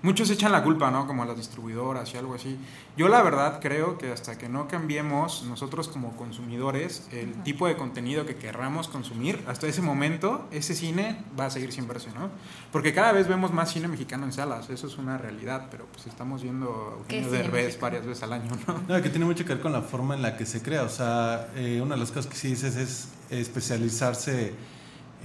Muchos 0.05 0.29
echan 0.29 0.51
la 0.51 0.61
culpa, 0.61 0.91
¿no? 0.91 1.07
Como 1.07 1.23
a 1.23 1.25
las 1.25 1.35
distribuidoras 1.35 2.13
y 2.13 2.17
algo 2.17 2.35
así. 2.35 2.59
Yo 2.95 3.07
la 3.07 3.23
verdad 3.23 3.59
creo 3.59 3.97
que 3.97 4.11
hasta 4.11 4.37
que 4.37 4.47
no 4.47 4.67
cambiemos 4.67 5.43
nosotros 5.49 5.87
como 5.87 6.15
consumidores 6.15 7.07
el 7.11 7.33
tipo 7.41 7.65
de 7.67 7.75
contenido 7.75 8.23
que 8.27 8.35
querramos 8.35 8.87
consumir, 8.87 9.43
hasta 9.47 9.65
ese 9.65 9.81
momento 9.81 10.47
ese 10.51 10.75
cine 10.75 11.23
va 11.39 11.47
a 11.47 11.49
seguir 11.49 11.71
sin 11.71 11.87
verse, 11.87 12.09
¿no? 12.11 12.29
Porque 12.71 12.93
cada 12.93 13.13
vez 13.13 13.27
vemos 13.27 13.51
más 13.51 13.71
cine 13.71 13.87
mexicano 13.87 14.25
en 14.25 14.31
salas, 14.31 14.69
eso 14.69 14.85
es 14.85 14.95
una 14.99 15.17
realidad, 15.17 15.69
pero 15.71 15.87
pues 15.91 16.05
estamos 16.05 16.43
viendo 16.43 16.99
a 17.03 17.07
¿Qué 17.07 17.17
Eugenio 17.17 17.39
Derbez 17.39 17.63
mexicano? 17.63 17.81
varias 17.81 18.05
veces 18.05 18.21
al 18.21 18.33
año, 18.33 18.51
¿no? 18.67 18.83
No, 18.87 19.01
que 19.01 19.09
tiene 19.09 19.25
mucho 19.25 19.43
que 19.43 19.55
ver 19.55 19.63
con 19.63 19.71
la 19.73 19.81
forma 19.81 20.13
en 20.13 20.21
la 20.21 20.37
que 20.37 20.45
se 20.45 20.61
crea. 20.61 20.83
O 20.83 20.89
sea, 20.89 21.47
eh, 21.55 21.81
una 21.81 21.95
de 21.95 22.01
las 22.01 22.09
cosas 22.11 22.27
que 22.27 22.37
sí 22.37 22.49
dices 22.49 22.75
es 22.75 23.09
especializarse 23.31 24.53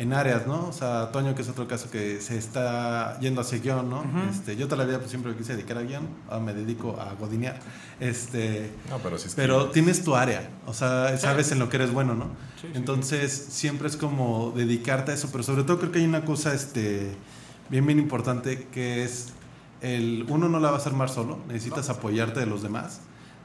en 0.00 0.12
áreas, 0.14 0.46
¿no? 0.46 0.66
O 0.66 0.72
sea, 0.72 1.10
Toño, 1.12 1.34
que 1.34 1.42
es 1.42 1.48
otro 1.50 1.68
caso 1.68 1.90
que 1.90 2.20
se 2.22 2.38
está 2.38 3.18
yendo 3.20 3.42
hacia 3.42 3.58
guion, 3.58 3.90
¿no? 3.90 4.02
Este, 4.30 4.56
yo 4.56 4.66
toda 4.66 4.78
la 4.78 4.84
vida 4.86 4.98
pues, 4.98 5.10
siempre 5.10 5.34
quise 5.36 5.52
dedicar 5.54 5.76
a 5.76 5.82
guion, 5.82 6.08
ahora 6.28 6.42
me 6.42 6.54
dedico 6.54 6.98
a 6.98 7.12
godinear. 7.14 7.58
Este, 8.00 8.72
No, 8.88 8.98
pero 8.98 9.18
sí 9.18 9.26
es 9.28 9.34
que- 9.34 9.42
pero 9.42 9.66
tienes 9.70 10.02
tu 10.02 10.16
área, 10.16 10.48
o 10.66 10.72
sea, 10.72 11.16
sabes 11.18 11.52
en 11.52 11.58
lo 11.58 11.68
que 11.68 11.76
eres 11.76 11.92
bueno, 11.92 12.14
¿no? 12.14 12.24
Sí, 12.60 12.68
sí. 12.68 12.68
Entonces, 12.74 13.30
siempre 13.50 13.88
es 13.88 13.96
como 13.98 14.52
dedicarte 14.56 15.12
a 15.12 15.14
eso, 15.14 15.28
pero 15.30 15.44
sobre 15.44 15.64
todo 15.64 15.78
creo 15.78 15.92
que 15.92 15.98
hay 15.98 16.06
una 16.06 16.24
cosa 16.24 16.54
este, 16.54 17.12
bien, 17.68 17.86
bien 17.86 17.98
importante 17.98 18.68
que 18.72 19.04
es 19.04 19.28
el 19.82 20.24
uno 20.28 20.48
no 20.48 20.60
la 20.60 20.70
vas 20.70 20.86
a 20.86 20.90
armar 20.90 21.08
solo, 21.10 21.38
necesitas 21.46 21.88
apoyarte 21.90 22.40
de 22.40 22.46
los 22.46 22.62
demás, 22.62 23.00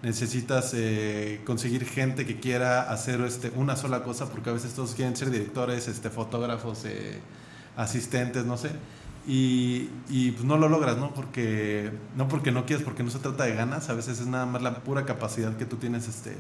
necesitas 0.06 0.72
eh, 0.76 1.41
conseguir 1.45 1.84
gente 1.84 2.28
que 2.28 2.39
quiera 2.39 2.91
hacer 2.91 3.20
este, 3.22 3.51
una 3.56 3.76
sola 3.76 4.03
cosa, 4.03 4.30
porque 4.30 4.51
a 4.51 4.53
veces 4.53 4.74
todos 4.74 4.93
quieren 4.93 5.16
ser 5.16 5.32
directores, 5.32 5.88
este, 5.88 6.12
fotógrafos, 6.12 6.86
eh, 6.86 7.20
asistentes, 7.76 8.45
no 8.45 8.56
sé. 8.56 8.70
Y, 9.28 9.89
y, 10.08 10.32
pues 10.32 10.43
no 10.45 10.58
lo 10.58 10.70
logras, 10.70 10.97
¿no? 10.97 11.12
Porque 11.16 11.91
no 12.16 12.28
porque 12.28 12.51
no 12.51 12.68
quieras, 12.68 12.86
porque 12.86 13.01
no 13.01 13.10
se 13.10 13.18
trata 13.18 13.45
de 13.45 13.56
ganas, 13.56 13.89
a 13.89 13.93
veces 13.95 14.20
es 14.20 14.28
nada 14.28 14.45
más 14.45 14.62
la 14.62 14.76
pura 14.84 15.06
capacidad 15.06 15.58
que 15.58 15.66
tú 15.66 15.78
tienes 15.78 16.08
este, 16.08 16.36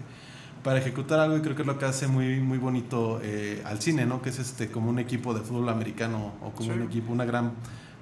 para 0.63 0.77
ejecutar 0.77 1.19
algo 1.19 1.35
y 1.35 1.41
creo 1.41 1.55
que 1.55 1.63
es 1.63 1.67
lo 1.67 1.79
que 1.79 1.85
hace 1.85 2.07
muy, 2.07 2.39
muy 2.41 2.59
bonito 2.59 3.19
eh, 3.23 3.63
al 3.65 3.81
cine, 3.81 4.05
¿no? 4.05 4.21
Que 4.21 4.29
es 4.29 4.37
este, 4.37 4.69
como 4.69 4.91
un 4.91 4.99
equipo 4.99 5.33
de 5.33 5.41
fútbol 5.41 5.69
americano 5.69 6.33
o 6.43 6.51
como 6.51 6.71
Sí. 6.71 6.77
un 6.77 6.83
equipo, 6.83 7.11
una 7.11 7.25
gran 7.25 7.53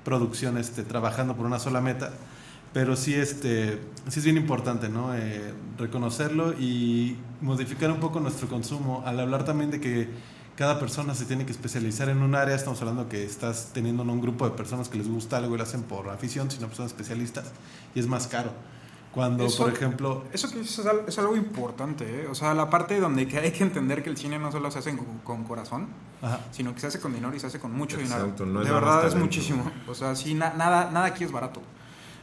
producción 0.04 0.58
este, 0.58 0.84
trabajando 0.84 1.34
por 1.38 1.46
una 1.46 1.60
sola 1.60 1.80
meta. 1.80 2.12
Pero 2.74 2.96
sí, 2.96 3.14
este, 3.14 3.80
sí 4.10 4.20
es 4.20 4.24
bien 4.26 4.38
importante, 4.38 4.90
¿no? 4.90 5.14
Eh, 5.16 5.54
reconocerlo 5.78 6.54
y 6.54 7.18
modificar 7.42 7.92
un 7.92 8.00
poco 8.00 8.20
nuestro 8.20 8.48
consumo. 8.48 9.04
Al 9.06 9.20
hablar 9.20 9.46
también 9.46 9.70
de 9.70 9.80
que 9.80 10.10
cada 10.56 10.80
persona 10.80 11.14
se 11.14 11.26
tiene 11.26 11.46
que 11.46 11.52
especializar 11.52 12.10
en 12.10 12.22
un 12.24 12.34
área, 12.36 12.56
estamos 12.56 12.80
hablando 12.82 13.08
que 13.10 13.24
estás 13.24 13.70
teniendo 13.74 14.04
no 14.04 14.14
un 14.14 14.22
grupo 14.22 14.46
de 14.50 14.56
personas 14.56 14.90
que 14.90 14.98
les 14.98 15.08
gusta 15.08 15.38
algo 15.38 15.54
y 15.54 15.58
lo 15.58 15.64
hacen 15.64 15.84
por 15.84 16.10
afición, 16.10 16.50
sino 16.50 16.68
personas 16.68 16.92
especialistas 16.92 17.46
y 17.94 18.00
es 18.00 18.08
más 18.08 18.28
caro. 18.28 18.52
Cuando, 19.12 19.46
Eso- 19.46 19.66
por 19.66 19.74
ejemplo, 19.74 20.24
Eso 20.34 20.50
que 20.50 20.58
dices 20.60 20.80
es 20.80 20.86
es 21.10 21.20
algo 21.20 21.36
importante, 21.36 22.24
¿eh? 22.24 22.28
O 22.28 22.34
sea, 22.34 22.56
la 22.56 22.72
parte 22.72 23.00
donde 23.00 23.22
hay 23.40 23.52
que 23.52 23.64
entender 23.64 24.02
que 24.02 24.10
el 24.10 24.18
cine 24.18 24.40
no 24.40 24.52
solo 24.52 24.72
se 24.72 24.80
hace 24.80 24.98
con, 24.98 25.06
con 25.24 25.44
corazón, 25.44 25.88
ajá, 26.24 26.40
sino 26.52 26.74
que 26.74 26.80
se 26.82 26.88
hace 26.88 27.00
con 27.00 27.14
dinero 27.14 27.36
y 27.36 27.40
se 27.40 27.46
hace 27.46 27.60
con 27.60 27.72
mucho 27.72 28.00
Exacto, 28.00 28.44
dinero. 28.46 28.46
no 28.48 28.62
es 28.62 28.68
de 28.68 28.74
verdad 28.74 29.06
es 29.08 29.14
muchísimo. 29.14 29.72
O 29.88 29.94
sea, 29.94 30.16
sí, 30.16 30.34
na- 30.34 30.54
nada, 30.56 30.90
nada 30.92 31.06
aquí 31.06 31.24
es 31.24 31.32
barato. 31.32 31.62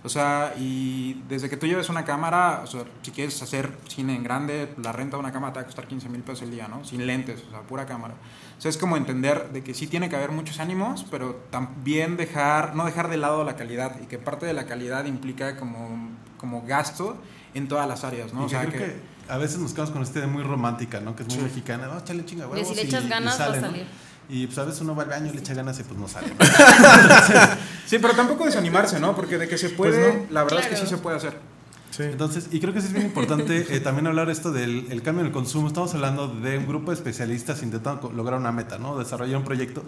O 0.03 0.09
sea, 0.09 0.55
y 0.59 1.23
desde 1.29 1.51
que 1.51 1.59
tú 1.59 1.67
lleves 1.67 1.91
una 1.91 2.05
cámara, 2.07 2.63
o 2.65 2.67
sea, 2.67 2.85
si 3.03 3.11
quieres 3.11 3.41
hacer 3.43 3.71
cine 3.87 4.15
en 4.17 4.23
grande, 4.25 4.73
la 4.83 4.93
renta 4.93 5.17
de 5.17 5.21
una 5.21 5.31
cámara 5.33 5.53
te 5.53 5.59
va 5.59 5.63
a 5.63 5.67
costar 5.67 5.87
15 5.87 6.09
mil 6.09 6.23
pesos 6.23 6.43
el 6.43 6.51
día, 6.53 6.69
¿no? 6.69 6.85
Sin 6.85 7.07
lentes, 7.07 7.43
o 7.47 7.51
sea, 7.51 7.61
pura 7.61 7.85
cámara. 7.85 8.15
O 8.59 8.61
sea, 8.63 8.71
es 8.71 8.79
como 8.79 8.97
entender 8.97 9.51
de 9.53 9.63
que 9.63 9.75
sí 9.75 9.87
tiene 9.89 10.09
que 10.09 10.17
haber 10.17 10.31
muchos 10.33 10.59
ánimos, 10.59 11.05
pero 11.11 11.35
también 11.51 12.17
dejar, 12.17 12.75
no 12.77 12.87
dejar 12.87 13.09
de 13.11 13.19
lado 13.19 13.45
la 13.45 13.57
calidad 13.57 13.97
y 14.03 14.07
que 14.07 14.17
parte 14.19 14.47
de 14.47 14.55
la 14.55 14.65
calidad 14.65 15.05
implica 15.05 15.57
como, 15.59 16.09
como 16.39 16.63
gasto 16.63 17.17
en 17.53 17.69
todas 17.69 17.87
las 17.87 18.03
áreas, 18.05 18.33
¿no? 18.33 18.43
y 18.43 18.45
O 18.45 18.47
que 18.47 18.51
sea, 18.55 18.67
creo 18.67 18.73
que, 18.81 19.01
a 19.29 19.37
veces 19.37 19.59
nos 19.59 19.73
quedamos 19.73 19.91
con 19.91 20.03
esta 20.03 20.19
idea 20.21 20.29
muy 20.31 20.43
romántica, 20.43 21.01
¿no? 21.01 21.15
Que 21.15 21.25
es 21.25 21.29
muy 21.29 21.39
Sí. 21.39 21.43
mexicana, 21.45 21.89
no, 21.89 21.99
échale 21.99 22.25
chinga 22.25 22.47
huevos 22.49 22.69
si 22.69 22.75
le 22.75 22.83
y- 22.83 22.87
echas 22.87 23.05
y 23.05 23.09
ganas, 23.09 23.39
va 23.39 23.45
a 23.45 23.47
sale, 23.49 23.61
¿no? 23.61 23.67
salir. 23.69 23.87
Y 24.31 24.47
pues 24.47 24.57
a 24.59 24.65
veces 24.65 24.81
uno 24.81 24.95
va 24.95 25.03
al 25.03 25.09
baño, 25.09 25.33
le 25.33 25.41
echa 25.41 25.53
ganas 25.55 25.79
y 25.81 25.83
pues 25.83 25.99
no 25.99 26.07
sale. 26.09 26.29
¿no? 26.29 26.37
Sí, 27.91 27.99
pero 27.99 28.15
tampoco 28.15 28.45
desanimarse, 28.45 29.01
¿no? 29.01 29.17
Porque 29.17 29.37
de 29.37 29.49
que 29.49 29.59
se 29.59 29.71
puede, 29.71 30.01
Pues 30.13 30.15
no. 30.29 30.33
la 30.35 30.45
verdad 30.45 30.61
es 30.61 30.67
Claro. 30.69 30.81
que 30.83 30.89
sí 30.89 30.95
se 30.95 31.03
puede 31.03 31.17
hacer. 31.17 31.37
Sí. 31.91 32.05
Entonces, 32.05 32.47
y 32.53 32.61
creo 32.61 32.73
que 32.73 32.81
sí 32.81 32.87
es 32.87 32.93
bien 32.93 33.07
importante 33.07 33.67
eh, 33.69 33.81
también 33.81 34.07
hablar 34.07 34.31
esto 34.31 34.53
del 34.53 34.87
el 34.93 35.03
cambio 35.03 35.23
en 35.23 35.27
el 35.27 35.33
consumo. 35.33 35.67
Estamos 35.67 35.93
hablando 35.95 36.29
de 36.29 36.59
un 36.59 36.69
grupo 36.69 36.93
de 36.93 36.97
especialistas 36.97 37.65
intentando 37.65 38.13
lograr 38.13 38.39
una 38.39 38.53
meta, 38.53 38.79
¿no? 38.79 38.97
Desarrollar 38.97 39.39
un 39.39 39.45
proyecto. 39.45 39.83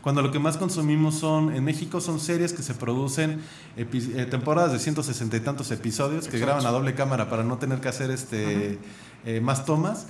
Cuando 0.00 0.22
lo 0.22 0.30
que 0.30 0.38
más 0.38 0.58
consumimos 0.58 1.16
son, 1.16 1.52
en 1.52 1.64
México, 1.64 2.00
son 2.00 2.20
series 2.20 2.52
que 2.52 2.62
se 2.62 2.72
producen, 2.74 3.40
epi- 3.76 4.14
eh, 4.16 4.26
temporadas 4.26 4.70
de 4.72 4.78
160 4.78 5.36
y 5.36 5.40
tantos 5.40 5.72
episodios 5.72 6.28
que 6.28 6.36
Exacto. 6.36 6.46
graban 6.46 6.66
a 6.66 6.70
doble 6.70 6.94
cámara 6.94 7.28
para 7.28 7.42
no 7.42 7.58
tener 7.58 7.80
que 7.80 7.88
hacer 7.88 8.12
este 8.12 8.78
eh, 9.26 9.40
más 9.40 9.64
tomas. 9.64 10.06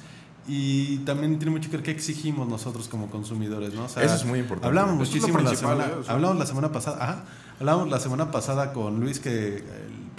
Y 0.48 0.98
también 0.98 1.38
tiene 1.38 1.52
mucho 1.52 1.70
que 1.70 1.76
ver 1.76 1.84
qué 1.84 1.90
exigimos 1.90 2.48
nosotros 2.48 2.88
como 2.88 3.08
consumidores, 3.08 3.74
¿no? 3.74 3.84
O 3.84 3.88
sea, 3.88 4.02
Eso 4.02 4.14
es 4.14 4.24
muy 4.24 4.40
importante. 4.40 4.66
Hablamos 4.66 4.96
muchísimo 4.96 5.38
la 5.38 5.54
semana, 5.54 5.86
¿eh? 5.86 5.94
O 6.00 6.02
sea. 6.02 6.14
hablamos 6.14 6.38
la 6.38 6.46
semana 6.46 6.72
pasada, 6.72 7.02
ajá, 7.02 7.24
hablamos 7.60 7.88
la 7.88 8.00
semana 8.00 8.30
pasada 8.30 8.72
con 8.72 9.00
Luis 9.00 9.20
que 9.20 9.62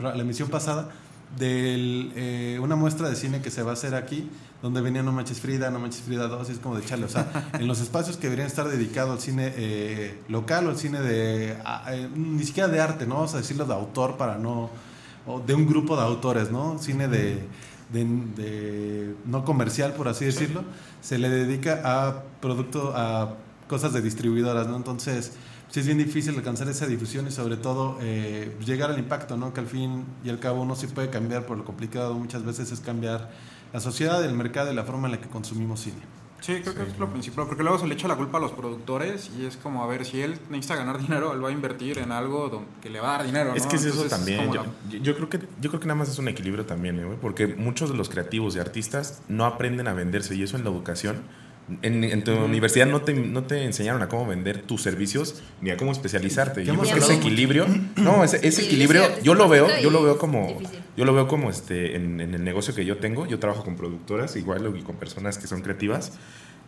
la 0.01 0.15
emisión 0.15 0.49
pasada 0.49 0.89
de 1.37 2.59
una 2.61 2.75
muestra 2.75 3.09
de 3.09 3.15
cine 3.15 3.41
que 3.41 3.51
se 3.51 3.63
va 3.63 3.71
a 3.71 3.73
hacer 3.73 3.95
aquí, 3.95 4.29
donde 4.61 4.81
venía 4.81 5.01
No 5.01 5.11
Manches 5.11 5.39
Frida, 5.39 5.69
No 5.69 5.79
Manches 5.79 6.01
Frida 6.01 6.27
2, 6.27 6.49
y 6.49 6.51
es 6.53 6.59
como 6.59 6.75
de 6.77 6.85
chale, 6.85 7.05
o 7.05 7.09
sea, 7.09 7.49
en 7.53 7.67
los 7.67 7.79
espacios 7.79 8.17
que 8.17 8.23
deberían 8.23 8.47
estar 8.47 8.67
dedicados 8.67 9.11
al 9.11 9.19
cine 9.19 9.53
eh, 9.55 10.19
local 10.27 10.67
o 10.67 10.69
al 10.71 10.77
cine 10.77 10.99
de, 11.01 11.51
eh, 11.51 12.09
ni 12.13 12.43
siquiera 12.43 12.69
de 12.69 12.79
arte, 12.79 13.05
¿no? 13.05 13.15
Vamos 13.15 13.33
a 13.33 13.37
decirlo 13.37 13.65
de 13.65 13.73
autor 13.73 14.17
para 14.17 14.37
no, 14.37 14.69
o 15.25 15.39
de 15.39 15.53
un 15.53 15.67
grupo 15.67 15.95
de 15.95 16.03
autores, 16.03 16.51
¿no? 16.51 16.77
Cine 16.79 17.07
de, 17.07 17.47
de, 17.91 18.05
de 18.35 19.15
no 19.25 19.43
comercial, 19.45 19.93
por 19.93 20.07
así 20.07 20.25
decirlo, 20.25 20.63
se 21.01 21.17
le 21.17 21.29
dedica 21.29 21.81
a 21.83 22.23
producto, 22.41 22.93
a 22.95 23.35
cosas 23.67 23.93
de 23.93 24.01
distribuidoras, 24.01 24.67
¿no? 24.67 24.75
Entonces, 24.75 25.33
sí 25.69 25.79
es 25.79 25.85
bien 25.85 25.97
difícil 25.97 26.35
alcanzar 26.35 26.67
esa 26.67 26.85
difusión 26.85 27.27
y 27.27 27.31
sobre 27.31 27.57
todo 27.57 27.97
eh, 28.01 28.55
llegar 28.65 28.91
al 28.91 28.99
impacto, 28.99 29.37
¿no? 29.37 29.53
Que 29.53 29.61
al 29.61 29.67
fin 29.67 30.05
y 30.23 30.29
al 30.29 30.39
cabo 30.39 30.61
uno 30.61 30.75
sí 30.75 30.87
puede 30.87 31.09
cambiar, 31.09 31.45
por 31.45 31.57
lo 31.57 31.65
complicado 31.65 32.13
muchas 32.13 32.43
veces 32.43 32.71
es 32.71 32.81
cambiar 32.81 33.29
la 33.73 33.79
sociedad, 33.79 34.23
el 34.23 34.33
mercado 34.33 34.71
y 34.71 34.75
la 34.75 34.83
forma 34.83 35.07
en 35.07 35.13
la 35.13 35.21
que 35.21 35.29
consumimos 35.29 35.79
cine. 35.79 36.20
Sí, 36.41 36.59
creo 36.61 36.73
que 36.75 36.81
es 36.83 36.97
lo 36.99 37.07
principal, 37.09 37.45
porque 37.47 37.61
luego 37.63 37.77
se 37.77 37.87
le 37.87 37.93
echa 37.93 38.07
la 38.07 38.15
culpa 38.15 38.39
a 38.39 38.41
los 38.41 38.51
productores 38.51 39.29
y 39.39 39.45
es 39.45 39.57
como, 39.57 39.83
a 39.83 39.87
ver, 39.87 40.05
si 40.05 40.21
él 40.21 40.37
necesita 40.49 40.75
ganar 40.75 40.97
dinero, 41.01 41.33
él 41.33 41.43
va 41.43 41.49
a 41.49 41.51
invertir 41.51 41.99
en 41.99 42.11
algo 42.11 42.63
que 42.81 42.89
le 42.89 42.99
va 42.99 43.13
a 43.15 43.17
dar 43.19 43.25
dinero. 43.27 43.53
Es 43.55 43.63
¿no? 43.63 43.69
que 43.69 43.75
es 43.77 43.85
eso 43.85 44.03
también. 44.05 44.51
Yo, 44.51 44.63
la- 44.63 44.97
yo 44.99 45.15
creo 45.15 45.29
que, 45.29 45.39
yo 45.61 45.69
creo 45.69 45.79
que 45.79 45.87
nada 45.87 45.99
más 45.99 46.09
es 46.09 46.17
un 46.19 46.27
equilibrio 46.27 46.65
también, 46.65 46.99
¿eh, 46.99 47.05
porque 47.21 47.47
muchos 47.47 47.89
de 47.91 47.95
los 47.95 48.09
creativos 48.09 48.55
y 48.55 48.59
artistas 48.59 49.21
no 49.27 49.45
aprenden 49.45 49.87
a 49.87 49.93
venderse 49.93 50.35
y 50.35 50.43
eso 50.43 50.57
en 50.57 50.63
la 50.63 50.71
educación. 50.71 51.21
En, 51.81 52.03
en 52.03 52.23
tu 52.23 52.33
universidad 52.33 52.85
no 52.85 53.01
te, 53.01 53.13
no 53.13 53.43
te 53.43 53.63
enseñaron 53.63 54.01
a 54.01 54.09
cómo 54.09 54.27
vender 54.27 54.61
tus 54.61 54.81
servicios 54.81 55.41
ni 55.61 55.69
a 55.69 55.77
cómo 55.77 55.91
especializarte. 55.91 56.65
Yo 56.65 56.77
creo 56.77 56.93
que 56.93 56.99
ese 56.99 57.13
equilibrio, 57.13 57.65
no, 57.95 58.23
ese, 58.23 58.47
equilibrio, 58.47 59.03
yo 59.23 59.35
lo 59.35 59.47
veo, 59.47 59.67
yo 59.81 59.89
lo 59.89 60.03
veo 60.03 60.17
como, 60.17 60.47
difícil. 60.47 60.79
yo 60.97 61.05
lo 61.05 61.13
veo 61.13 61.27
como 61.27 61.49
este, 61.49 61.95
en, 61.95 62.19
en 62.19 62.33
el 62.33 62.43
negocio 62.43 62.75
que 62.75 62.85
yo 62.85 62.97
tengo. 62.97 63.25
Yo 63.25 63.39
trabajo 63.39 63.63
con 63.63 63.77
productoras 63.77 64.35
igual 64.35 64.73
y 64.77 64.81
con 64.81 64.97
personas 64.97 65.37
que 65.37 65.47
son 65.47 65.61
creativas 65.61 66.13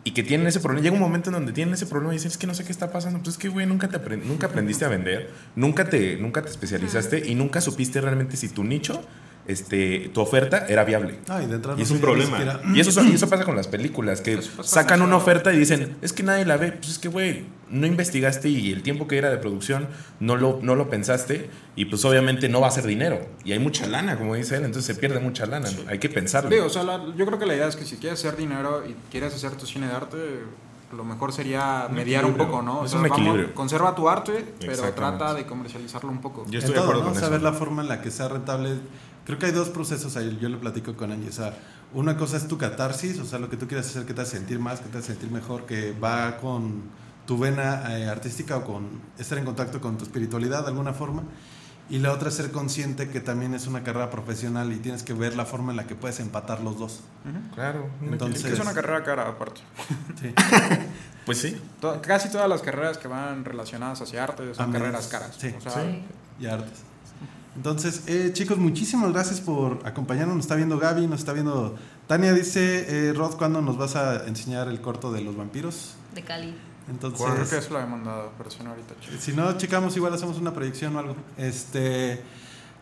y 0.04 0.12
que 0.12 0.24
tienen 0.24 0.48
ese 0.48 0.60
problema. 0.60 0.84
Llega 0.84 0.96
un 0.96 1.02
momento 1.02 1.30
en 1.30 1.36
donde 1.36 1.54
tienen 1.54 1.74
ese 1.74 1.86
problema 1.86 2.14
y 2.14 2.18
dicen, 2.18 2.32
es 2.32 2.38
que 2.38 2.48
no 2.48 2.54
sé 2.54 2.64
qué 2.64 2.72
está 2.72 2.92
pasando. 2.92 3.20
Pues 3.20 3.36
es 3.36 3.38
que, 3.38 3.50
güey, 3.50 3.66
nunca, 3.66 3.88
te 3.88 4.18
nunca 4.18 4.48
aprendiste 4.48 4.86
a 4.86 4.90
vender, 4.90 5.30
nunca 5.56 5.90
te, 5.90 6.18
nunca 6.18 6.42
te 6.42 6.50
especializaste 6.50 7.30
y 7.30 7.36
nunca 7.36 7.62
supiste 7.62 8.02
realmente 8.02 8.36
si 8.38 8.50
tu 8.50 8.64
nicho, 8.64 9.04
este, 9.48 10.10
tu 10.14 10.22
oferta 10.22 10.66
era 10.68 10.84
viable. 10.86 11.20
Ah, 11.28 11.42
y 11.44 11.48
de 11.48 11.60
Y 11.78 11.82
es 11.82 11.92
un 11.92 12.00
problema. 12.00 12.38
siquiera- 12.38 12.62
Y 12.74 12.80
eso, 12.80 13.04
y 13.04 13.14
eso 13.14 13.28
pasa 13.30 13.44
con 13.44 13.56
las 13.56 13.68
películas, 13.68 14.22
que 14.22 14.40
sacan 14.64 15.02
una 15.02 15.18
oferta 15.18 15.54
y 15.54 15.58
dicen, 15.58 15.98
es 16.02 16.14
que 16.14 16.24
nadie 16.24 16.46
la 16.46 16.58
ve. 16.58 16.72
Pues 16.72 16.92
es 16.92 17.00
que, 17.00 17.10
güey, 17.10 17.46
no 17.70 17.86
investigaste 17.88 18.48
y 18.50 18.72
el 18.72 18.84
tiempo 18.84 19.08
que 19.08 19.18
era 19.18 19.30
de 19.30 19.38
producción 19.38 19.88
no 20.20 20.36
lo, 20.38 20.60
no 20.62 20.76
lo 20.76 20.90
pensaste 20.90 21.50
y 21.76 21.86
pues 21.86 22.06
obviamente 22.06 22.48
no 22.48 22.62
va 22.62 22.68
a 22.68 22.72
ser 22.72 22.86
dinero. 22.86 23.20
Y 23.44 23.52
hay 23.52 23.60
mucha 23.60 23.86
lana, 23.88 24.18
como 24.18 24.36
dice 24.36 24.56
él, 24.58 24.64
entonces 24.66 24.86
se 24.96 25.00
pierde 25.00 25.20
mucha 25.20 25.46
lana. 25.46 25.68
Hay 25.88 26.00
que 26.00 26.10
pensarlo. 26.10 26.50
O 26.66 26.70
sea, 26.70 26.84
la- 26.84 27.04
yo 27.18 27.26
creo 27.26 27.40
que 27.40 27.46
la 27.46 27.56
idea 27.56 27.68
es 27.68 27.76
que 27.76 27.86
si 27.86 27.98
quieres 27.98 28.20
hacer 28.20 28.38
dinero 28.38 28.84
y 28.88 28.96
quieres 29.12 29.34
hacer 29.34 29.52
tu 29.52 29.66
cine 29.66 29.88
de 29.88 29.94
arte, 29.94 30.18
lo 30.96 31.04
mejor 31.04 31.34
sería 31.34 31.88
Un 31.90 31.96
mediar 31.96 32.24
un 32.24 32.36
poco, 32.36 32.62
¿no? 32.62 32.82
O 32.82 32.86
Es 32.86 32.92
sea, 32.92 33.00
un 33.00 33.10
vamos, 33.10 33.18
equilibrio. 33.20 33.56
conserva 33.56 33.96
tu 33.96 34.08
arte, 34.08 34.46
pero 34.60 34.84
trata 34.94 35.34
de 35.34 35.44
comercializarlo 35.48 36.12
un 36.12 36.22
poco. 36.22 36.46
Yo 36.46 36.52
en 36.52 36.58
estoy 36.60 36.70
de 36.70 36.76
todo, 36.76 36.84
acuerdo 36.84 37.04
¿no? 37.04 37.10
con 37.14 37.20
Saber 37.20 37.40
eso. 37.40 37.50
la 37.52 37.58
forma 37.58 37.82
en 37.82 37.88
la 37.90 38.02
que 38.02 38.12
sea 38.12 38.28
rentable. 38.28 38.76
Creo 39.26 39.40
que 39.40 39.46
hay 39.48 39.52
dos 39.52 39.70
procesos 39.70 40.16
ahí, 40.18 40.38
yo 40.42 40.50
lo 40.50 40.60
platico 40.60 40.96
con 40.96 41.12
Angie. 41.12 41.30
O 41.30 41.34
sea, 41.34 41.54
una 41.94 42.18
cosa 42.18 42.38
es 42.38 42.48
tu 42.48 42.58
catarsis, 42.58 43.20
o 43.20 43.26
sea, 43.26 43.40
lo 43.40 43.50
que 43.50 43.58
tú 43.58 43.68
quieres 43.68 43.88
hacer 43.88 44.06
que 44.06 44.14
te 44.14 44.22
hace 44.22 44.38
sentir 44.38 44.60
más, 44.60 44.80
que 44.82 44.90
te 44.90 44.98
hace 44.98 45.08
sentir 45.14 45.32
mejor, 45.32 45.66
que 45.66 45.94
va 45.94 46.38
con 46.38 46.84
tu 47.26 47.38
vena 47.38 47.98
eh, 47.98 48.10
artística 48.10 48.58
o 48.58 48.66
con 48.66 48.90
estar 49.18 49.38
en 49.38 49.46
contacto 49.46 49.80
con 49.80 49.98
tu 49.98 50.04
espiritualidad 50.04 50.64
de 50.64 50.68
alguna 50.70 50.94
forma. 50.94 51.24
Y 51.90 52.00
la 52.00 52.12
otra 52.14 52.30
es 52.30 52.36
ser 52.36 52.52
consciente 52.52 53.10
que 53.10 53.20
también 53.20 53.54
es 53.54 53.68
una 53.68 53.84
carrera 53.84 54.10
profesional 54.10 54.72
y 54.72 54.78
tienes 54.78 55.04
que 55.04 55.14
ver 55.14 55.36
la 55.36 55.46
forma 55.46 55.72
en 55.72 55.78
la 55.78 55.86
que 55.86 55.96
puedes 55.96 56.20
empatar 56.22 56.62
los 56.62 56.78
dos. 56.80 57.02
Claro. 57.56 57.88
Entonces- 58.02 58.40
Es 58.40 58.46
que 58.48 58.54
es 58.54 58.60
una 58.60 58.74
carrera 58.74 59.04
cara 59.04 59.28
aparte. 59.30 59.62
Sí. 60.20 60.34
Pues 61.26 61.38
sí. 61.38 61.56
Casi 62.02 62.30
todas 62.30 62.50
las 62.50 62.62
carreras 62.62 62.98
que 62.98 63.08
van 63.08 63.46
relacionadas 63.46 64.02
hacia 64.02 64.26
arte 64.26 64.54
son 64.54 64.66
Amén. 64.66 64.82
carreras 64.82 65.08
caras. 65.08 65.34
Sí, 65.38 65.54
o 65.58 65.62
sea, 65.62 65.72
Sí. 65.82 66.04
y 66.38 66.48
artes. 66.48 66.80
Entonces, 67.56 68.04
eh, 68.08 68.32
chicos, 68.34 68.58
muchísimas 68.58 69.12
gracias 69.12 69.40
por 69.40 69.80
acompañarnos. 69.86 70.36
Nos 70.36 70.46
está 70.46 70.56
viendo 70.56 70.80
Gaby, 70.80 71.08
nos 71.08 71.20
está 71.20 71.34
viendo 71.34 71.76
Tania. 72.08 72.34
Dice, 72.34 73.10
eh, 73.10 73.14
Rod, 73.14 73.36
¿cuándo 73.36 73.62
nos 73.62 73.78
vas 73.78 73.96
a 73.96 74.26
enseñar 74.28 74.68
el 74.68 74.82
corto 74.82 75.12
de 75.12 75.22
los 75.22 75.36
vampiros? 75.38 75.94
De 76.16 76.24
Cali. 76.24 76.56
Entonces, 76.90 77.26
creo 77.26 77.50
que 77.50 77.58
eso 77.58 77.74
lo 77.74 77.80
he 77.80 77.86
mandado, 77.86 78.32
pero 78.38 78.50
si 78.50 78.62
no 78.64 78.72
ahorita. 78.72 78.96
chico. 79.00 79.16
si 79.20 79.34
no, 79.34 79.58
checamos, 79.58 79.96
igual 79.96 80.14
hacemos 80.14 80.38
una 80.38 80.54
proyección 80.54 80.96
o 80.96 81.00
algo. 81.00 81.16
Este, 81.38 82.22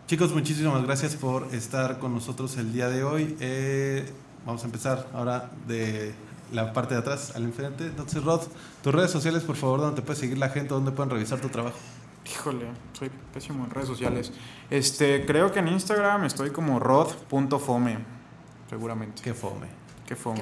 chicos, 0.07 0.33
muchísimas 0.33 0.83
gracias 0.83 1.15
por 1.15 1.53
estar 1.53 1.99
con 1.99 2.13
nosotros 2.13 2.57
el 2.57 2.73
día 2.73 2.89
de 2.89 3.03
hoy. 3.03 3.35
Eh, 3.39 4.11
vamos 4.45 4.63
a 4.63 4.65
empezar 4.65 5.07
ahora 5.13 5.51
de 5.67 6.13
la 6.51 6.73
parte 6.73 6.95
de 6.95 7.01
atrás 7.01 7.33
al 7.35 7.43
enfrente. 7.43 7.85
Entonces, 7.85 8.23
Rod, 8.23 8.41
tus 8.81 8.93
redes 8.93 9.11
sociales, 9.11 9.43
por 9.43 9.55
favor, 9.55 9.81
donde 9.81 9.97
te 9.97 10.05
puede 10.05 10.19
seguir 10.19 10.37
la 10.37 10.49
gente, 10.49 10.73
donde 10.73 10.91
pueden 10.91 11.11
revisar 11.11 11.39
tu 11.39 11.49
trabajo. 11.49 11.77
Híjole, 12.29 12.67
soy 12.97 13.09
pésimo 13.33 13.63
en 13.65 13.71
redes 13.71 13.87
sociales. 13.87 14.31
Este, 14.69 15.25
creo 15.25 15.51
que 15.51 15.59
en 15.59 15.67
Instagram 15.69 16.23
estoy 16.25 16.51
como 16.51 16.79
rod.fome, 16.79 17.97
seguramente. 18.69 19.21
Qué 19.23 19.33
fome. 19.33 19.67
Qué 20.05 20.15
fome. 20.15 20.41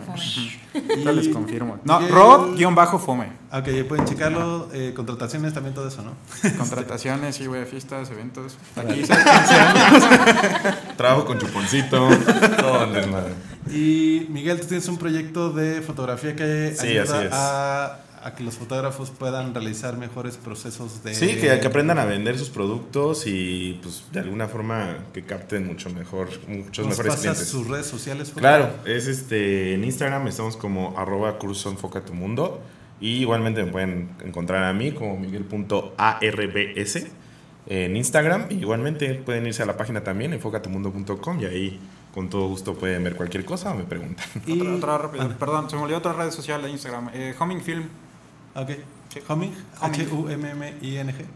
Qué 0.73 0.81
fome. 0.81 1.13
Les 1.13 1.27
confirmo. 1.29 1.77
No, 1.83 1.99
rod-fome. 2.07 3.27
Ok, 3.51 3.67
ya 3.67 3.87
pueden 3.87 4.05
checarlo. 4.05 4.67
eh, 4.73 4.93
contrataciones, 4.95 5.53
también 5.53 5.75
todo 5.75 5.87
eso, 5.87 6.01
¿no? 6.01 6.13
Contrataciones, 6.57 7.35
sí, 7.35 7.45
güey, 7.45 7.65
fiestas, 7.65 8.09
eventos. 8.09 8.57
Aquí. 8.75 9.03
Trabajo 10.97 11.25
con 11.25 11.37
chuponcito. 11.39 12.09
todo 12.57 12.83
el 12.85 12.93
desmadre. 12.93 13.33
Y 13.71 14.25
Miguel, 14.29 14.59
tú 14.59 14.67
tienes 14.67 14.87
un 14.87 14.97
proyecto 14.97 15.51
de 15.51 15.81
fotografía 15.81 16.35
que 16.35 16.75
Sí, 16.75 16.87
ayuda 16.97 17.03
así 17.03 17.25
es. 17.27 17.33
A, 17.33 17.99
a 18.23 18.35
que 18.35 18.43
los 18.43 18.55
fotógrafos 18.55 19.09
puedan 19.11 19.53
realizar 19.53 19.97
mejores 19.97 20.37
procesos 20.37 21.03
de... 21.03 21.13
Sí, 21.15 21.35
que, 21.37 21.59
que 21.59 21.67
aprendan 21.67 21.97
a 21.99 22.05
vender 22.05 22.37
sus 22.37 22.49
productos 22.49 23.25
y 23.27 23.79
pues 23.81 24.03
de 24.11 24.19
alguna 24.19 24.47
forma 24.47 24.97
que 25.13 25.23
capten 25.23 25.65
mucho 25.67 25.89
mejor, 25.89 26.29
muchos 26.47 26.85
¿Nos 26.85 26.97
mejores 26.97 27.09
pasas 27.15 27.19
clientes. 27.21 27.47
sus 27.47 27.67
redes 27.67 27.85
sociales? 27.87 28.31
Claro, 28.35 28.69
es 28.85 29.07
este 29.07 29.73
en 29.73 29.83
Instagram 29.83 30.27
estamos 30.27 30.57
como 30.57 30.97
arroba 30.97 31.37
curso 31.37 31.69
enfoca 31.69 32.01
tu 32.01 32.13
mundo 32.13 32.61
y 33.01 33.17
igualmente 33.21 33.63
me 33.63 33.71
pueden 33.71 34.09
encontrar 34.25 34.63
a 34.63 34.73
mí 34.73 34.91
como 34.91 35.17
miguel.arbs 35.17 36.97
en 37.67 37.95
Instagram 37.95 38.45
y 38.49 38.55
igualmente 38.55 39.13
pueden 39.15 39.45
irse 39.45 39.61
a 39.63 39.65
la 39.65 39.77
página 39.77 40.03
también 40.03 40.33
enfocatumundo.com 40.33 41.39
y 41.41 41.45
ahí 41.45 41.79
con 42.13 42.27
todo 42.29 42.47
gusto 42.47 42.73
pueden 42.73 43.03
ver 43.03 43.15
cualquier 43.15 43.45
cosa 43.45 43.71
o 43.71 43.75
me 43.75 43.83
preguntan. 43.83 44.25
Y- 44.47 44.59
Otra, 44.59 44.75
otra 44.75 44.97
rápida. 44.97 45.23
Anda. 45.23 45.37
Perdón, 45.37 45.69
se 45.69 45.75
me 45.75 45.83
olvidó 45.83 45.99
otra 45.99 46.13
red 46.13 46.31
social 46.31 46.61
de 46.63 46.69
Instagram. 46.71 47.11
Eh, 47.13 47.35
Homing 47.39 47.61
Film, 47.61 47.83
Ok. 48.61 48.69
Sí. 49.13 49.19
Humming. 49.27 49.51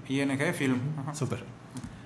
ING 0.08 0.54
Film. 0.54 0.80
Ajá. 1.02 1.16
Súper. 1.16 1.44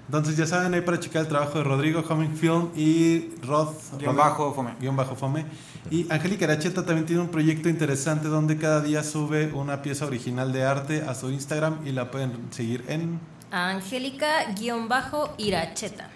Entonces 0.08 0.38
ya 0.38 0.48
saben, 0.48 0.74
ahí 0.74 0.80
para 0.82 1.00
checar 1.02 1.24
el 1.24 1.28
trabajo 1.28 1.58
de 1.58 1.66
Rodrigo, 1.66 2.02
Humming 2.10 2.38
Film 2.38 2.70
y 2.78 3.32
Rod... 3.46 3.74
Guión 4.00 4.16
Rod- 4.16 4.18
bajo 4.18 4.54
Fome. 4.54 4.72
guion 4.80 4.96
bajo 4.96 5.18
Fome. 5.18 5.46
Y 5.92 6.08
Angélica 6.10 6.46
Aracheta 6.46 6.86
también 6.86 7.06
tiene 7.06 7.22
un 7.22 7.28
proyecto 7.28 7.68
interesante 7.68 8.30
donde 8.30 8.58
cada 8.58 8.80
día 8.80 9.04
sube 9.04 9.52
una 9.52 9.82
pieza 9.82 10.06
original 10.06 10.54
de 10.54 10.64
arte 10.64 11.02
a 11.02 11.14
su 11.14 11.30
Instagram 11.30 11.86
y 11.86 11.92
la 11.92 12.10
pueden 12.10 12.32
seguir 12.52 12.86
en... 12.88 13.20
Angélica-Iracheta. 13.52 16.10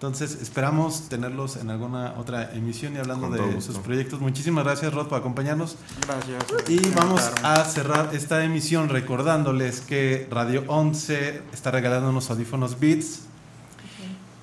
Entonces 0.00 0.38
esperamos 0.40 1.10
tenerlos 1.10 1.56
en 1.56 1.68
alguna 1.68 2.14
otra 2.16 2.54
emisión 2.54 2.96
y 2.96 2.98
hablando 2.98 3.28
Con 3.28 3.36
de 3.36 3.60
sus 3.60 3.76
proyectos. 3.80 4.18
Muchísimas 4.18 4.64
gracias 4.64 4.94
Rod 4.94 5.08
por 5.08 5.18
acompañarnos. 5.18 5.76
Gracias. 6.06 6.70
Y 6.70 6.88
vamos 6.96 7.30
a 7.42 7.62
cerrar 7.66 8.08
esta 8.14 8.42
emisión 8.42 8.88
recordándoles 8.88 9.82
que 9.82 10.26
Radio 10.30 10.64
11 10.68 11.42
está 11.52 11.70
regalando 11.70 12.08
unos 12.08 12.30
audífonos 12.30 12.80
Beats. 12.80 13.24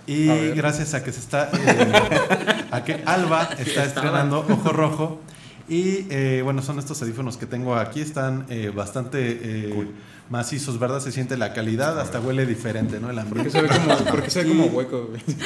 Y 0.05 0.29
A 0.29 0.35
gracias 0.53 0.93
a 0.93 1.03
que 1.03 1.11
se 1.11 1.21
está 1.21 1.49
eh, 1.51 2.67
a 2.71 2.83
que 2.83 3.01
Alba 3.07 3.49
está 3.57 3.83
estrenando 3.83 4.45
Ojo 4.47 4.71
Rojo 4.71 5.21
Y 5.67 6.05
eh, 6.11 6.41
bueno, 6.43 6.61
son 6.61 6.77
estos 6.77 7.01
audífonos 7.01 7.35
que 7.35 7.47
tengo 7.47 7.75
aquí, 7.75 8.01
están 8.01 8.45
eh, 8.49 8.69
bastante 8.69 9.19
eh, 9.41 9.87
macizos, 10.29 10.79
¿verdad? 10.79 10.99
Se 10.99 11.11
siente 11.11 11.37
la 11.37 11.53
calidad, 11.53 11.99
hasta 11.99 12.19
huele 12.19 12.45
diferente, 12.45 12.99
¿no? 12.99 13.09
El 13.09 13.15
Porque 13.25 13.47
ambiente. 13.47 13.51
se 13.51 13.61
ve 13.61 13.69
como, 13.69 14.11
porque 14.11 14.29
se 14.29 14.43
ve 14.43 14.49
como 14.49 14.65
hueco, 14.65 15.07
güey. 15.07 15.21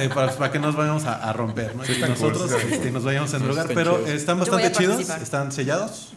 Eh, 0.00 0.10
para, 0.14 0.32
para 0.32 0.52
que 0.52 0.58
nos 0.58 0.76
vayamos 0.76 1.04
a, 1.04 1.28
a 1.28 1.32
romper, 1.32 1.74
¿no? 1.74 1.84
Sí, 1.84 1.94
y 1.98 2.00
nosotros 2.00 2.50
cool, 2.50 2.72
este, 2.72 2.90
nos 2.90 3.04
vayamos 3.04 3.32
a 3.34 3.38
endrogar, 3.38 3.68
pero 3.74 3.96
chidos. 3.96 4.10
están 4.10 4.38
bastante 4.38 4.72
chidos, 4.72 5.08
están 5.08 5.50
sellados. 5.50 6.12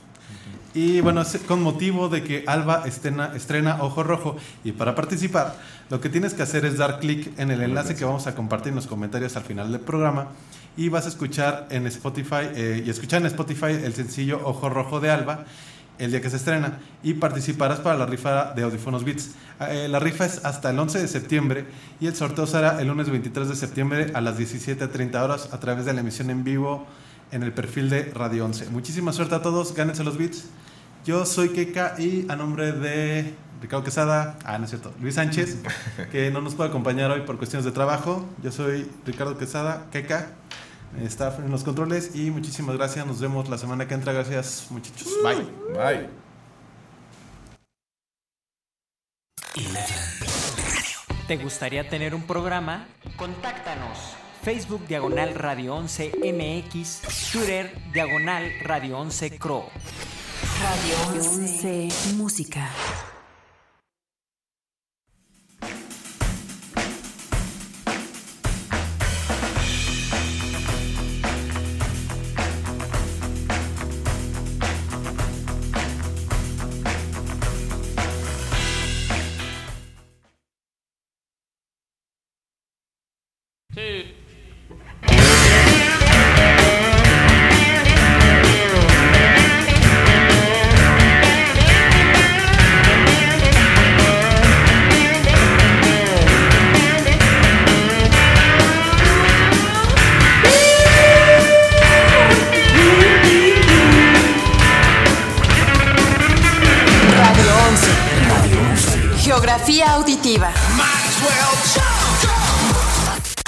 Y 0.74 1.02
bueno, 1.02 1.22
es 1.22 1.38
con 1.48 1.62
motivo 1.62 2.08
de 2.08 2.24
que 2.24 2.44
Alba 2.48 2.84
estrena, 2.86 3.34
estrena 3.36 3.82
Ojo 3.82 4.04
Rojo 4.04 4.38
y 4.64 4.72
para 4.72 4.96
participar 4.96 5.56
lo 5.90 6.00
que 6.00 6.08
tienes 6.08 6.34
que 6.34 6.44
hacer 6.44 6.64
es 6.64 6.78
dar 6.78 7.00
clic 7.00 7.38
en 7.38 7.52
el 7.52 7.62
enlace 7.62 7.96
que 7.96 8.06
vamos 8.06 8.28
a 8.28 8.36
compartir 8.36 8.70
en 8.70 8.76
los 8.76 8.88
comentarios 8.88 9.36
al 9.36 9.44
final 9.44 9.72
del 9.72 9.82
programa 9.82 10.28
y 10.78 10.88
vas 10.88 11.06
a 11.06 11.10
escuchar 11.10 11.68
en 11.72 11.88
Spotify 11.88 12.48
eh, 12.56 12.84
y 12.86 12.90
escuchar 12.90 13.20
en 13.20 13.28
Spotify 13.28 13.72
el 13.84 13.94
sencillo 13.94 14.40
Ojo 14.46 14.70
Rojo 14.70 15.02
de 15.02 15.10
Alba 15.10 15.46
el 16.02 16.12
día 16.12 16.20
que 16.20 16.30
se 16.30 16.38
estrena 16.38 16.80
y 17.04 17.14
participarás 17.14 17.80
para 17.80 17.98
la 17.98 18.06
rifa 18.06 18.54
de 18.54 18.64
Audífonos 18.64 19.04
Beats. 19.04 19.32
Eh, 19.70 19.88
la 19.88 20.00
rifa 20.00 20.26
es 20.26 20.44
hasta 20.44 20.72
el 20.72 20.80
11 20.80 21.00
de 21.00 21.08
septiembre 21.08 21.66
y 22.00 22.08
el 22.08 22.16
sorteo 22.16 22.48
será 22.48 22.82
el 22.82 22.88
lunes 22.88 23.10
23 23.10 23.48
de 23.50 23.56
septiembre 23.56 24.12
a 24.16 24.22
las 24.22 24.40
17.30 24.40 25.22
horas 25.22 25.50
a 25.54 25.60
través 25.60 25.86
de 25.86 25.94
la 25.94 26.02
emisión 26.02 26.32
en 26.32 26.44
vivo 26.44 26.88
en 27.32 27.44
el 27.44 27.54
perfil 27.54 27.90
de 27.90 28.06
Radio 28.16 28.46
11. 28.46 28.72
Muchísima 28.72 29.14
suerte 29.14 29.36
a 29.36 29.42
todos, 29.44 29.76
gánense 29.76 30.04
los 30.04 30.18
beats. 30.18 30.46
Yo 31.06 31.26
soy 31.26 31.50
Keka 31.50 31.96
y 32.00 32.26
a 32.30 32.36
nombre 32.36 32.72
de 32.72 33.34
Ricardo 33.62 33.84
Quesada, 33.84 34.38
ah, 34.44 34.58
no 34.58 34.66
es 34.66 34.72
cierto, 34.72 34.92
Luis 35.02 35.16
Sánchez, 35.16 35.60
que 36.12 36.32
no 36.32 36.42
nos 36.42 36.56
puede 36.56 36.70
acompañar 36.70 37.12
hoy 37.12 37.22
por 37.22 37.38
cuestiones 37.38 37.64
de 37.64 37.72
trabajo. 37.72 38.26
Yo 38.44 38.52
soy 38.52 38.90
Ricardo 39.06 39.38
Quesada, 39.38 39.86
Keka, 39.92 40.30
está 41.00 41.36
en 41.38 41.52
los 41.52 41.64
controles 41.64 42.16
y 42.16 42.32
muchísimas 42.32 42.78
gracias. 42.78 43.06
Nos 43.06 43.20
vemos 43.20 43.50
la 43.50 43.58
semana 43.58 43.88
que 43.88 43.94
entra. 43.94 44.14
Gracias, 44.14 44.68
muchachos. 44.70 45.08
Bye. 45.24 45.48
Bye. 45.74 46.10
¿Te 51.28 51.38
gustaría 51.38 51.88
tener 51.88 52.14
un 52.14 52.24
programa? 52.24 52.88
Contáctanos. 53.16 53.98
Facebook 54.44 54.88
Diagonal 54.88 55.36
Radio 55.36 55.76
11 55.76 56.14
MX, 56.18 57.32
Twitter 57.32 57.72
Diagonal 57.94 58.52
Radio 58.64 58.98
11 58.98 59.38
Cro. 59.38 59.68
Radio 60.62 61.22
11 61.22 61.90
Música. 62.16 62.70